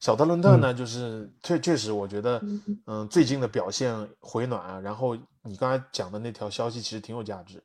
[0.00, 2.40] 小特伦特呢，就是确确实，我觉得，
[2.86, 4.80] 嗯，最近的表现回暖啊。
[4.80, 7.62] 然后你刚才讲的那条消息其实挺有价值，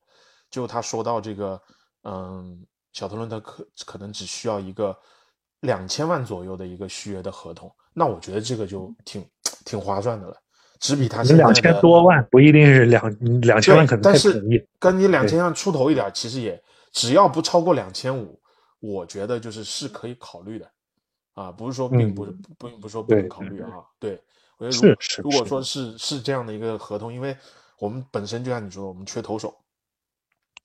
[0.49, 1.61] 就他说到这个，
[2.03, 4.97] 嗯，小特伦特可可能只需要一个
[5.61, 9.23] 两千万左右的一个续约的合同，那我觉得这个就挺
[9.63, 10.35] 挺划算的了，
[10.79, 13.09] 只比他现在两千多万不一定是两
[13.41, 14.43] 两千万，对可能但是。
[14.79, 16.61] 跟你两千万出头一点，其实也
[16.91, 18.39] 只要不超过两千五，
[18.79, 20.69] 我觉得就是是可以考虑的，
[21.33, 24.21] 啊，不是说并不是不并不是说不对能考虑啊，对，
[24.57, 27.35] 我觉得如是是如果说是是这样的一个合同，因为
[27.79, 29.55] 我们本身就像你说的，我们缺投手，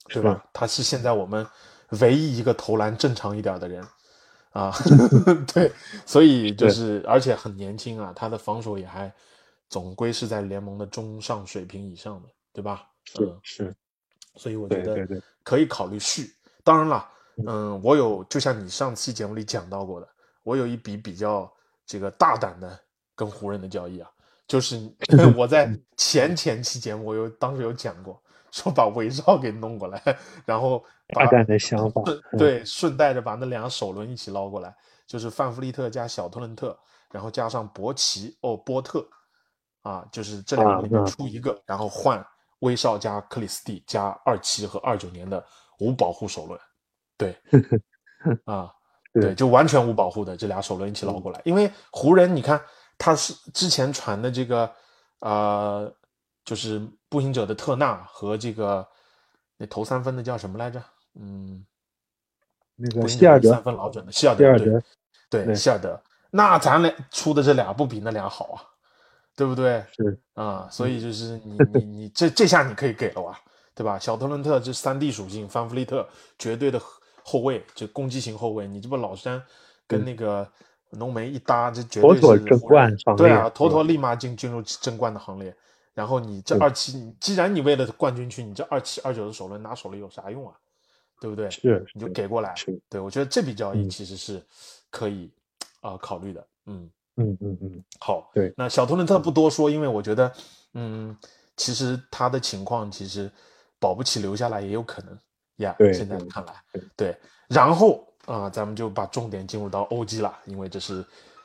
[0.09, 0.43] 对吧？
[0.53, 1.45] 他是现在我们
[2.01, 3.85] 唯一一个投篮正常一点的人。
[4.51, 4.73] 啊
[5.53, 5.71] 对，
[6.07, 9.13] 所以就是，而且很年轻啊，他的防守也还
[9.69, 12.87] 总归是在联盟的中上水平以上的，对吧？
[13.03, 13.75] 是嗯，是，
[14.37, 15.07] 所以我觉得
[15.43, 16.33] 可以考虑续。
[16.63, 17.07] 当然了，
[17.45, 20.09] 嗯，我有就像你上期节目里讲到过的，
[20.49, 21.51] 我有一笔比较
[21.85, 22.79] 这个大胆的
[23.15, 24.09] 跟湖人的交易啊，
[24.47, 24.91] 就是
[25.37, 28.19] 我在前前期节目我有当时有讲过，
[28.49, 30.01] 说把韦少给弄过来，
[30.43, 30.83] 然后
[31.13, 32.01] 把大胆的想法
[32.35, 34.75] 对，顺带着把那两个首轮一起捞过来，
[35.05, 36.75] 就是范弗利特加小特伦特，
[37.11, 39.07] 然后加上博奇哦波特，
[39.83, 42.25] 啊，就是这两个里面出一个，然后换
[42.59, 45.45] 威少加克里斯蒂加二七和二九年的
[45.79, 46.59] 无保护首轮，
[47.17, 47.37] 对，
[48.45, 48.78] 啊，是
[49.13, 52.61] 对，就完全无保护的这俩首轮一起捞过来，因为湖人你看
[52.97, 54.71] 他是之前传的这个
[55.19, 55.91] 呃，
[56.45, 56.79] 就是
[57.09, 58.87] 步行者的特纳和这个
[59.57, 60.81] 那投三分的叫什么来着？
[61.15, 61.65] 嗯，
[62.75, 64.83] 那个希尔德者三分老准的希尔德，对希尔德
[65.29, 68.61] 对对希尔德，那咱俩出的这俩不比那俩好啊，
[69.35, 69.83] 对不对？
[69.97, 73.39] 是啊，所以就是你你你这这下你可以给了啊，
[73.73, 73.97] 对吧？
[73.97, 76.07] 小特伦特这三 D 属性，范弗利特
[76.37, 76.79] 绝对的
[77.29, 79.41] 后卫，就攻击型后卫，你这不老詹
[79.85, 80.47] 跟那个
[80.91, 85.55] 浓眉一搭，这绝对是妥妥争冠行对啊，列妥妥立马进进入争冠的行列。
[85.93, 90.55] 然后你这对二七，你既然你为了冠军去，你这二七二九的首轮拿手了有啥用啊？
[91.21, 91.49] 对不对？
[91.51, 92.55] 是你就给过来。
[92.55, 94.41] 是对我觉得这笔交易嗯其实是
[94.89, 95.29] 可以
[95.81, 96.47] 啊、考虑的。
[96.65, 96.89] 嗯。
[97.21, 100.31] 嗯嗯嗯好，对那小托伦特不多说，因为我觉得，
[100.73, 101.13] 嗯，
[101.57, 103.29] 其实他的情况其实
[103.77, 105.19] 保不齐留下来也有可能
[105.59, 105.75] 呀。
[105.77, 106.53] 对现在看来
[106.95, 107.15] 对，
[107.47, 111.03] 然后啊、咱们就把重点进入到 OG 了，因为这是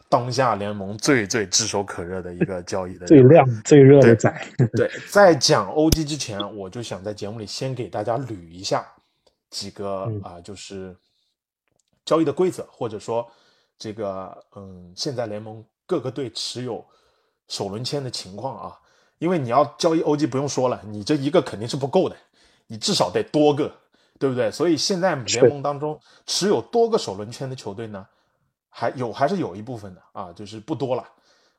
[0.08, 4.46] 当下联盟最最炙手可热的一个交易的最亮最热的对仔，
[4.76, 8.86] 对，在讲 OG 之前，我就想在节目里先给大家捋一下
[9.50, 10.94] 几个啊、嗯就是
[12.04, 13.26] 交易的规则，或者说
[13.78, 16.84] 这个嗯，现在联盟各个队持有
[17.48, 18.78] 首轮签的情况啊。
[19.18, 22.16] 因为你要交易 OG，不用说了，你这一个肯定是不够的，
[22.66, 23.72] 你至少得多个，
[24.18, 24.50] 对不对？
[24.50, 28.06] 所以现在联盟当中持有多个首轮签的球队呢，
[28.68, 31.04] 还有还是有一部分的啊，就是不多了。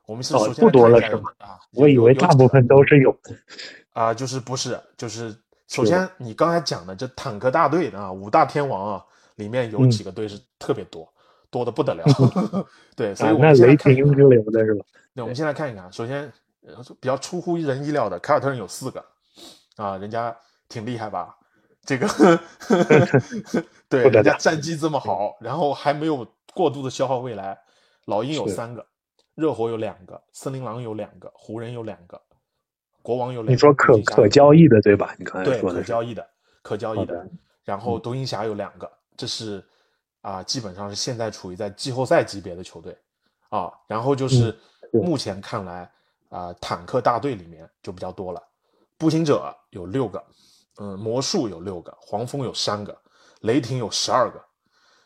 [0.06, 3.36] 我们是哦首先不多了是吗啊，我以为大部分都是有的。
[3.92, 5.34] 啊、就是不是，就是
[5.68, 9.04] 首先你刚才讲的这坦克大队啊，五大天王啊，
[9.36, 11.10] 里面有嗯几个队是特别多，
[11.50, 12.04] 多的不得了。
[12.94, 14.84] 对，所以啊，我那们现在看一雷霆的是吧？
[15.14, 15.90] 对，我们先来看一看。
[15.90, 16.30] 首先，
[16.66, 19.04] 呃比较出乎人意料的，凯尔特人有四个
[19.76, 20.36] 啊，人家
[20.68, 21.34] 挺厉害吧？
[21.86, 22.06] 这个
[23.88, 27.58] 对，不得了人家战绩这么好，然后还没有过度的消耗未来。
[28.06, 28.86] 老鹰有三个，
[29.34, 32.20] 热火有两个，森林狼有两个，湖人有两个，
[33.02, 33.52] 国王有两个。
[33.52, 35.14] 你说可可交易的对吧？
[35.18, 36.28] 你刚才对，可说的可交易的，
[36.62, 37.30] 可交易的的。
[37.64, 39.64] 然后独行侠有两个，这是
[40.20, 42.96] 啊，基本上是现在处于在季后赛级别的球队
[43.48, 43.72] 啊。
[43.88, 44.56] 然后就是
[44.92, 45.90] 目前看来
[46.28, 48.40] 啊，坦克大队里面就比较多了，
[48.96, 50.24] 步行者有六个，
[50.78, 52.96] 嗯，魔术有六个，黄蜂有三个，
[53.40, 54.44] 雷霆有十二个，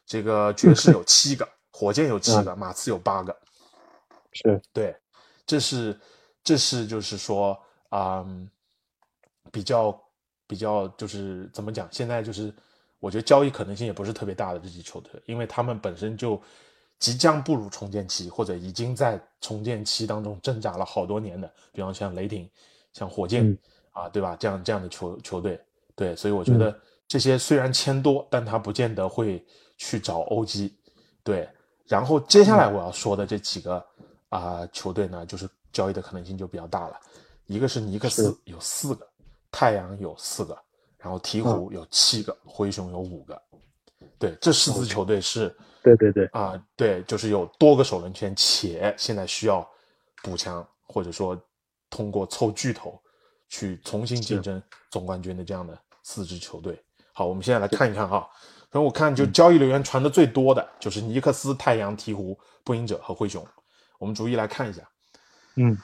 [0.06, 3.36] 这个 爵士有七个，火箭有七嗯个，马刺有八个。
[4.32, 4.96] 是对，
[5.46, 5.98] 这是
[6.42, 7.58] 这是就是说
[7.88, 8.48] 啊、嗯
[9.50, 10.00] 比较
[10.46, 11.88] 比较就是怎么讲？
[11.90, 12.54] 现在就是
[13.00, 16.40] 我觉得交易可能性也不是特别大的这支球队，因为他们本身就
[17.00, 22.48] 即将步入重建期，或者已经在重建期当中挣扎了好多年的，比方像雷霆、
[22.92, 23.58] 像火箭、嗯
[23.92, 24.36] 啊，对吧？
[24.38, 25.60] 这样这样的球球队，
[25.94, 26.78] 对，所以我觉得
[27.08, 29.44] 这些虽然签多，但他不见得会
[29.76, 30.76] 去找欧基，
[31.22, 31.48] 对。
[31.86, 33.84] 然后接下来我要说的这几个
[34.28, 36.96] 啊、球队呢，就是交易的可能性就比较大了。
[37.46, 39.04] 一个是尼克斯有四个，
[39.50, 40.56] 太阳有四个，
[40.98, 43.42] 然后鹈鹕有七个，灰熊有五个。
[44.20, 49.68] 对，这四支球队是对对对，啊、对，就是有多个首轮签，且现在需要
[50.22, 51.36] 补强，或者说
[51.88, 52.96] 通过凑巨头
[53.50, 56.82] 去重新竞争总冠军的这样的四支球队。
[57.12, 58.26] 好，我们现在来看一看哈。
[58.70, 62.34] 然后我看就交易留言传的最多的就是尼克斯、太阳、鹈鹕、
[62.64, 63.46] 步行者和灰熊。
[63.98, 64.80] 我们逐一来看一下。
[65.56, 65.76] 嗯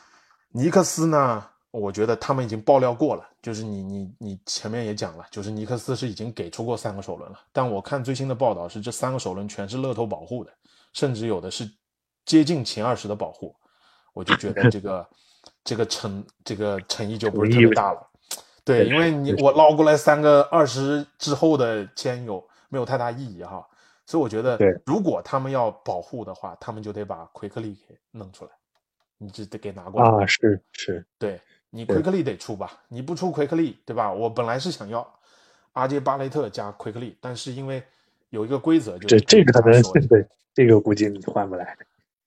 [0.50, 10.52] 尼克斯呢，我觉得他们已经爆料过了，就是你你你前面也讲了，就是尼克斯是已经给出过三个首轮了，但我看最新的报道是这三个首轮全是乐透保护的，
[10.94, 11.68] 甚至有的是
[12.24, 13.54] 接近前二十的保护，
[14.14, 15.06] 我就觉得这个
[15.64, 18.08] 这个诚这个诚意就不是特别大了。
[18.64, 23.64] 对，因为你我捞过来三个二十之后的签有没有太大意义哈，
[24.06, 28.50] 所以我觉得对如果他们要保护的话，他们就得把奎克利给弄出来，
[29.18, 30.24] 你就得给拿过来。
[30.24, 31.40] 啊，是是，对
[31.70, 34.12] 你奎克利得出吧，你不出奎克利，对吧？
[34.12, 35.08] 我本来是想要
[35.74, 37.80] 阿杰巴雷特加奎克利，但是因为
[38.30, 41.76] 有一个规则，就是这这个可能说对这个估计你换不来。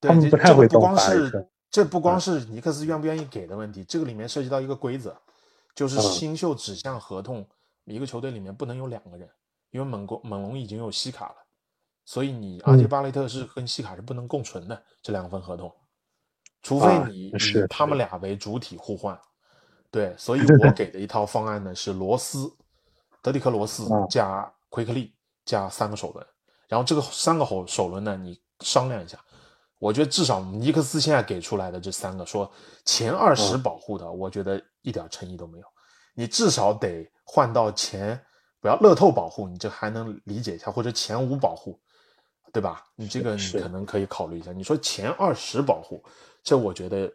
[0.00, 5.16] 对，他们不太会动这个不光是这不光是尼克斯愿不愿意给的问题，这个里面涉及到一个规则，
[5.74, 6.02] 就是嗯。
[6.02, 7.46] 新秀指向合同，
[7.84, 9.28] 一个球队里面不能有两个人，
[9.70, 11.36] 因为猛攻猛龙已经有西卡了，
[12.04, 12.88] 所以你阿杰嗯。
[12.88, 15.72] 巴雷特是跟西卡是不能共存的这两份合同，
[16.60, 19.18] 除非啊你、是以他们俩为主体互换。
[19.92, 22.52] 对，所以 我给的一套方案呢是罗斯、
[23.22, 25.14] 德里克罗斯啊加奎克利
[25.44, 26.26] 加三个首轮，
[26.66, 29.16] 然后这个三个首首轮呢，你商量一下。
[29.80, 32.48] 我觉得至少尼克斯现在给出来的这三个，说
[32.84, 35.64] 前二十嗯保护的，我觉得一点诚意都没有。
[36.14, 38.20] 你至少得换到前，
[38.60, 41.80] 不要乐透保护，你这还能理解一下，或者前五保护，
[42.52, 42.84] 对吧？
[42.94, 44.52] 你这个你可能可以考虑一下。
[44.52, 46.04] 你说前二十保护，
[46.42, 47.10] 这我觉得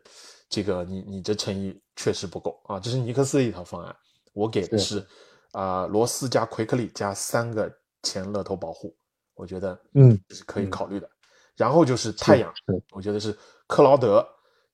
[0.50, 2.80] 这个你你这诚意确实不够啊。
[2.80, 3.96] 这是尼克斯的一套方案，
[4.34, 5.08] 我给的是是
[5.52, 8.98] 啊、罗斯加奎克利加三个前乐透保护，
[9.36, 11.08] 我觉得嗯是可以嗯考虑的。
[11.56, 12.54] 然后就是太阳，
[12.92, 13.38] 我觉得是
[13.68, 14.28] 克劳德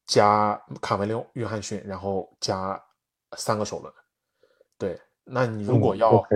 [0.06, 2.82] 加卡梅隆、约翰逊，然后加
[3.38, 3.94] 三个首轮。
[4.78, 6.28] 对，那你如果嗯要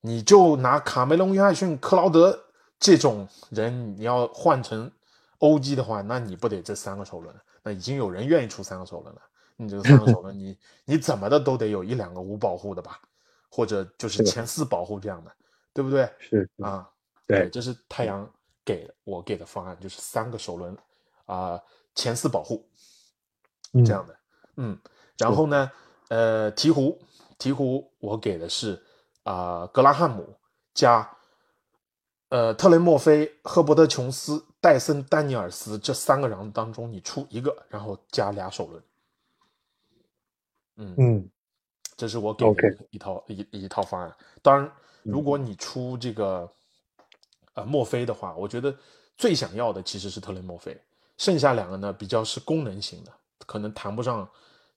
[0.00, 2.38] 你就拿卡梅隆、约翰逊、克劳德
[2.78, 4.90] 这种人，你要换成
[5.38, 7.34] 欧 G 的话，那你不得这三个首轮？
[7.62, 9.20] 那已经有人愿意出三个首轮了，
[9.56, 13.00] 你这个三个首轮， 你你怎么的都得有一两个无保护的吧，
[13.48, 15.32] 或者就是前四保护这样的，
[15.72, 16.08] 对不对？
[16.18, 16.88] 是啊，
[17.26, 18.28] 对这是太阳
[18.64, 20.76] 给的，我给的方案就是三个首轮
[21.26, 21.60] 啊、
[21.94, 22.68] 前四保护
[23.72, 24.18] 嗯这样的，
[24.56, 24.78] 嗯，
[25.18, 25.70] 然后呢，
[26.08, 26.98] 呃，鹈鹕，
[27.38, 28.82] 鹈鹕我给的是
[29.24, 30.36] 啊、格拉汉姆
[30.74, 31.16] 加
[32.28, 38.82] 呃特雷莫菲、赫伯特琼斯、戴森丹尼尔斯这三个人当中你出一个，然后加俩首轮，
[40.76, 41.30] 嗯嗯
[41.96, 44.14] 这是我给的一一套一一套方案。
[44.42, 44.66] 当然，
[45.04, 45.12] 嗯。
[45.12, 46.50] 如果你出这个
[47.54, 48.74] 呃墨菲的话，我觉得
[49.16, 50.80] 最想要的其实是特雷墨菲，
[51.18, 53.12] 剩下两个呢比较是功能型的，
[53.46, 54.28] 可能谈不上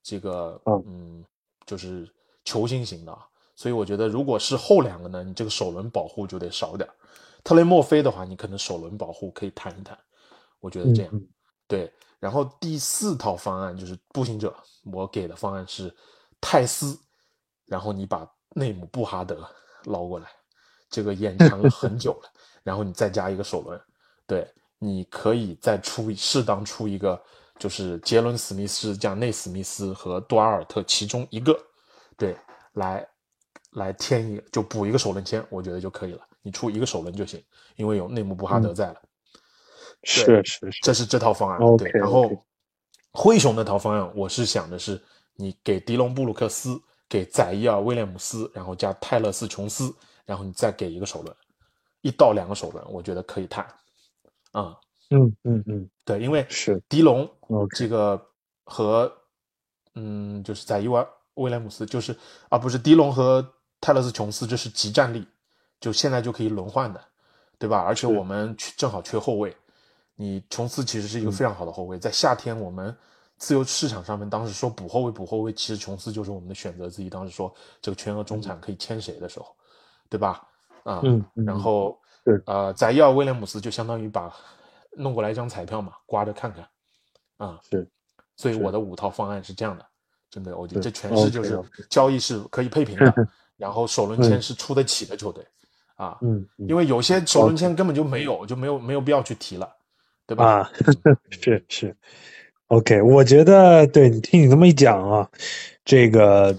[0.04, 1.26] 这个嗯嗯
[1.66, 2.10] 就是
[2.44, 3.28] 球星型的啊。
[3.56, 6.94] 所以我觉得，如果是后两个呢，你这个首轮保护就得少点儿。
[7.44, 9.98] 特雷墨菲的话，你可能首轮保护可以谈一谈，
[10.60, 11.12] 我觉得这样。
[11.14, 11.28] 嗯
[11.68, 14.56] 对，然后第四套方案就是步行者，
[14.92, 15.92] 我给的方案是
[16.40, 17.00] 泰斯，
[17.66, 19.48] 然后你把内姆布哈德
[19.86, 20.28] 捞过来，
[20.90, 22.30] 这个延长了很久了，
[22.66, 23.80] 然后你再加一个首轮，
[24.26, 27.22] 对，你可以再出适当出一个，
[27.60, 31.56] 就是杰伦史密斯加内史密斯和多阿尔特其中一个，
[32.18, 32.36] 对，
[32.74, 33.08] 来
[33.74, 37.40] 来添一个就补一个首轮签，我觉得就可以了，你出一个首轮就行，
[37.76, 38.96] 因为有内姆布哈德在了。
[40.02, 41.78] 是是是，这是这套方案。
[41.78, 42.30] 对，然后
[43.12, 45.00] 灰熊那套方案，我是想的是
[45.36, 51.36] 你给迪隆布鲁克斯，给宰伊尔威廉姆斯，然后加泰勒斯琼斯，然后你再给一个首轮，
[52.06, 53.66] 一到两个首轮，我觉得可以谈。
[54.52, 54.78] 啊、
[55.10, 57.28] 嗯嗯嗯对，因为是迪龙
[57.76, 58.24] 这个
[58.64, 59.12] 和
[59.96, 61.04] 嗯，就是在伊万
[61.34, 62.16] 威廉姆斯，就是
[62.48, 63.44] 啊，不是迪龙和
[63.82, 65.28] 泰勒斯琼斯，这是集战力，
[65.80, 67.04] 就现在就可以轮换的，
[67.58, 67.80] 对吧？
[67.80, 69.58] 而且我们缺正好缺后卫，
[70.14, 72.96] 你琼斯其实是一个嗯非常好的后卫，在夏天我们
[73.38, 77.10] 自由市场上面当时说补后卫补后卫，其实琼斯就是我们的选择之一。
[77.10, 77.52] 当时说
[77.82, 79.56] 这个全额中产可以签谁的时候，
[80.08, 80.48] 对吧？
[80.86, 84.34] 啊，嗯嗯然后对呃，宰要威廉姆斯就相当于把
[84.92, 86.66] 弄过来一张彩票嘛，刮着看看
[87.38, 87.60] 啊。
[87.70, 87.86] 是，
[88.38, 89.86] 所以我的五套方案是这样的，
[90.30, 93.14] 针对欧 g 是这全是就是交易是可以配平的，
[93.58, 95.46] 然后首轮签是出得起的球队
[95.96, 96.18] 啊。
[96.22, 99.76] 嗯，嗯因为有些首轮签根本就没有，就没有没有必要去提了，
[100.26, 100.46] 对吧？
[100.62, 100.72] 啊，
[101.30, 101.96] 是是
[102.68, 105.30] ，OK，我觉得对你听你这么一讲啊，
[105.84, 106.56] 这个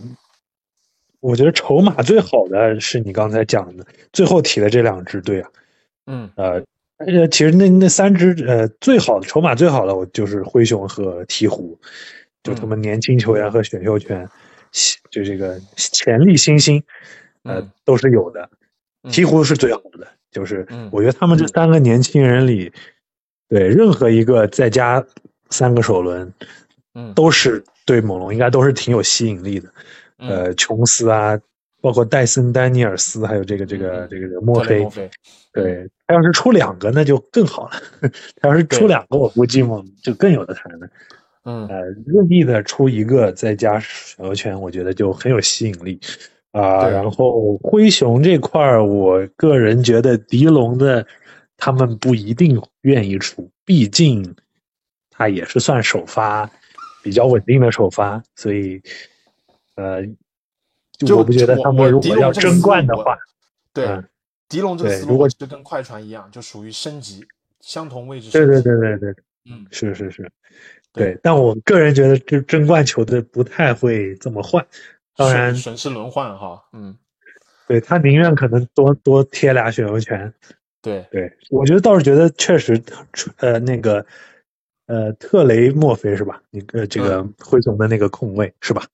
[1.20, 5.50] 我觉得筹码最好的是你刚才讲的最后提的这两支队啊，
[6.06, 6.62] 嗯呃，
[6.98, 11.76] 呃，其实那那三支呃最好的筹码最好的，我就是灰熊和鹈鹕，
[12.42, 14.28] 就他们年轻球员和选秀权，
[15.10, 16.82] 就这个潜力新星，
[17.42, 18.48] 呃嗯都是有的。
[19.02, 22.72] 嗯鹈鹕是最好的，就是嗯我觉得他们这三个年轻人里，
[23.48, 25.04] 对任何一个再加
[25.50, 26.32] 三个首轮，
[26.94, 29.72] 嗯都是对猛龙应该都是挺有吸引力的。
[30.18, 31.38] 嗯呃，琼斯啊，
[31.80, 34.88] 包括戴森、丹尼尔斯，还有这个这个嗯这个这个墨菲
[35.52, 37.72] 对他要是出两个那就更好了。
[38.40, 40.88] 他要是出两个，我估计猛就更有的谈了。
[41.44, 46.00] 嗯呃，任意的出一个再加选秀权，我觉得就很有吸引力
[46.52, 51.06] 啊、对然后灰熊这块儿，我个人觉得迪龙的
[51.58, 54.34] 他们不一定愿意出，毕竟
[55.10, 56.50] 他也是算首发
[57.02, 58.80] 比较稳定的首发，所以
[59.76, 60.02] 呃，
[60.98, 63.16] 就我不觉得他们如果要争冠的话，
[63.72, 64.04] 对嗯，
[64.48, 67.24] 迪龙这个思路如果就跟快船一样，就属于升级，
[67.60, 68.60] 相同位置对对。
[68.62, 69.14] 对对对，
[69.48, 70.22] 嗯，是是是，
[70.92, 74.66] 对对，但我个人觉得就争冠球队不太会这么换，
[75.14, 76.96] 当然，损失轮换哈，嗯，
[77.68, 80.32] 对他宁愿可能多多贴俩选秀权。
[80.82, 82.80] 对，对我觉得倒是觉得确实，
[83.38, 84.06] 呃，那个
[84.86, 86.40] 呃特雷莫菲是吧？
[86.50, 88.86] 你呃这个灰熊的那个控卫是吧？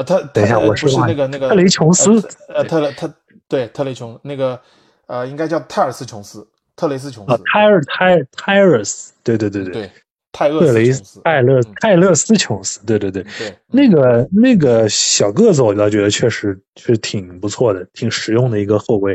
[0.00, 2.10] 啊，特等一下特不是说那个那个特雷琼斯
[2.48, 3.12] 呃呃特雷特
[3.48, 4.58] 对特雷琼那个
[5.06, 9.90] 呃应该叫泰尔斯琼斯，特雷斯琼啊斯，，泰尔泰泰尔斯，对对对对，
[10.32, 19.14] 泰勒雷斯泰勒嗯泰勒斯琼斯，对对对，对，那个那个小个子，我倒觉得确实是挺不错的，挺实用的一个后卫。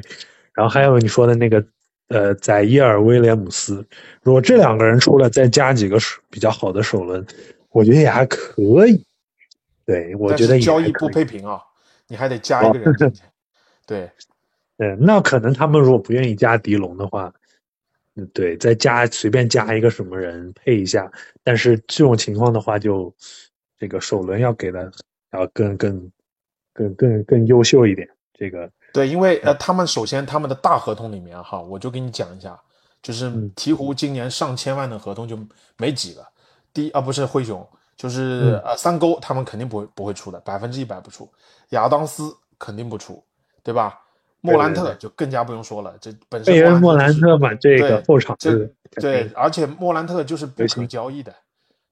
[0.53, 1.63] 然后还有你说的那个
[2.09, 3.83] 呃，宰伊尔威廉姆斯，
[4.21, 7.25] 如果这两个人出来，再加几个手比较好的首轮，
[7.71, 9.03] 我觉得也还可以。
[9.85, 11.07] 对，我觉得交易不。
[11.09, 11.61] 配平啊，
[12.07, 13.21] 你还得加一个人进去，
[13.85, 14.11] 对，
[14.77, 17.33] 对，那可能他们如果不愿意加迪龙的话，
[18.15, 21.11] 嗯，对，再加随便加一个什么人配一下。
[21.43, 23.13] 但是这种情况的话就，
[23.77, 24.91] 这个首轮要给的
[25.31, 26.11] 要更更
[26.73, 28.09] 更更更优秀一点。
[28.33, 32.59] 这个对，因为呃，他们首先他们的大合同里面哈，我就给你讲一下，
[33.01, 35.37] 就是嗯鹈鹕今年上千万的合同就
[35.77, 36.25] 没几个，
[36.73, 38.59] 第一啊不是灰熊，就是、嗯。
[38.65, 41.29] 呃三勾他们肯定不会不会出的，百分之一百不出，
[41.69, 43.23] 亚当斯肯定不出，
[43.63, 44.01] 对吧？
[44.41, 51.33] 莫兰对对特就更加不用说了，这本身莫莫兰特就是兰特嘛，这个后场是肯对，而且莫兰特就是不可交易的，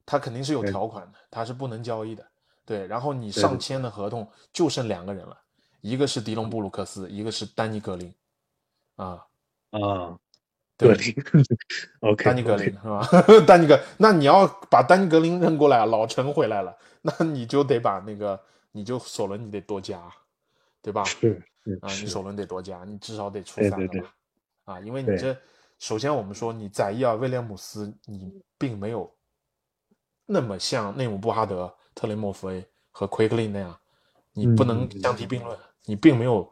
[0.06, 2.24] 他肯定是有条款的，他是不能交易的。
[2.64, 5.36] 对，然后你对对上签的合同就剩两个人了，
[5.80, 8.14] 一个是迪隆布鲁克斯，一个是丹尼格林，
[8.94, 9.26] 啊，
[9.72, 10.23] 啊，对
[10.76, 11.14] 格林，
[12.00, 13.08] OK，丹尼格林是吧？
[13.46, 18.40] 丹尼格，那你要把丹尼格林扔过来，老陈回来了， 那你就得把那个，
[18.72, 20.00] 你就首轮你得多加，
[20.82, 21.04] 对吧？
[21.04, 24.14] 是是啊，你是首轮得多加，你至少得出对对对三个吧？
[24.64, 25.36] 啊，因为你这
[25.78, 29.12] 首先我们说你宰伊尔威廉姆斯，你并没有
[30.26, 33.78] 那么像内姆布哈德、特雷莫菲和奎克利那样，
[34.32, 36.50] 你不能相提并论，你并没有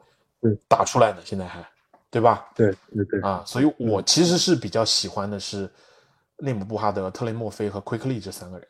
[0.69, 1.67] 打出来呢，现在还
[2.13, 2.47] 对吧？
[2.55, 5.69] 对对对啊，所以我其实是比较喜欢的是
[6.37, 8.69] 内姆布哈德、特雷莫菲和奎克利这三个人。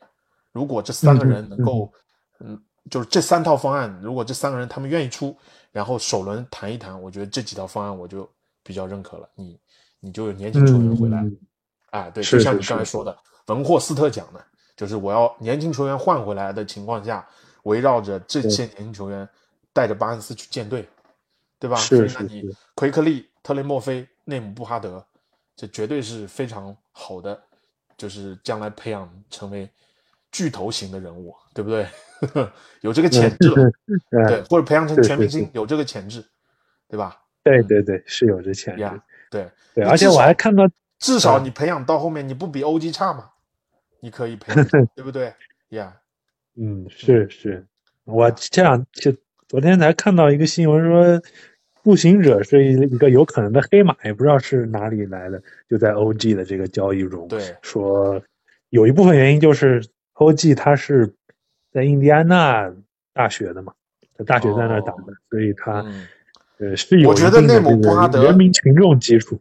[0.53, 1.91] 如果这三个人能够，
[2.39, 2.57] 嗯，
[2.89, 5.35] 就是这三套方案，如果这三个人他们愿意出，
[5.73, 8.29] 然后首轮谈一谈，我觉得这几套方案我就
[8.63, 9.27] 比较认可了。
[9.35, 9.59] 你
[9.99, 11.37] 你就有年轻球员回来，嗯
[11.89, 13.17] 哎，对，就像你刚才说的，
[13.47, 14.41] 文霍斯特讲的，
[14.77, 17.27] 就是我要年轻球员换回来的情况下，
[17.63, 19.27] 围绕着这些年轻球员，
[19.73, 20.87] 带着巴恩斯去建队，
[21.59, 21.75] 对吧？
[21.75, 25.05] 是是所以那你是奎克利、特雷莫菲、内姆布哈德，
[25.55, 27.39] 这绝对是非常好的，
[27.97, 29.69] 就是将来培养成为
[30.31, 31.85] 巨头型的人物，对不对？
[32.81, 33.93] 有这个潜质，嗯
[34.27, 36.23] 对，或者培养成全明星，有这个潜质，
[36.87, 37.21] 对吧？
[37.43, 40.63] 对对对，是有这潜质呀，，对对，而且我还看到
[40.99, 43.31] 至少嗯你培养到后面，你不比欧基差嘛？
[43.99, 44.65] 你可以培养，
[44.95, 45.33] 对不对？
[45.69, 45.93] 呀，
[46.55, 47.67] 嗯，是是，
[48.05, 49.13] 我这样就
[49.49, 51.21] 昨天才看到一个新闻说，
[51.83, 58.21] 步行者是一一个有可能的黑马，也不知道是哪里来的，就在 OG 的这个交易中，对说
[58.69, 59.85] 有一部分原因就是
[60.15, 61.13] OG 他是
[61.71, 62.73] 在印第安纳
[63.13, 63.73] 大学的嘛，
[64.17, 66.07] 在大学在那儿打的，哦所以他嗯，
[66.59, 69.39] 呃是有我觉得内姆一定的人民群众基础，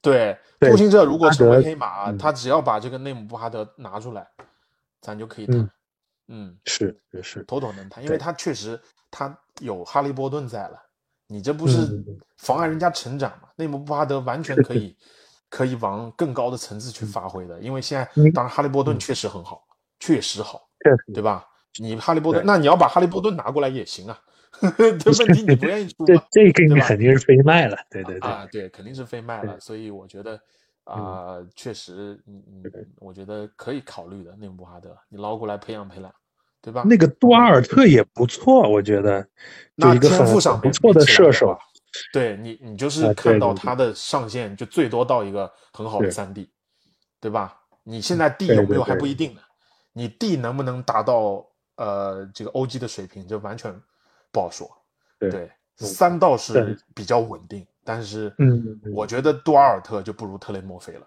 [0.00, 4.26] 对，对步行者如果成为黑马，嗯他只要把这个内姆布哈德拿出来，
[5.00, 5.70] 咱就可以谈嗯。
[6.26, 8.80] 嗯，是是是，妥妥能谈，因为对他确实
[9.10, 10.82] 他有哈利波顿在了，
[11.26, 13.48] 你这不是嗯妨碍人家成长吗？
[13.56, 14.96] 内姆布哈德完全可以
[15.48, 19.62] 可以往更高的层次去发挥的，因为现在嗯当然哈利波顿确实很好，
[20.00, 21.46] 确实好，确实对吧？
[21.80, 24.20] 你哈利波顿，那你要把哈利波顿拿过来也行啊，
[25.00, 26.22] 这 问题你不愿意出这吗？
[26.30, 30.40] 这个肯定是非卖了，对对对，啊，对，肯定是非卖了，所以我觉得
[30.84, 36.14] 啊、确实，嗯嗯，我觉得可以考虑的内姆布哈德，你捞过来培养培养，
[36.64, 36.82] 对吧？
[36.86, 39.26] 那个杜阿尔特也不错，我觉得，
[39.74, 41.58] 那天赋上不错的射手，
[42.10, 46.48] 对你，你就是啊看到他的上限就最多到一个很好的对三 D，
[47.20, 47.60] 对吧？
[47.82, 49.42] 你现在 D 有没有还不一定呢，
[49.92, 51.46] 你 D 能不能达到
[51.76, 53.78] 呃这个 OG 的水平，这完全
[54.32, 54.66] 不好说。
[55.18, 61.06] 对三倒是比较稳定，但是嗯嗯我觉得杜阿尔特就不如特雷莫菲了。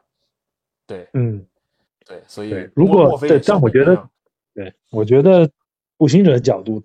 [0.86, 1.44] 对嗯，
[2.06, 4.08] 对，所以，如果对但我觉得
[4.58, 5.48] 对，我觉得
[5.98, 6.82] 步行者的角度，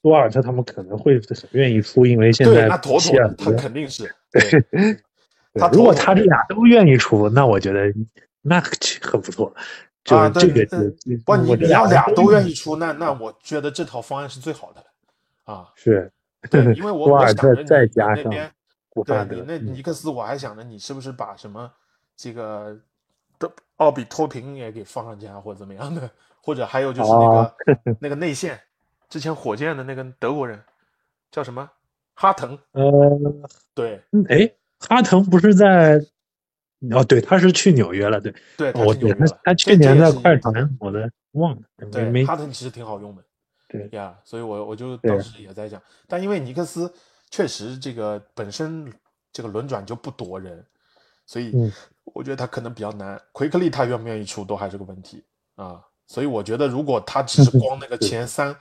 [0.00, 4.42] 多瓦尔特他们可能会很愿意出，因为现对，在那妥妥的，他肯定是对。
[5.52, 7.92] 对他如果他这俩都愿意出，那我觉得
[8.40, 8.58] 那
[9.02, 9.54] 很不错。
[10.02, 10.78] 就啊，是这个，
[11.26, 14.86] 不，你我这你要俩都愿意意出，那那我觉得这套方案是最好的了
[15.52, 15.68] 啊。
[15.74, 16.10] 是，
[16.50, 18.50] 对， 因为我多我瓦尔特想着你你再加上那边，
[19.04, 21.70] 对你，那嗯尼克斯，我还想着你是不是把什么
[22.16, 22.78] 这个
[23.38, 26.10] 的奥比托平也给放上去啊，或者怎么样的，
[26.42, 28.60] 或者还有就是那哦个 那个内线，
[29.08, 30.60] 之前火箭的那个德国人
[31.30, 31.70] 叫什么
[32.14, 32.82] 哈腾，呃，
[33.74, 36.00] 对嗯哎，哈腾不是在？
[36.92, 39.14] 哦，对，他是去纽约了，对，对，我对
[39.44, 43.22] 他去年在快船，我的忘了，没对，没哈腾其实挺好用的。
[43.68, 46.90] 对呀所以我我就当时也在讲，但因为尼克斯
[47.28, 48.90] 确实这个本身
[49.30, 50.64] 这个轮转就不夺人，
[51.26, 51.70] 所以嗯
[52.14, 53.20] 我觉得他可能比较难。
[53.32, 55.22] 奎克利他愿不愿意出都还是个问题
[55.56, 55.84] 啊。
[56.10, 58.54] 所以我觉得如果他只是光那个前三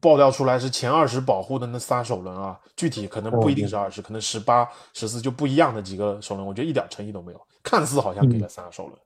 [0.00, 8.98] 爆料出来是前二十保护的那仨首轮啊，具体可能不一定是二十、可能十八、十四就不一样的几个首轮，我觉得一点诚意都没有，看似好像给了仨首轮，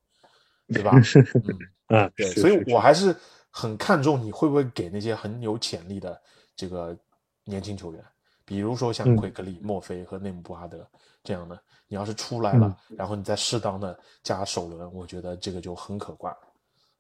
[0.69, 0.93] 对吧？
[1.90, 1.98] 嗯。
[1.98, 3.14] 啊，对，所以我还是
[3.51, 6.19] 很看重你会不会给那些很有潜力的
[6.56, 6.97] 这个
[7.44, 8.02] 年轻球员，
[8.47, 10.89] 比如说像嗯奎克利、墨菲和内姆布哈德
[11.23, 16.35] 这样的，你要是出来了，嗯然后你再适当的加首轮，我觉得这个就很可观。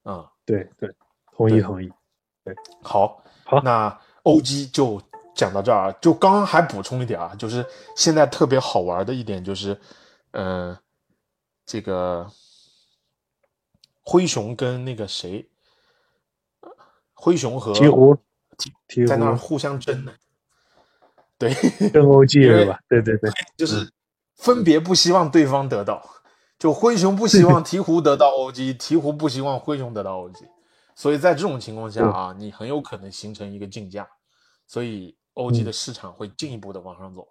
[0.02, 0.94] 啊、对对，
[1.34, 1.90] 同意同意，
[2.44, 5.00] 对好，好那 OG 就
[5.34, 7.64] 讲到这儿，就刚刚还补充一点啊，就是
[7.96, 9.80] 现在特别好玩的一点就是，
[10.32, 10.76] 嗯、
[11.64, 12.30] 这个
[14.02, 15.48] 灰熊跟那个谁，
[17.14, 18.18] 灰熊和鹈鹕
[18.88, 20.12] 鹈在那互相争呢。
[21.38, 21.52] 对，
[21.90, 22.78] 争 OG 是吧？
[22.88, 23.90] 对对对，就是
[24.36, 26.08] 分别不希望对方得到，
[26.62, 30.48] 就灰熊不希望鹈鹕得到 OG， 鹈鹕不希望灰熊得到 OG，
[30.94, 34.08] 所以在这种情况下啊，你很有可能形成一个竞价，
[34.68, 37.26] 所以 OG 嗯的市场会进一步的往上走，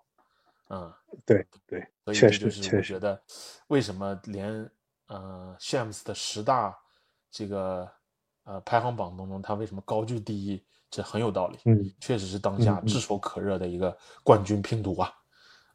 [0.68, 0.92] 嗯，
[1.26, 2.76] 对对，所以确这就是实确实。
[2.76, 3.22] 我觉得
[3.68, 4.70] 为什么连
[5.08, 6.78] 呃 Shams 的十大
[7.32, 7.90] 这个
[8.44, 15.10] 呃排行榜当中，他为什么高居第一，这很有道理，嗯，确实是当下炙手可热的一个冠军拼图啊，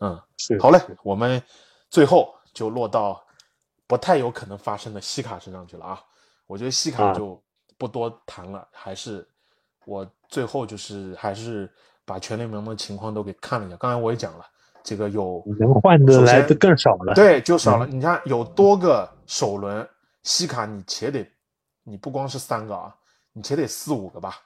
[0.01, 0.21] 嗯。
[0.37, 0.61] 是。
[0.61, 1.43] 好嘞，我们
[1.89, 3.26] 最后就落到
[3.87, 6.01] 不太有可能发生的西卡身上去了啊。
[6.47, 7.43] 我觉得西卡啊就
[7.79, 9.27] 不多谈了，还是
[9.85, 11.71] 我最后就是还是
[12.05, 13.77] 把全联盟的情况都给看了一下。
[13.77, 14.45] 刚才我也讲了，
[14.83, 17.87] 这个有能换的来的更少了，对，就少了。
[17.87, 19.89] 嗯你看有多个首轮
[20.23, 21.27] 西卡，你且得，
[21.83, 22.95] 你不光是三个啊，
[23.33, 24.37] 你且得四五个吧。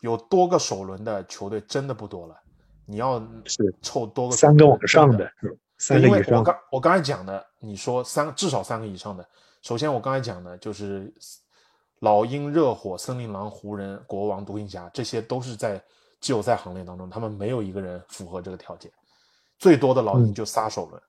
[0.00, 2.34] 有多个首轮的球队真的不多了，
[2.86, 5.30] 你要是凑多个三个往上的，
[5.80, 9.26] 三对因为我个以上，刚我刚才讲的，你说三至少三个以上的，
[9.62, 11.12] 首先我刚才讲的就是
[12.00, 15.82] 老鹰、热火、森林狼、湖人、国王、独行侠，这些都是在
[16.20, 18.92] 季后赛行列当中，他们没有一个人符合这个条件。
[19.58, 21.02] 最多的老鹰嗯就仨首轮，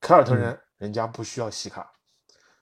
[0.00, 1.90] 凯尔特人人家不需要西卡，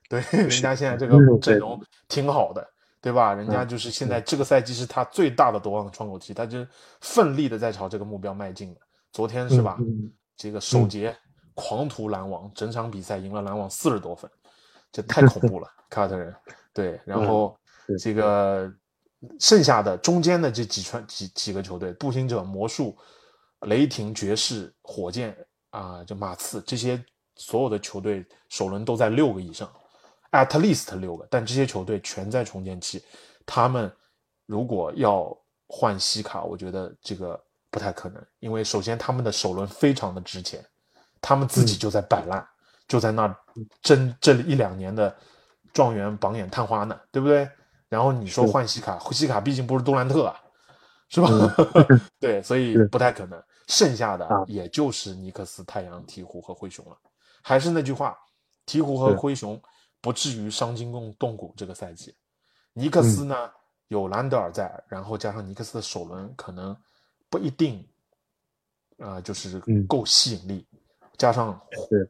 [0.09, 2.69] 对，人家现在这个阵容挺好的，
[3.01, 3.33] 对吧？
[3.33, 6.67] 人家嗯就是现在这个赛季是他最大的夺冠窗口期，他就
[7.01, 8.77] 奋力的在朝这个目标迈进了。
[9.13, 9.79] 昨天是吧？
[10.37, 11.17] 这个首节
[11.55, 14.31] 狂屠篮网，整场比赛赢了篮网四十多分，
[14.93, 16.35] 这太恐怖了， 凯尔特人。
[16.73, 17.57] 对，然后
[18.01, 18.69] 这个
[19.39, 22.97] 剩下的中间的这几串几几个球队，步行者、魔术、
[23.61, 25.37] 雷霆、爵士、火箭
[25.71, 27.03] 啊，就马刺这些
[27.37, 29.73] 所有的球队首轮都在六个以上
[30.33, 33.03] ，at least 六个，但这些球队全在重建期，
[33.47, 33.91] 他们
[34.47, 35.37] 如果要
[35.69, 37.41] 换西卡，我觉得这个
[37.71, 40.65] 不太可能，因为首先他们的首轮非常的值钱，
[41.27, 42.47] 他们自己就在摆烂，
[42.87, 43.35] 就在那
[43.81, 45.17] 争这一两年的
[45.73, 47.49] 状元榜眼探花呢，对不对？
[47.89, 50.39] 然后你说换西卡，西卡毕竟不是杜兰特啊，
[51.09, 51.29] 是吧？
[52.21, 53.43] 对，所以不太可能。
[53.69, 56.95] 剩下的也就是尼克斯、太阳、鹈鹕和灰熊了。
[57.43, 58.15] 还是那句话，
[58.67, 59.59] 鹈鹕和灰熊
[60.03, 62.15] 不至于伤筋动动骨这个赛季。
[62.75, 63.51] 尼克斯呢，
[63.89, 66.77] 有兰德尔在，然后加上尼克斯的首轮可能
[67.31, 67.89] 不一定，
[68.99, 70.67] 啊，就是够吸引力。
[71.17, 71.61] 加上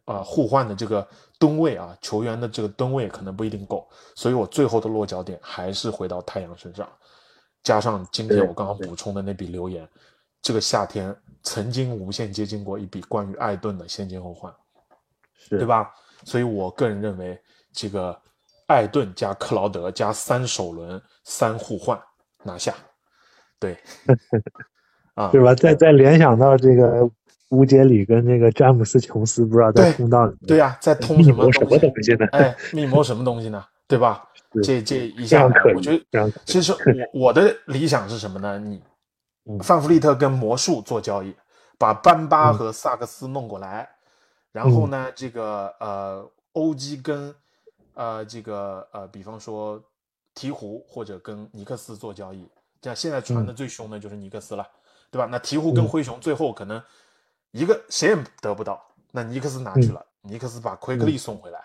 [0.04, 1.06] 啊互换的这个
[1.38, 6.88] 吨位啊，球员的这个吨位可能不一定够，所以我最后的落脚点还是回到太阳身上。
[7.62, 9.88] 加上今天我刚刚补充的那笔留言，
[10.42, 14.52] 这个夏天曾经无限接近过一笔关于艾顿的先金后换，
[15.48, 15.90] 对吧？
[16.24, 17.38] 所以我个人认为，
[17.72, 18.18] 这个
[18.66, 22.00] 艾顿加克劳德加三首轮三互换
[22.42, 22.74] 拿下，
[23.58, 23.78] 对，
[25.14, 25.54] 啊，对吧？
[25.54, 27.10] 再再联想到这个
[27.54, 32.26] 乌杰里跟那个詹姆斯琼斯，不知道在通道里，对呀，在通什么什么东西呢？
[32.32, 33.64] 哎，密谋什么东西呢？
[33.86, 34.28] 对吧？
[34.62, 36.72] 这这一下，我觉得其实
[37.12, 38.58] 我我的理想是什么呢？
[38.58, 38.80] 你
[39.62, 41.34] 范弗利特跟魔术做交易，
[41.78, 43.88] 把班巴和萨克斯弄过来，
[44.52, 47.34] 然后呢，这个呃欧基跟
[47.94, 49.82] 呃这个呃，比方说
[50.34, 52.48] 鹈鹕或者跟尼克斯做交易，
[52.80, 54.66] 这样现在传的最凶的就是尼克斯了，
[55.10, 55.26] 对吧？
[55.30, 56.80] 那鹈鹕跟灰熊最后可能
[57.54, 61.60] 一个谁也得不到，那尼克斯拿去了，尼克斯把奎克利送回来。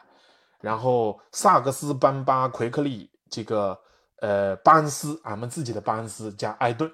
[0.61, 3.76] 然后萨克斯、班巴、奎克利，这个
[4.18, 6.91] 呃巴恩斯，俺们自己的巴恩斯加艾顿，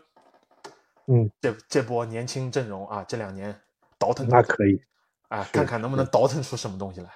[1.08, 3.54] 嗯，这这波年轻阵容啊，这两年
[3.98, 4.80] 倒腾那可以，
[5.28, 7.10] 啊，看看能不能倒腾出什么东西来，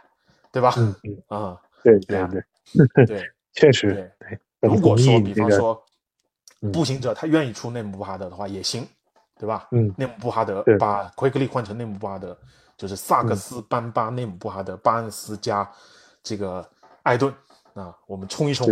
[0.52, 0.74] 对吧？
[0.78, 1.24] 嗯嗯。
[1.28, 3.06] 啊，对对对。
[3.06, 4.70] 对， 确实对。
[4.70, 5.82] 如果说比方说
[6.74, 8.86] 步行者他愿意出内姆巴哈德的话也行，
[9.40, 9.68] 对吧？
[9.72, 12.38] 嗯，内姆布哈德把奎克利换成内姆布哈德，
[12.78, 15.68] 就是萨克斯、班巴、内姆布哈德、巴恩斯加。
[16.22, 16.70] 这个
[17.04, 17.34] 艾顿
[17.74, 18.68] 啊，我们冲一冲，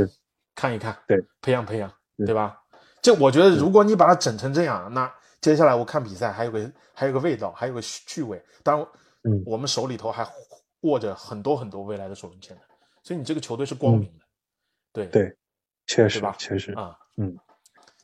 [0.53, 2.61] 看一看，对，培养培养，对吧？
[3.02, 8.44] 这我觉得，如果你把它整成这样，那接下来我看比赛还有个还有个味道，还有个趣味。
[8.64, 8.88] 当然，
[9.23, 10.27] 嗯，我们手里头还
[10.81, 12.64] 握着很多很多未来的首轮签的，
[13.02, 14.26] 所以你这个球队是光明的，
[14.91, 15.06] 对。
[15.07, 15.38] 对，
[15.85, 16.35] 确实吧？
[16.38, 16.73] 确实。
[16.73, 17.34] 啊，嗯，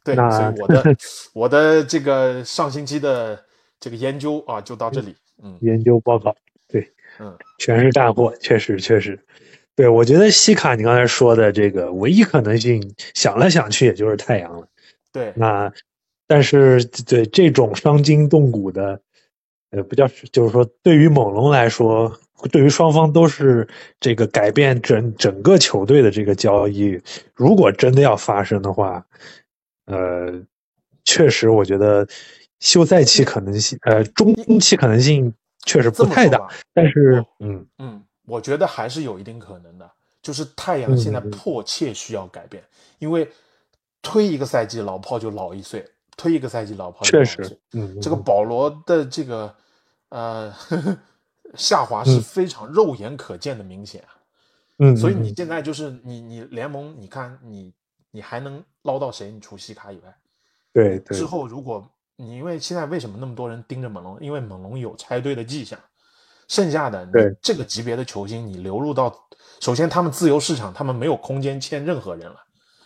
[0.04, 0.16] 对。
[0.16, 0.98] 所以我的
[1.34, 3.44] 我的这个上星期的
[3.80, 5.16] 这个研究啊，就到这里。
[5.44, 6.34] 嗯，研究报告，
[6.68, 6.90] 对，
[7.20, 9.20] 嗯，全是大货，确实确实。
[9.76, 14.68] 对，我觉得西卡你刚才说的这个唯一可能性，想来想去也就是太阳了。
[15.12, 15.74] 对，那
[16.28, 19.02] 但是对这种伤筋动骨的，
[19.72, 22.16] 呃，不叫就是说，对于猛龙来说，
[22.52, 23.68] 对于双方都是
[24.00, 27.02] 这个改变整整个球队的这个交易，
[27.34, 29.04] 如果真的要发生的话，
[29.86, 30.42] 呃，
[31.04, 32.08] 确实我觉得
[32.60, 35.34] 休赛期可能性，呃，中期可能性
[35.66, 36.48] 确实不太大。
[36.74, 38.04] 但是，嗯嗯。
[38.26, 39.92] 我觉得还是有一定可能的，
[40.22, 42.64] 就是太阳现在迫切需要改变，
[42.98, 43.30] 因为
[44.02, 45.86] 推一个赛季老炮就老一岁，
[46.16, 49.54] 推一个赛季老炮确实，嗯，这个保罗的这个
[50.08, 50.54] 呃
[51.56, 54.16] 下滑是非常肉眼可见的明显啊，
[54.80, 57.74] 嗯，所以你现在就是你你联盟，你看你
[58.14, 59.30] 你还能捞到谁？
[59.30, 60.16] 你除西卡以外，
[60.72, 61.86] 对，之后如果
[62.16, 64.18] 你因为现在为什么那么多人盯着猛龙？
[64.22, 65.78] 因为猛龙有拆队的迹象。
[66.50, 69.12] 剩下的对这个级别的球星，你流入到，
[69.62, 72.36] 首先他们自由市场，他们没有空间签任何人了，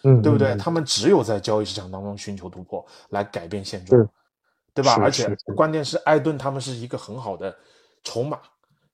[0.03, 0.55] 嗯，对不对？
[0.55, 4.07] 他们只有在交易市场当中寻求突破，来改变现状，
[4.75, 4.95] 对吧？
[5.01, 7.53] 而且关键是艾顿他们是一个很好的
[8.03, 8.39] 筹码，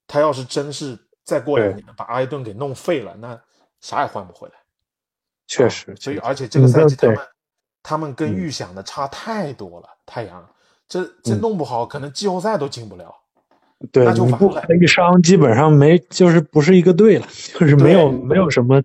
[0.07, 3.39] 他要是真是再过两年把艾顿给弄废了，那
[3.81, 4.55] 啥也换不回来。
[5.47, 7.17] 确实，所以而且这个赛季他们
[7.83, 10.47] 他们跟预想的差太多了，太阳
[10.87, 13.13] 这这弄不好可能季后赛都进不了。
[13.91, 14.49] 对，你不
[14.81, 17.27] 一伤，基本上没，就是不是一个队了，
[17.59, 18.81] 就是没有没有什么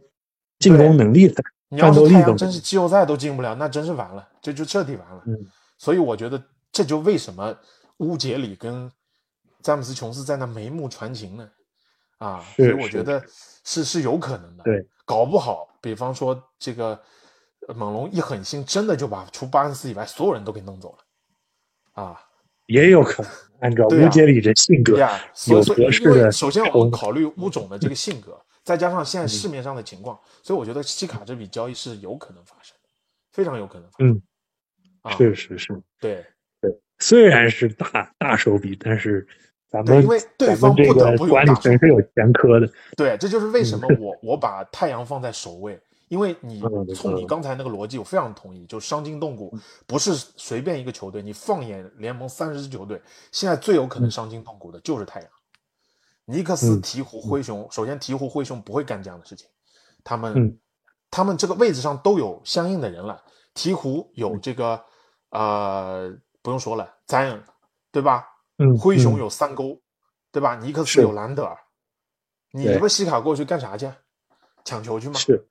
[0.58, 1.42] 进攻能力的，
[1.78, 5.22] 战斗力都真是季后赛都进不了，那真是完了，这就彻底完了。
[5.26, 5.38] 嗯，
[5.76, 7.56] 所以我觉得这就为什么
[7.98, 8.90] 乌杰里跟
[9.62, 11.48] 詹姆斯琼斯在那眉目传情呢？
[12.18, 13.24] 啊，所以我觉得
[13.64, 14.64] 是是有可能的。
[14.64, 17.00] 对，搞不好，比方说这个
[17.74, 22.24] 猛龙一狠心，真的就把除巴恩斯以外所有人都给弄走了，啊。
[22.66, 24.98] 也有可能，按照乌杰里的性格，
[25.46, 26.30] 有合适的。
[26.30, 32.90] 首先，我们考虑乌总的这个性格，再加上现在市面上的情况，所以我觉得西卡这笔交易是有可能发生的，
[33.32, 33.88] 非常有可能。
[34.00, 34.20] 嗯，
[35.16, 36.22] 确实是，对
[36.60, 39.26] 对，虽然是大大手笔，但是
[39.70, 42.70] 咱们因为对方不得不管理层是有前科的。
[42.96, 45.80] 对，这就是为什么我我把太阳放在首位。
[46.08, 46.62] 因为你
[46.94, 49.54] 从你刚才那个逻辑，我非常同意，就伤筋动骨
[49.86, 51.20] 不是随便一个球队。
[51.20, 52.98] 你放眼联盟三十支球队，
[53.30, 55.28] 现在最有可能伤筋动骨的就是太阳，
[56.24, 59.46] 尼克斯、嗯鹈鹕、灰熊，首先鹈鹕、灰熊不会干这样的事情，
[60.02, 60.58] 他们、嗯
[61.10, 63.22] 他们这个位置上都有相应的人了。
[63.54, 64.82] 鹈鹕有这个
[65.28, 67.40] 呃不用说了，Zion，
[67.92, 68.24] 对吧？
[68.58, 69.80] 嗯，灰熊嗯有三勾，
[70.30, 70.56] 对吧？
[70.56, 71.58] 尼克斯有兰德尔，
[72.52, 73.90] 你对这个西卡过去干啥去？
[74.64, 75.14] 抢球去吗？
[75.14, 75.48] 是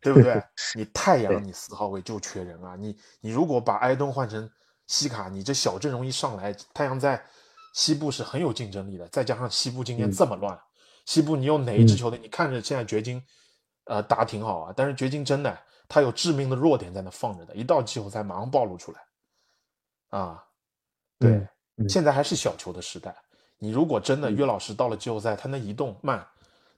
[0.00, 0.42] 对不对？
[0.74, 2.76] 你太阳你四号位就缺人啊！
[2.76, 4.48] 你你如果把埃登换成
[4.86, 7.22] 西卡，你这小阵容一上来，太阳在
[7.72, 9.06] 西部是很有竞争力的。
[9.08, 10.58] 再加上西部今年嗯这么乱，
[11.04, 12.18] 西部你有哪一支嗯球队？
[12.18, 13.22] 你看着现在掘金，
[13.84, 15.58] 呃，打挺好啊，但是掘金真的
[15.88, 19.00] 他有致命的弱点在那放着的，一到季后赛马上暴露出来。
[20.10, 20.44] 啊，
[21.18, 21.46] 对，
[21.88, 23.14] 现在还是小球的时代。
[23.58, 26.26] 你如果真的嗯约老师到了季后赛，他那移动慢，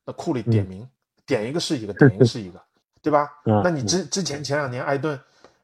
[0.05, 0.89] 那库里点嗯名、
[1.27, 2.63] 点一个是一个，点一个是一个，
[3.03, 3.29] 对吧？
[3.45, 5.19] 嗯那你之之前前两年艾顿，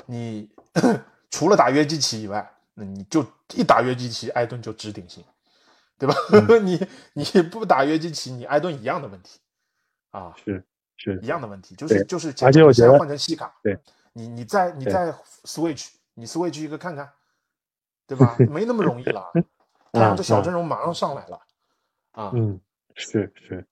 [0.07, 0.51] 你
[1.31, 3.25] 除了打约基奇以外，那你就
[3.55, 5.25] 一打约基奇，艾顿就直顶薪，
[5.99, 6.15] 对吧？
[6.33, 9.39] 嗯 你你不打约基奇，你艾顿一样的问题
[10.11, 10.65] 啊，是
[10.97, 13.79] 是一样的问题，就是就是，而且我觉得换成西卡，对，
[14.13, 17.09] 你你再你再 switch，你 switch 一个看看，
[18.07, 18.37] 对吧？
[18.51, 19.33] 没那么容易了，
[19.93, 21.39] 太阳这小阵容马上上来了
[22.13, 22.59] 啊，嗯，
[22.95, 23.65] 是是，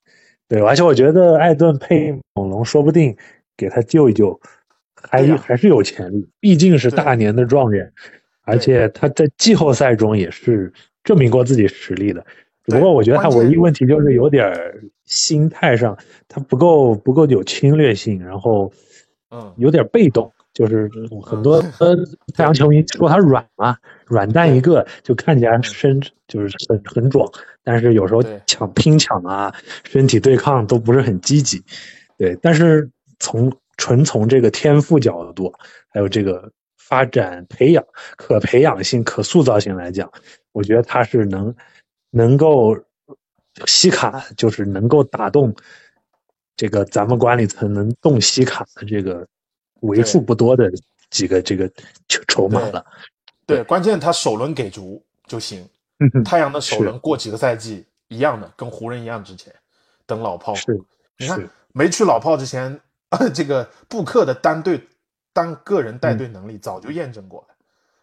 [0.48, 3.16] 对，而且我觉得艾顿配猛龙，说不定
[3.56, 4.40] 给他救一救，
[4.94, 7.92] 还、还是有潜力，毕竟是大年的状元，
[8.44, 10.72] 而且他在季后赛中也是
[11.04, 12.24] 证明过自己实力的。
[12.64, 15.98] 只不过我觉得他唯一问题就是有点儿心态上，
[16.28, 18.72] 他不够不够有侵略性，然后
[19.30, 20.90] 嗯，有点被动，就是
[21.22, 21.96] 很多呃
[22.34, 23.76] 太阳球迷说他软嘛，
[24.06, 27.26] 软蛋一个，就看起来身就是很很壮，
[27.64, 29.54] 但是有时候抢拼抢啊，
[29.84, 31.62] 身体对抗都不是很积极。
[32.18, 35.52] 对，但是从纯从这个天赋角度，
[35.88, 37.82] 还有这个发展培养
[38.16, 40.12] 可培养性、可塑造性来讲，
[40.52, 41.54] 我觉得他是能
[42.10, 42.76] 能够
[43.66, 45.54] 西卡就是能够打动
[46.56, 49.26] 这个咱们管理层能动西卡的这个
[49.82, 50.70] 为数不多的
[51.10, 51.68] 几个这个
[52.08, 52.84] 筹筹码了。
[53.46, 55.68] 对，关键他首轮给足就行。
[56.24, 59.54] 太阳的首轮过几个赛季一样的，跟湖人一样，值钱
[60.04, 60.52] 等老炮。
[60.54, 60.80] 是
[61.16, 62.80] 你看没去老炮之前，
[63.32, 64.88] 这个布克的单队
[65.32, 67.54] 单个人带队能力早就验证过了，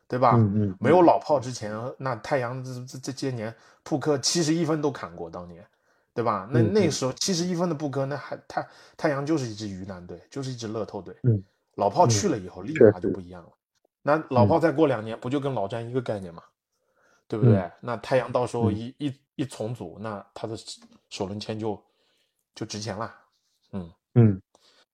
[0.07, 0.35] 对吧？
[0.38, 3.53] 嗯嗯没有老炮之前，那太阳这这这些年，
[3.84, 5.65] 布克七十一分都砍过，当年，
[6.14, 6.47] 对吧？
[6.51, 8.65] 那那时候七十一分的布克，那还太
[8.95, 11.14] 太阳就是一支鱼腩队，就是一支乐透队。
[11.23, 11.43] 嗯，
[11.80, 13.49] 老炮嗯去了以后，立马就不一样了。
[14.01, 16.43] 那老嗯炮再过两年，不就跟老詹一个概念吗？
[17.27, 17.56] 对不对？
[17.57, 20.56] 嗯那太阳到时候嗯一、一一重组，那他的
[21.10, 21.81] 首轮签就
[22.53, 23.14] 就值钱了。
[23.72, 24.41] 嗯嗯，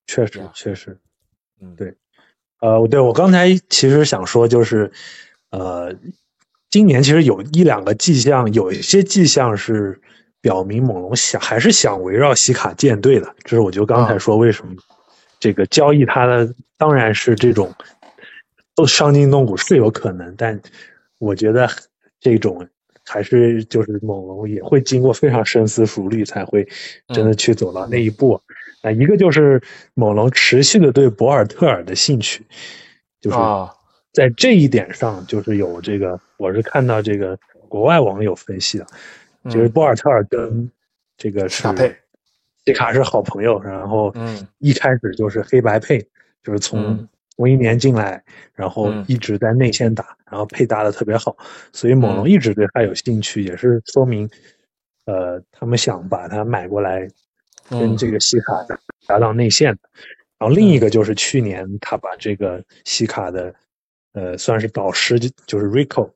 [0.06, 1.00] 确实确实。
[1.62, 1.96] 嗯，对
[2.60, 4.92] 呃，对我刚才其实想说，就是
[5.52, 5.96] 呃，
[6.70, 10.02] 今年其实有一两个迹象，有一些迹象是
[10.42, 13.34] 表明猛龙想还是想围绕西卡建队的。
[13.46, 14.76] 这是我就刚才啊说为什么
[15.46, 17.72] 这个交易它的当然是这种
[18.74, 20.60] 都伤筋动骨是有可能，但
[21.20, 21.70] 我觉得
[22.20, 22.68] 这种
[23.06, 26.68] 还是就是猛龙也会经过非常深思熟虑才会
[27.10, 28.42] 真的嗯去走到那一步。
[28.82, 29.62] 那一个就是
[29.94, 32.44] 猛龙持续的对博尔特尔的兴趣，
[33.22, 33.72] 就是啊，
[34.14, 37.38] 在这一点上，就是有这个，我是看到这个
[37.70, 38.88] 国外网友分析的，
[39.44, 40.72] 嗯就是博尔特尔跟
[41.16, 41.72] 这个是卡
[42.66, 44.46] 佩，西卡是好朋友，然后嗯。
[44.60, 46.00] 一开始就是黑白配，
[46.44, 47.10] 就是从嗯。
[47.38, 48.24] 同一年进来，
[48.54, 49.06] 然后嗯。
[49.08, 51.36] 一直在内线打，然后配搭的特别好，
[51.72, 52.30] 所以猛龙嗯。
[52.30, 54.30] 一直对他有兴趣，也是说明，
[55.06, 57.08] 呃，他们想把他买过来，
[57.70, 57.98] 跟嗯。
[57.98, 59.74] 这个西卡搭搭档内线。
[59.74, 59.80] 的。
[60.38, 63.54] 然后另一个就是去年他把这个西卡的，
[64.14, 66.12] 呃，算是导师，就是 Rico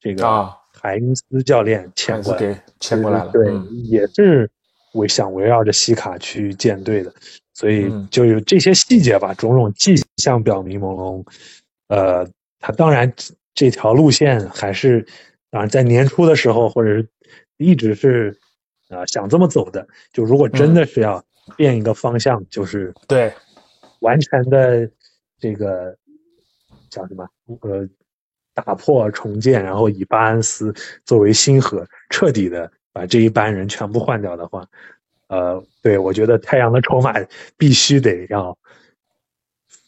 [0.00, 0.56] 这个啊。
[0.78, 3.32] 海因斯教练签过来，签过来了。
[3.32, 3.66] 对，嗯。
[3.86, 4.48] 也是
[4.96, 7.12] 围想围绕着西卡去建队的，
[7.54, 8.08] 所以嗯。
[8.10, 11.24] 就有这些细节吧，种种迹象表明猛龙，
[11.88, 12.28] 呃，
[12.58, 13.12] 他当然
[13.54, 15.06] 这条路线还是，
[15.50, 17.08] 当然在年初的时候或者是
[17.56, 18.38] 一直是，
[18.88, 19.86] 呃，想这么走的。
[20.12, 21.24] 就如果真的是要
[21.56, 23.32] 变一个方向，就是对，
[24.00, 24.90] 完全的
[25.38, 25.96] 这个
[26.90, 27.28] 叫什么
[27.60, 27.88] 呃，
[28.54, 30.74] 打破重建，然后以巴恩斯
[31.04, 34.66] 作为新核，彻底的把这一班人全部换掉的话，
[35.26, 37.12] 呃，对我觉得太阳的筹码
[37.58, 38.56] 必须得要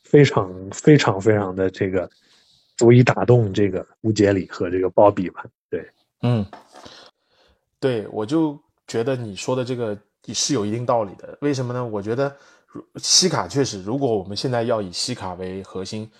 [0.03, 2.11] 非常非常非常的这个
[2.77, 5.43] 足以打动这个乌杰里和这个鲍比吧。
[5.71, 5.91] 对，
[6.21, 6.45] 嗯，
[7.81, 11.39] 对，我就觉得你说的这个是有一定道理的。
[11.41, 11.83] 为什么呢？
[11.83, 12.37] 我觉得
[12.97, 16.11] 西卡确实，如果我们现在要以西卡为核心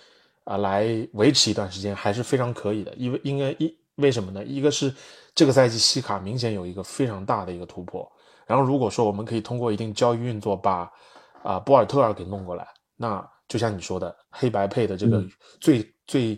[0.43, 2.91] 啊、来维持一段时间，还是非常可以的。
[2.95, 4.43] 因为应该一为什么呢？
[4.43, 4.91] 一个是
[5.39, 8.05] 这个赛季西卡明显有一个非常大的一个突破，
[8.45, 10.91] 然后如果说我们可以通过一定交易运作把
[11.43, 12.67] 啊博尔特尔给弄过来，
[12.97, 15.23] 那就像你说的黑白配的这个
[15.61, 16.37] 最最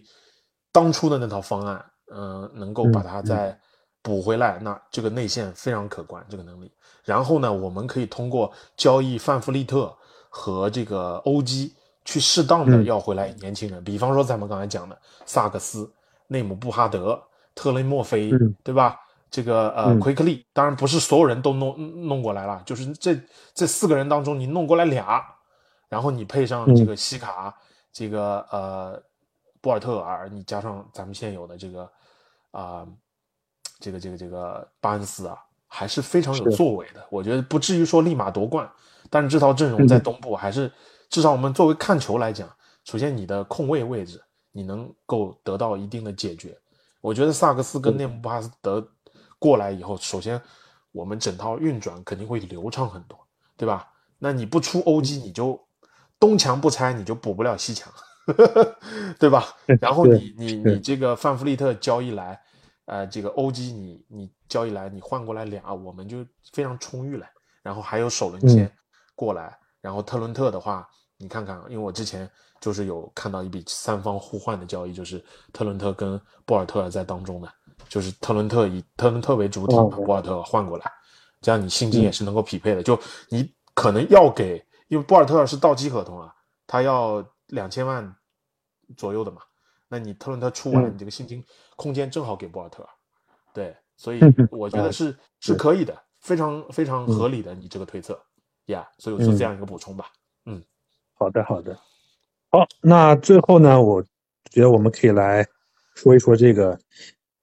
[0.72, 1.84] 当初的那套方案，
[2.14, 3.60] 嗯、能够把它再
[4.04, 6.72] 补回来，那这个内线非常可观，这个能力。
[7.04, 9.92] 然后呢，我们可以通过交易范弗利特
[10.30, 11.76] 和这个欧基
[12.06, 14.96] 去适当的要回来年轻人，比方说咱们刚才讲的
[15.26, 15.92] 萨克斯、
[16.28, 17.20] 内姆布哈德、
[17.56, 19.00] 特雷莫菲，嗯对吧？
[19.30, 23.18] 这个呃嗯奎克利，当然不是所有人都弄弄过来了，就是这
[23.54, 25.24] 这四个人当中你弄过来俩，
[25.88, 27.56] 然后你配上这个西卡，
[27.94, 29.02] 这个呃
[29.62, 31.90] 博尔特尔，你加上咱们现有的这个
[32.52, 32.86] 啊、
[33.80, 37.02] 这个这个这个巴恩斯啊，还是非常有作为的。
[37.10, 38.70] 我觉得不至于说立马夺冠，
[39.10, 40.70] 但是这套阵容在嗯东部还是
[41.10, 42.50] 至少我们作为看球来讲，
[42.84, 44.22] 首先你的控卫位置
[44.52, 46.58] 你能够得到一定的解决。
[47.02, 48.88] 我觉得萨克斯跟内姆巴斯德
[49.38, 50.42] 过来以后，首先
[50.92, 53.20] 我们整套运转肯定会流畅很多，
[53.58, 53.92] 对吧？
[54.20, 55.60] 那你不出欧基，你就
[56.20, 57.92] 东墙不拆，你就补不了西墙，
[59.20, 59.46] 对吧？
[59.82, 62.40] 然后你你你这个范弗利特交易来，
[62.86, 67.26] 呃，这个欧基你你交易来，你换过来俩，我们就非常充裕了。
[67.64, 68.72] 然后还有首轮签
[69.16, 70.88] 过来，然后特伦特的话，
[71.18, 72.30] 你看看，因为我之前
[72.62, 75.22] 就是有看到一笔三方互换的交易，就是
[75.52, 77.52] 特伦特跟博尔特尔在当中的，
[77.90, 80.90] 就是特伦特以特伦特为主体把哦博尔特换过来，
[81.42, 82.84] 这样你薪金也是能够匹配的。
[82.84, 82.98] 就
[83.30, 86.34] 你可能要给，因为博尔特尔是到期合同啊，
[86.68, 88.16] 他要两千万
[88.96, 89.42] 左右的嘛，
[89.90, 90.94] 那你特伦特出完，嗯。
[90.94, 91.44] 你这个薪金
[91.76, 92.90] 空间正好给博尔特尔，
[93.54, 98.22] 对，所以嗯我觉得是是可以的，非常非常合理的，你这个推测
[98.68, 100.12] 呀，所以我做这样一个补充吧。
[100.46, 100.64] 嗯。
[101.14, 101.78] 好的，好的，
[102.52, 104.04] 好，那最后呢，我
[104.50, 105.46] 觉得我们可以来
[105.96, 106.78] 说一说这个，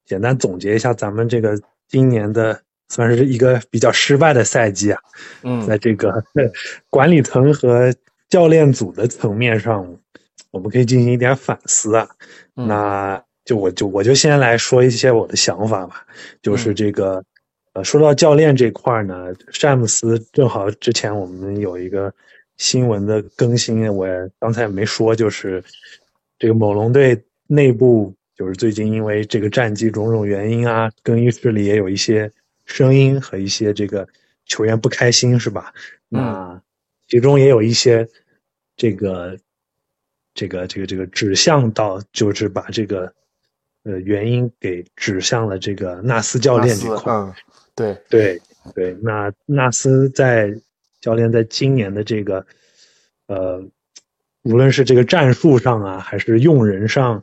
[0.05, 5.01] 简单总结一下咱们这个今年的算是一个比较失败的赛季啊，
[5.41, 6.23] 嗯 在这个
[6.91, 7.91] 管理层和
[8.29, 9.97] 教练组的层面上，
[10.51, 12.07] 我们可以进行一点反思啊。
[12.55, 16.05] 嗯那就我就我就先来说一些我的想法吧，
[16.43, 17.23] 就是嗯这个，
[17.73, 22.13] 呃，说到教练这块儿呢，詹姆斯正好之前我们有一个
[22.59, 25.63] 新闻的更新，我也刚才也没说，就是
[26.37, 32.31] 这个猛龙队内部就是最近因为这个战绩种种原因啊，更衣室里也有一些
[32.65, 34.07] 声音和一些这个
[34.45, 35.73] 球员不开心，是吧？
[36.09, 36.61] 那
[37.07, 38.05] 其中也有一些
[38.75, 39.37] 这个
[40.33, 43.13] 这个这个这个指向到，就是把这个
[43.83, 47.13] 呃原因给指向了这个纳斯教练这块。
[47.13, 47.33] 嗯，
[47.73, 48.41] 对，对
[48.75, 50.53] 对，那纳斯在
[51.01, 52.45] 教练在今年的这个
[53.27, 53.63] 呃，
[54.43, 57.21] 无论是这个战术上啊，还是用人上，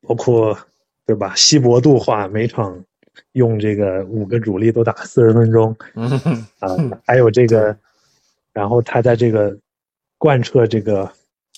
[0.00, 0.58] 包括
[1.06, 2.84] 对吧，稀薄度化，每场
[3.32, 6.10] 用这个五个主力都打四十分钟嗯。
[6.58, 6.76] 啊、
[7.06, 7.76] 还有这个，
[8.52, 9.56] 然后他在这个
[10.18, 11.10] 贯彻这个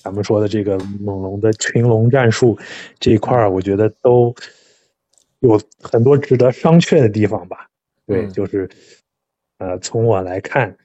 [0.02, 2.58] 咱们说的这个猛龙的群龙战术
[2.98, 4.34] 这一块儿，我觉得都
[5.40, 7.68] 有很多值得商榷的地方吧。
[8.06, 8.30] 对，嗯。
[8.32, 8.68] 就是
[9.58, 10.76] 呃，从我来看，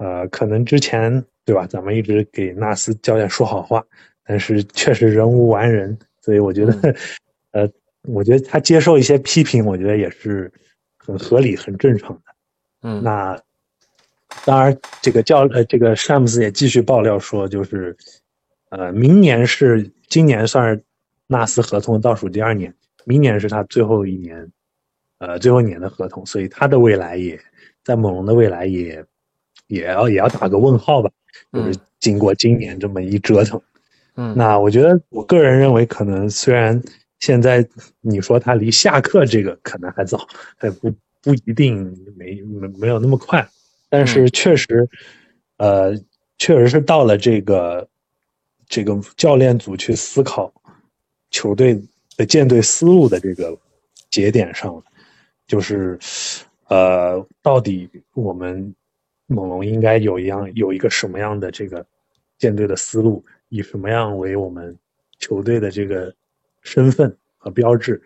[0.00, 3.84] 呃，可能之前对吧，咱们一直给纳斯教练说好话，
[4.24, 6.72] 但是确实人无完人，所以我觉得，
[7.52, 7.70] 呃，
[8.04, 10.50] 我觉得他接受一些批评，我觉得也是
[10.96, 12.22] 很合理、很正常的。
[12.80, 13.38] 嗯，那
[14.46, 17.94] 当然，这个教呃，这个詹姆斯也继续爆料说，就是
[18.70, 20.82] 呃，明年是今年算是
[21.26, 22.74] 纳斯合同倒数第二年，
[23.04, 24.50] 明年是他最后一年，
[25.18, 27.38] 呃，最后一年的合同，所以他的未来也
[27.84, 29.04] 在猛龙的未来也
[29.70, 31.10] 也要也要打个问号吧。
[31.52, 33.60] 就是嗯经过今年这么一折腾，
[34.16, 36.82] 嗯，那我觉得我个人认为，可能虽然
[37.18, 37.66] 现在
[38.00, 40.26] 你说他离下课这个可能还早，
[40.56, 40.90] 还不
[41.20, 43.46] 不一定没没没有那么快，
[43.90, 44.88] 但是确实，
[45.58, 45.94] 呃，
[46.38, 47.86] 确实是到了这个
[48.66, 50.50] 这个教练组去思考
[51.30, 51.78] 球队
[52.16, 53.56] 的建队思路的这个
[54.08, 54.82] 节点上了，
[55.46, 55.98] 就是
[56.68, 58.74] 呃，到底我们
[59.30, 61.86] 猛龙应该有一样有一个什么样的这个
[62.36, 64.76] 建队的思路，以什么样为我们
[65.18, 66.12] 球队的这个
[66.62, 68.02] 身份和标志？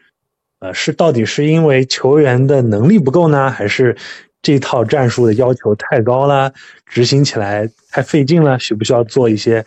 [0.59, 3.97] 呃，是到底是因为球员的能力不够呢，还是
[4.43, 6.53] 这套战术的要求太高了，
[6.87, 8.59] 执行起来太费劲了？
[8.59, 9.65] 需不需要做一些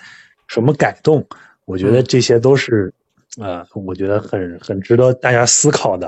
[0.47, 1.27] 什么改动？
[1.65, 2.93] 我觉得这些都是，
[3.39, 6.07] 呃，我觉得很很值得大家思考的，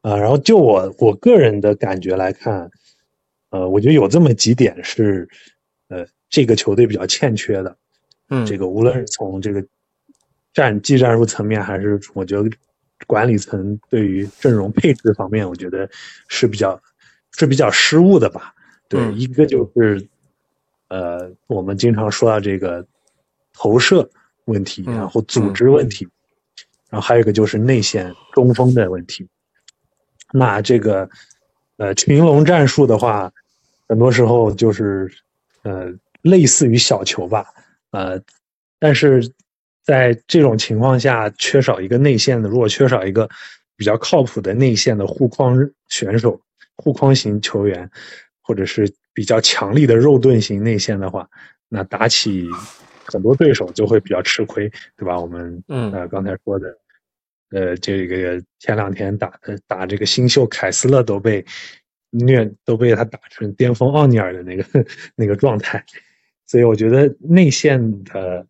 [0.00, 2.70] 啊、然后就我我个人的感觉来看，
[3.54, 5.28] 呃，我觉得有这么几点是，
[5.86, 7.76] 呃，这个球队比较欠缺的。
[8.28, 9.64] 嗯，这个无论是从这个
[10.52, 12.50] 战技战术层面，还是我觉得
[13.06, 15.88] 管理层对于阵容配置方面，我觉得
[16.26, 16.82] 是比较
[17.30, 18.52] 是比较失误的吧。
[18.88, 20.04] 对，嗯一个就是
[20.88, 22.84] 呃，我们经常说到这个
[23.52, 24.10] 投射
[24.46, 26.08] 问题，嗯然后组织问题，
[26.90, 29.28] 然后还有一个就是内线中锋的问题。
[30.32, 31.08] 那这个
[31.76, 33.32] 呃群龙战术的话，
[33.88, 35.10] 很多时候就是
[35.62, 35.92] 呃
[36.22, 37.46] 类似于小球吧，
[37.90, 38.20] 呃，
[38.78, 39.32] 但是
[39.82, 43.28] 在这种情况下，缺少一个内线的，如果缺少一个
[43.76, 45.58] 比较靠谱的内线的护框
[45.88, 46.40] 选手、
[46.76, 47.90] 护框型球员，
[48.40, 51.28] 或者是比较强力的肉盾型内线的话，
[51.68, 52.48] 那打起
[53.04, 55.20] 很多对手就会比较吃亏，对吧？
[55.20, 56.78] 我们嗯呃刚才说的，
[57.50, 61.44] 呃，这个前两天打的打这个新秀凯斯勒都被
[62.18, 65.84] 虐，都被他打成巅峰奥尼尔的那个那个状态，
[66.46, 68.46] 所以我觉得内线的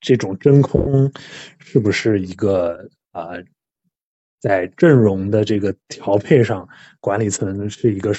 [0.00, 1.12] 这种真空
[1.58, 3.44] 是不是一个啊、呃
[4.40, 6.68] 在阵容的这个调配上，
[7.00, 8.14] 管理层是一个，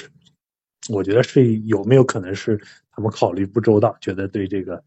[0.90, 2.60] 我觉得是有没有可能是
[2.90, 4.84] 他们考虑不周到，觉得对这个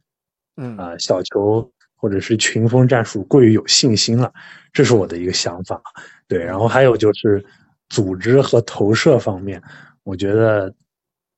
[0.57, 4.31] 嗯啊、小球或者是群锋战术过于有信心了，
[4.72, 5.81] 这是我的一个想法。
[6.27, 7.44] 对，然后还有就是
[7.90, 9.60] 组织和投射方面，
[10.03, 10.73] 我觉得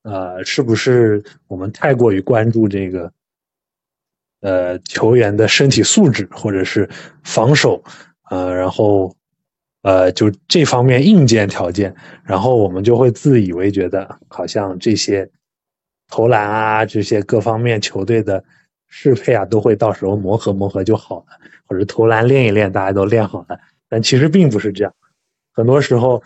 [0.03, 3.11] 呃，是不是我们太过于关注这个
[4.41, 6.89] 呃球员的身体素质或者是
[7.23, 7.83] 防守，
[8.29, 9.15] 呃，然后
[9.81, 15.29] 呃就这方面硬件条件，然后我们就会自以为觉得好像这些
[16.07, 18.43] 投篮啊这些各方面球队的
[18.87, 21.25] 适配啊都会到时候磨合磨合就好了，
[21.65, 23.59] 或者投篮练一练大家都练好了，
[23.89, 24.93] 但其实并不是这样，
[25.53, 26.21] 很多时候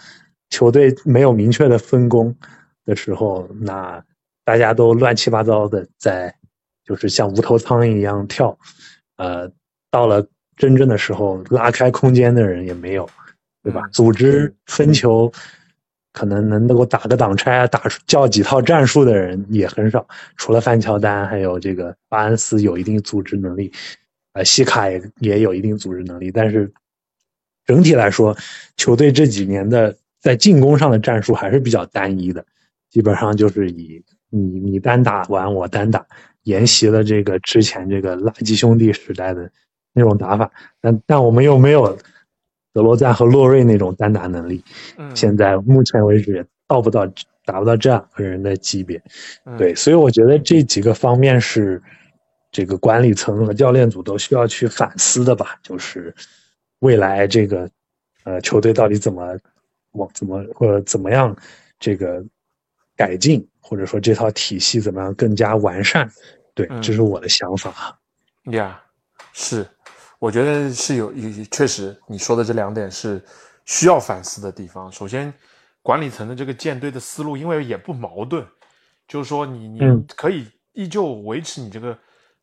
[0.49, 2.35] 球队没有明确的分工
[2.85, 4.03] 的时候，那
[4.43, 6.35] 大家都乱七八糟的在，
[6.83, 8.57] 就是像无头苍蝇一样跳，
[9.17, 9.51] 呃，
[9.91, 10.27] 到了
[10.57, 13.09] 真正的时候，拉开空间的人也没有，
[13.63, 13.81] 对吧？
[13.85, 15.31] 嗯组织分球，
[16.11, 23.71] 可能能够打个挡拆啊，打出叫几套战术的人也很少，除了范乔丹，还有这个巴恩斯有一定组织能力，
[24.33, 26.71] 呃，西卡也也有一定组织能力，但是
[27.65, 28.35] 整体来说，
[28.77, 32.45] 球队这几年的在进攻上的战术还是比较单一的，
[32.89, 36.05] 基本上就是以你你单打完我单打，
[36.43, 39.49] 沿袭了这个之前这个垃圾兄弟时代的
[39.93, 40.51] 那种打法，
[40.81, 41.97] 但但我们又没有
[42.73, 44.63] 德罗赞和洛瑞那种单打能力，
[44.97, 47.07] 嗯现在目前为止也到不到
[47.45, 49.01] 达不到这样个人的级别，
[49.45, 49.57] 嗯。
[49.57, 51.81] 对，所以我觉得这几个方面是
[52.51, 56.13] 这个管理层和教练组都需要去反思的吧，就是
[56.79, 57.69] 未来这个
[58.23, 59.37] 呃球队到底怎么
[59.91, 61.35] 往怎么或者怎么样
[61.79, 62.23] 这个
[62.95, 66.09] 改进，或者说这套体系怎么样更加完善，
[66.53, 67.97] 对，嗯这是我的想法。
[68.51, 68.81] 呀
[69.33, 69.65] 是，
[70.17, 73.23] 我觉得是有有确实你说的这两点是
[73.65, 74.91] 需要反思的地方。
[74.91, 75.33] 首先，
[75.81, 78.45] 管理层的这个舰队的思路，因为也不矛盾，
[79.07, 81.97] 就是说你你嗯可以依旧维持你这个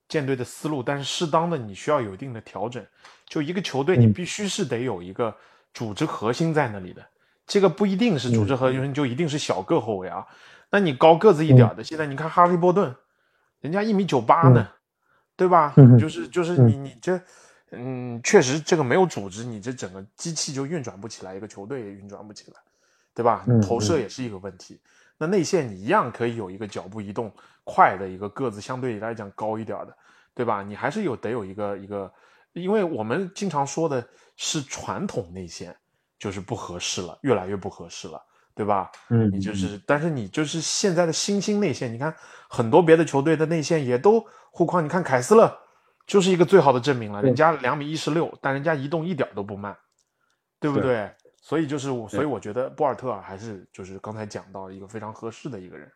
[0.09, 2.85] 舰队的思路，但是适当的你需要有一定的调整。
[3.27, 5.35] 就一个球队，你嗯必须是得有一个
[5.75, 7.05] 组织核心在那里的。
[7.47, 10.27] 这个不一定是组织核心，就一定是小个后卫啊。
[10.71, 12.95] 那你高个子一点的，现在你看哈利波顿，
[13.61, 14.69] 人家一米九八呢，
[15.37, 15.73] 对吧？
[15.77, 17.21] 嗯就是就是你你这，
[17.71, 22.57] 嗯，确实这个没有组织，你这整个机器就运转不起来，一个球队也运转不起来，
[23.15, 23.45] 对吧？
[23.47, 24.81] 嗯投射也是一个问题。
[25.19, 27.33] 那内线你一样可以有一个脚步移动
[27.63, 29.97] 快的一个个子相对来讲高一点的，
[30.35, 30.63] 对吧？
[30.63, 32.13] 你还是有得有一个一个，
[32.53, 34.07] 因为我们经常说的
[34.37, 35.75] 是传统内线
[36.19, 38.23] 就是不合适了，越来越不合适了，
[38.55, 38.91] 对吧？
[39.11, 42.15] 嗯你就是，但是你就是现在的新兴内线，你看
[42.49, 45.57] 很多别的球队的内线也都护框，你看凯斯勒
[46.07, 49.77] 就是一个最好的证明了，人家两米一十六，但人家移动一点都不慢，
[50.59, 51.11] 对不是对？
[51.43, 55.91] 所以就是我，所以我觉得博尔特还是就是刚才讲到一个非常合适的一个人，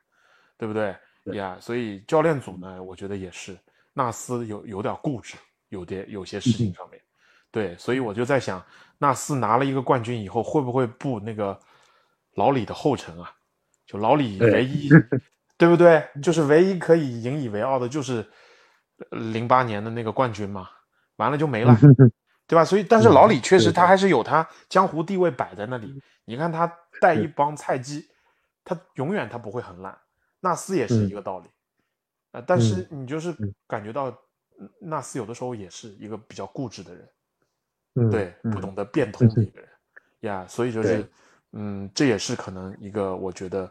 [0.58, 0.94] 对不对？
[1.24, 3.56] 对呀所以教练组呢，我觉得也是
[3.92, 5.36] 纳斯有有点固执，
[5.68, 6.99] 有点有些事情上面，
[7.50, 8.64] 对，所以我就在想，
[8.98, 11.58] 纳斯拿了一个冠军以后，会不会步那个
[12.34, 13.32] 老李的后尘啊？
[13.86, 14.88] 就老李唯一，
[15.58, 16.08] 对不对？
[16.22, 18.24] 就是唯一可以引以为傲的，就是
[19.10, 20.68] 零八年的那个冠军嘛，
[21.16, 21.76] 完了就没了，
[22.46, 22.64] 对吧？
[22.64, 26.00] 所以，但是老李确实他还是有他江湖地位摆在那里。
[26.24, 28.08] 你看他带一帮菜鸡，
[28.64, 29.98] 他永远他不会很烂。
[30.40, 31.48] 纳斯也是一个道理，
[32.30, 34.08] 啊，但是你就是嗯感觉到
[34.60, 37.08] 嗯纳斯有的时候也是一个比较固执的人，
[37.94, 39.68] 嗯，对，嗯不懂得变通的一个人
[40.20, 41.04] 呀，所以就是，
[41.52, 43.70] 嗯，这也是可能一个我觉得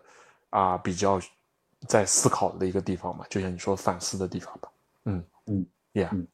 [0.50, 1.20] 啊比较
[1.88, 4.70] 在思考的一个地方吧，就像你说反思的地方吧，
[5.06, 6.28] 嗯嗯呀，嗯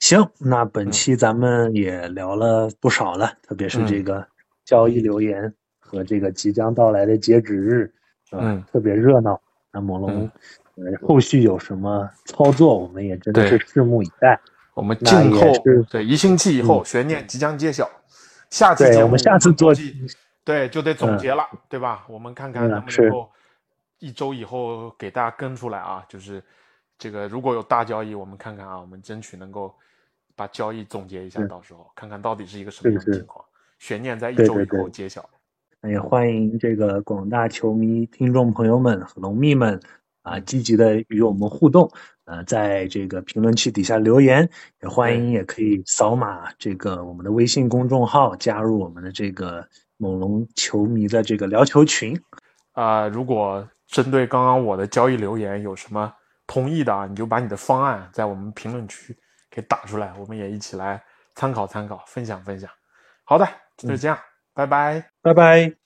[0.00, 4.28] 行，那本期咱们也聊了不少了，特别是这嗯个
[4.64, 7.92] 交易留言和这个即将到来的截止日，
[8.28, 8.42] 是吧？
[8.44, 9.40] 嗯特别热闹。
[9.70, 10.30] 那猛龙
[10.76, 14.40] 呃后续有什么操作，我们也真的是拭目以待。
[14.74, 15.52] 我们静候
[15.88, 17.88] 对一星期以后悬念即将揭晓，
[18.50, 19.72] 下次节目我们下次做
[20.44, 22.04] 对就得总结了，对吧？
[22.08, 23.30] 我们看看嗯能不能够
[23.98, 26.42] 一周以后给大家跟出来啊，就是
[26.98, 29.74] 这个如果有大交易，我们看看啊，我们争取能够
[30.36, 33.42] 把交易总结一下，到时候看看到底是一个什么样的情况，
[33.78, 35.26] 悬念在一周以后揭晓。
[35.80, 39.80] 那也欢迎这个广大球迷、听众朋友们和龙迷们
[40.22, 41.90] 啊，积极的与我们互动。
[42.24, 44.48] 呃，在这个评论区底下留言，
[44.82, 49.66] 也欢迎也可以扫码这个我们的微信公众号，加入我们的这个
[49.98, 52.18] 猛龙球迷的这个聊球群。
[52.72, 56.12] 啊、如果针对刚刚我的交易留言有什么
[56.46, 59.16] 同意的啊，你就把你的方案在我们评论区
[59.50, 61.02] 给打出来，我们也一起来
[61.34, 62.68] 参考参考，分享分享。
[63.22, 63.46] 好的，
[63.76, 64.18] 就这样，
[64.54, 65.10] 拜拜。
[65.22, 65.83] 拜拜。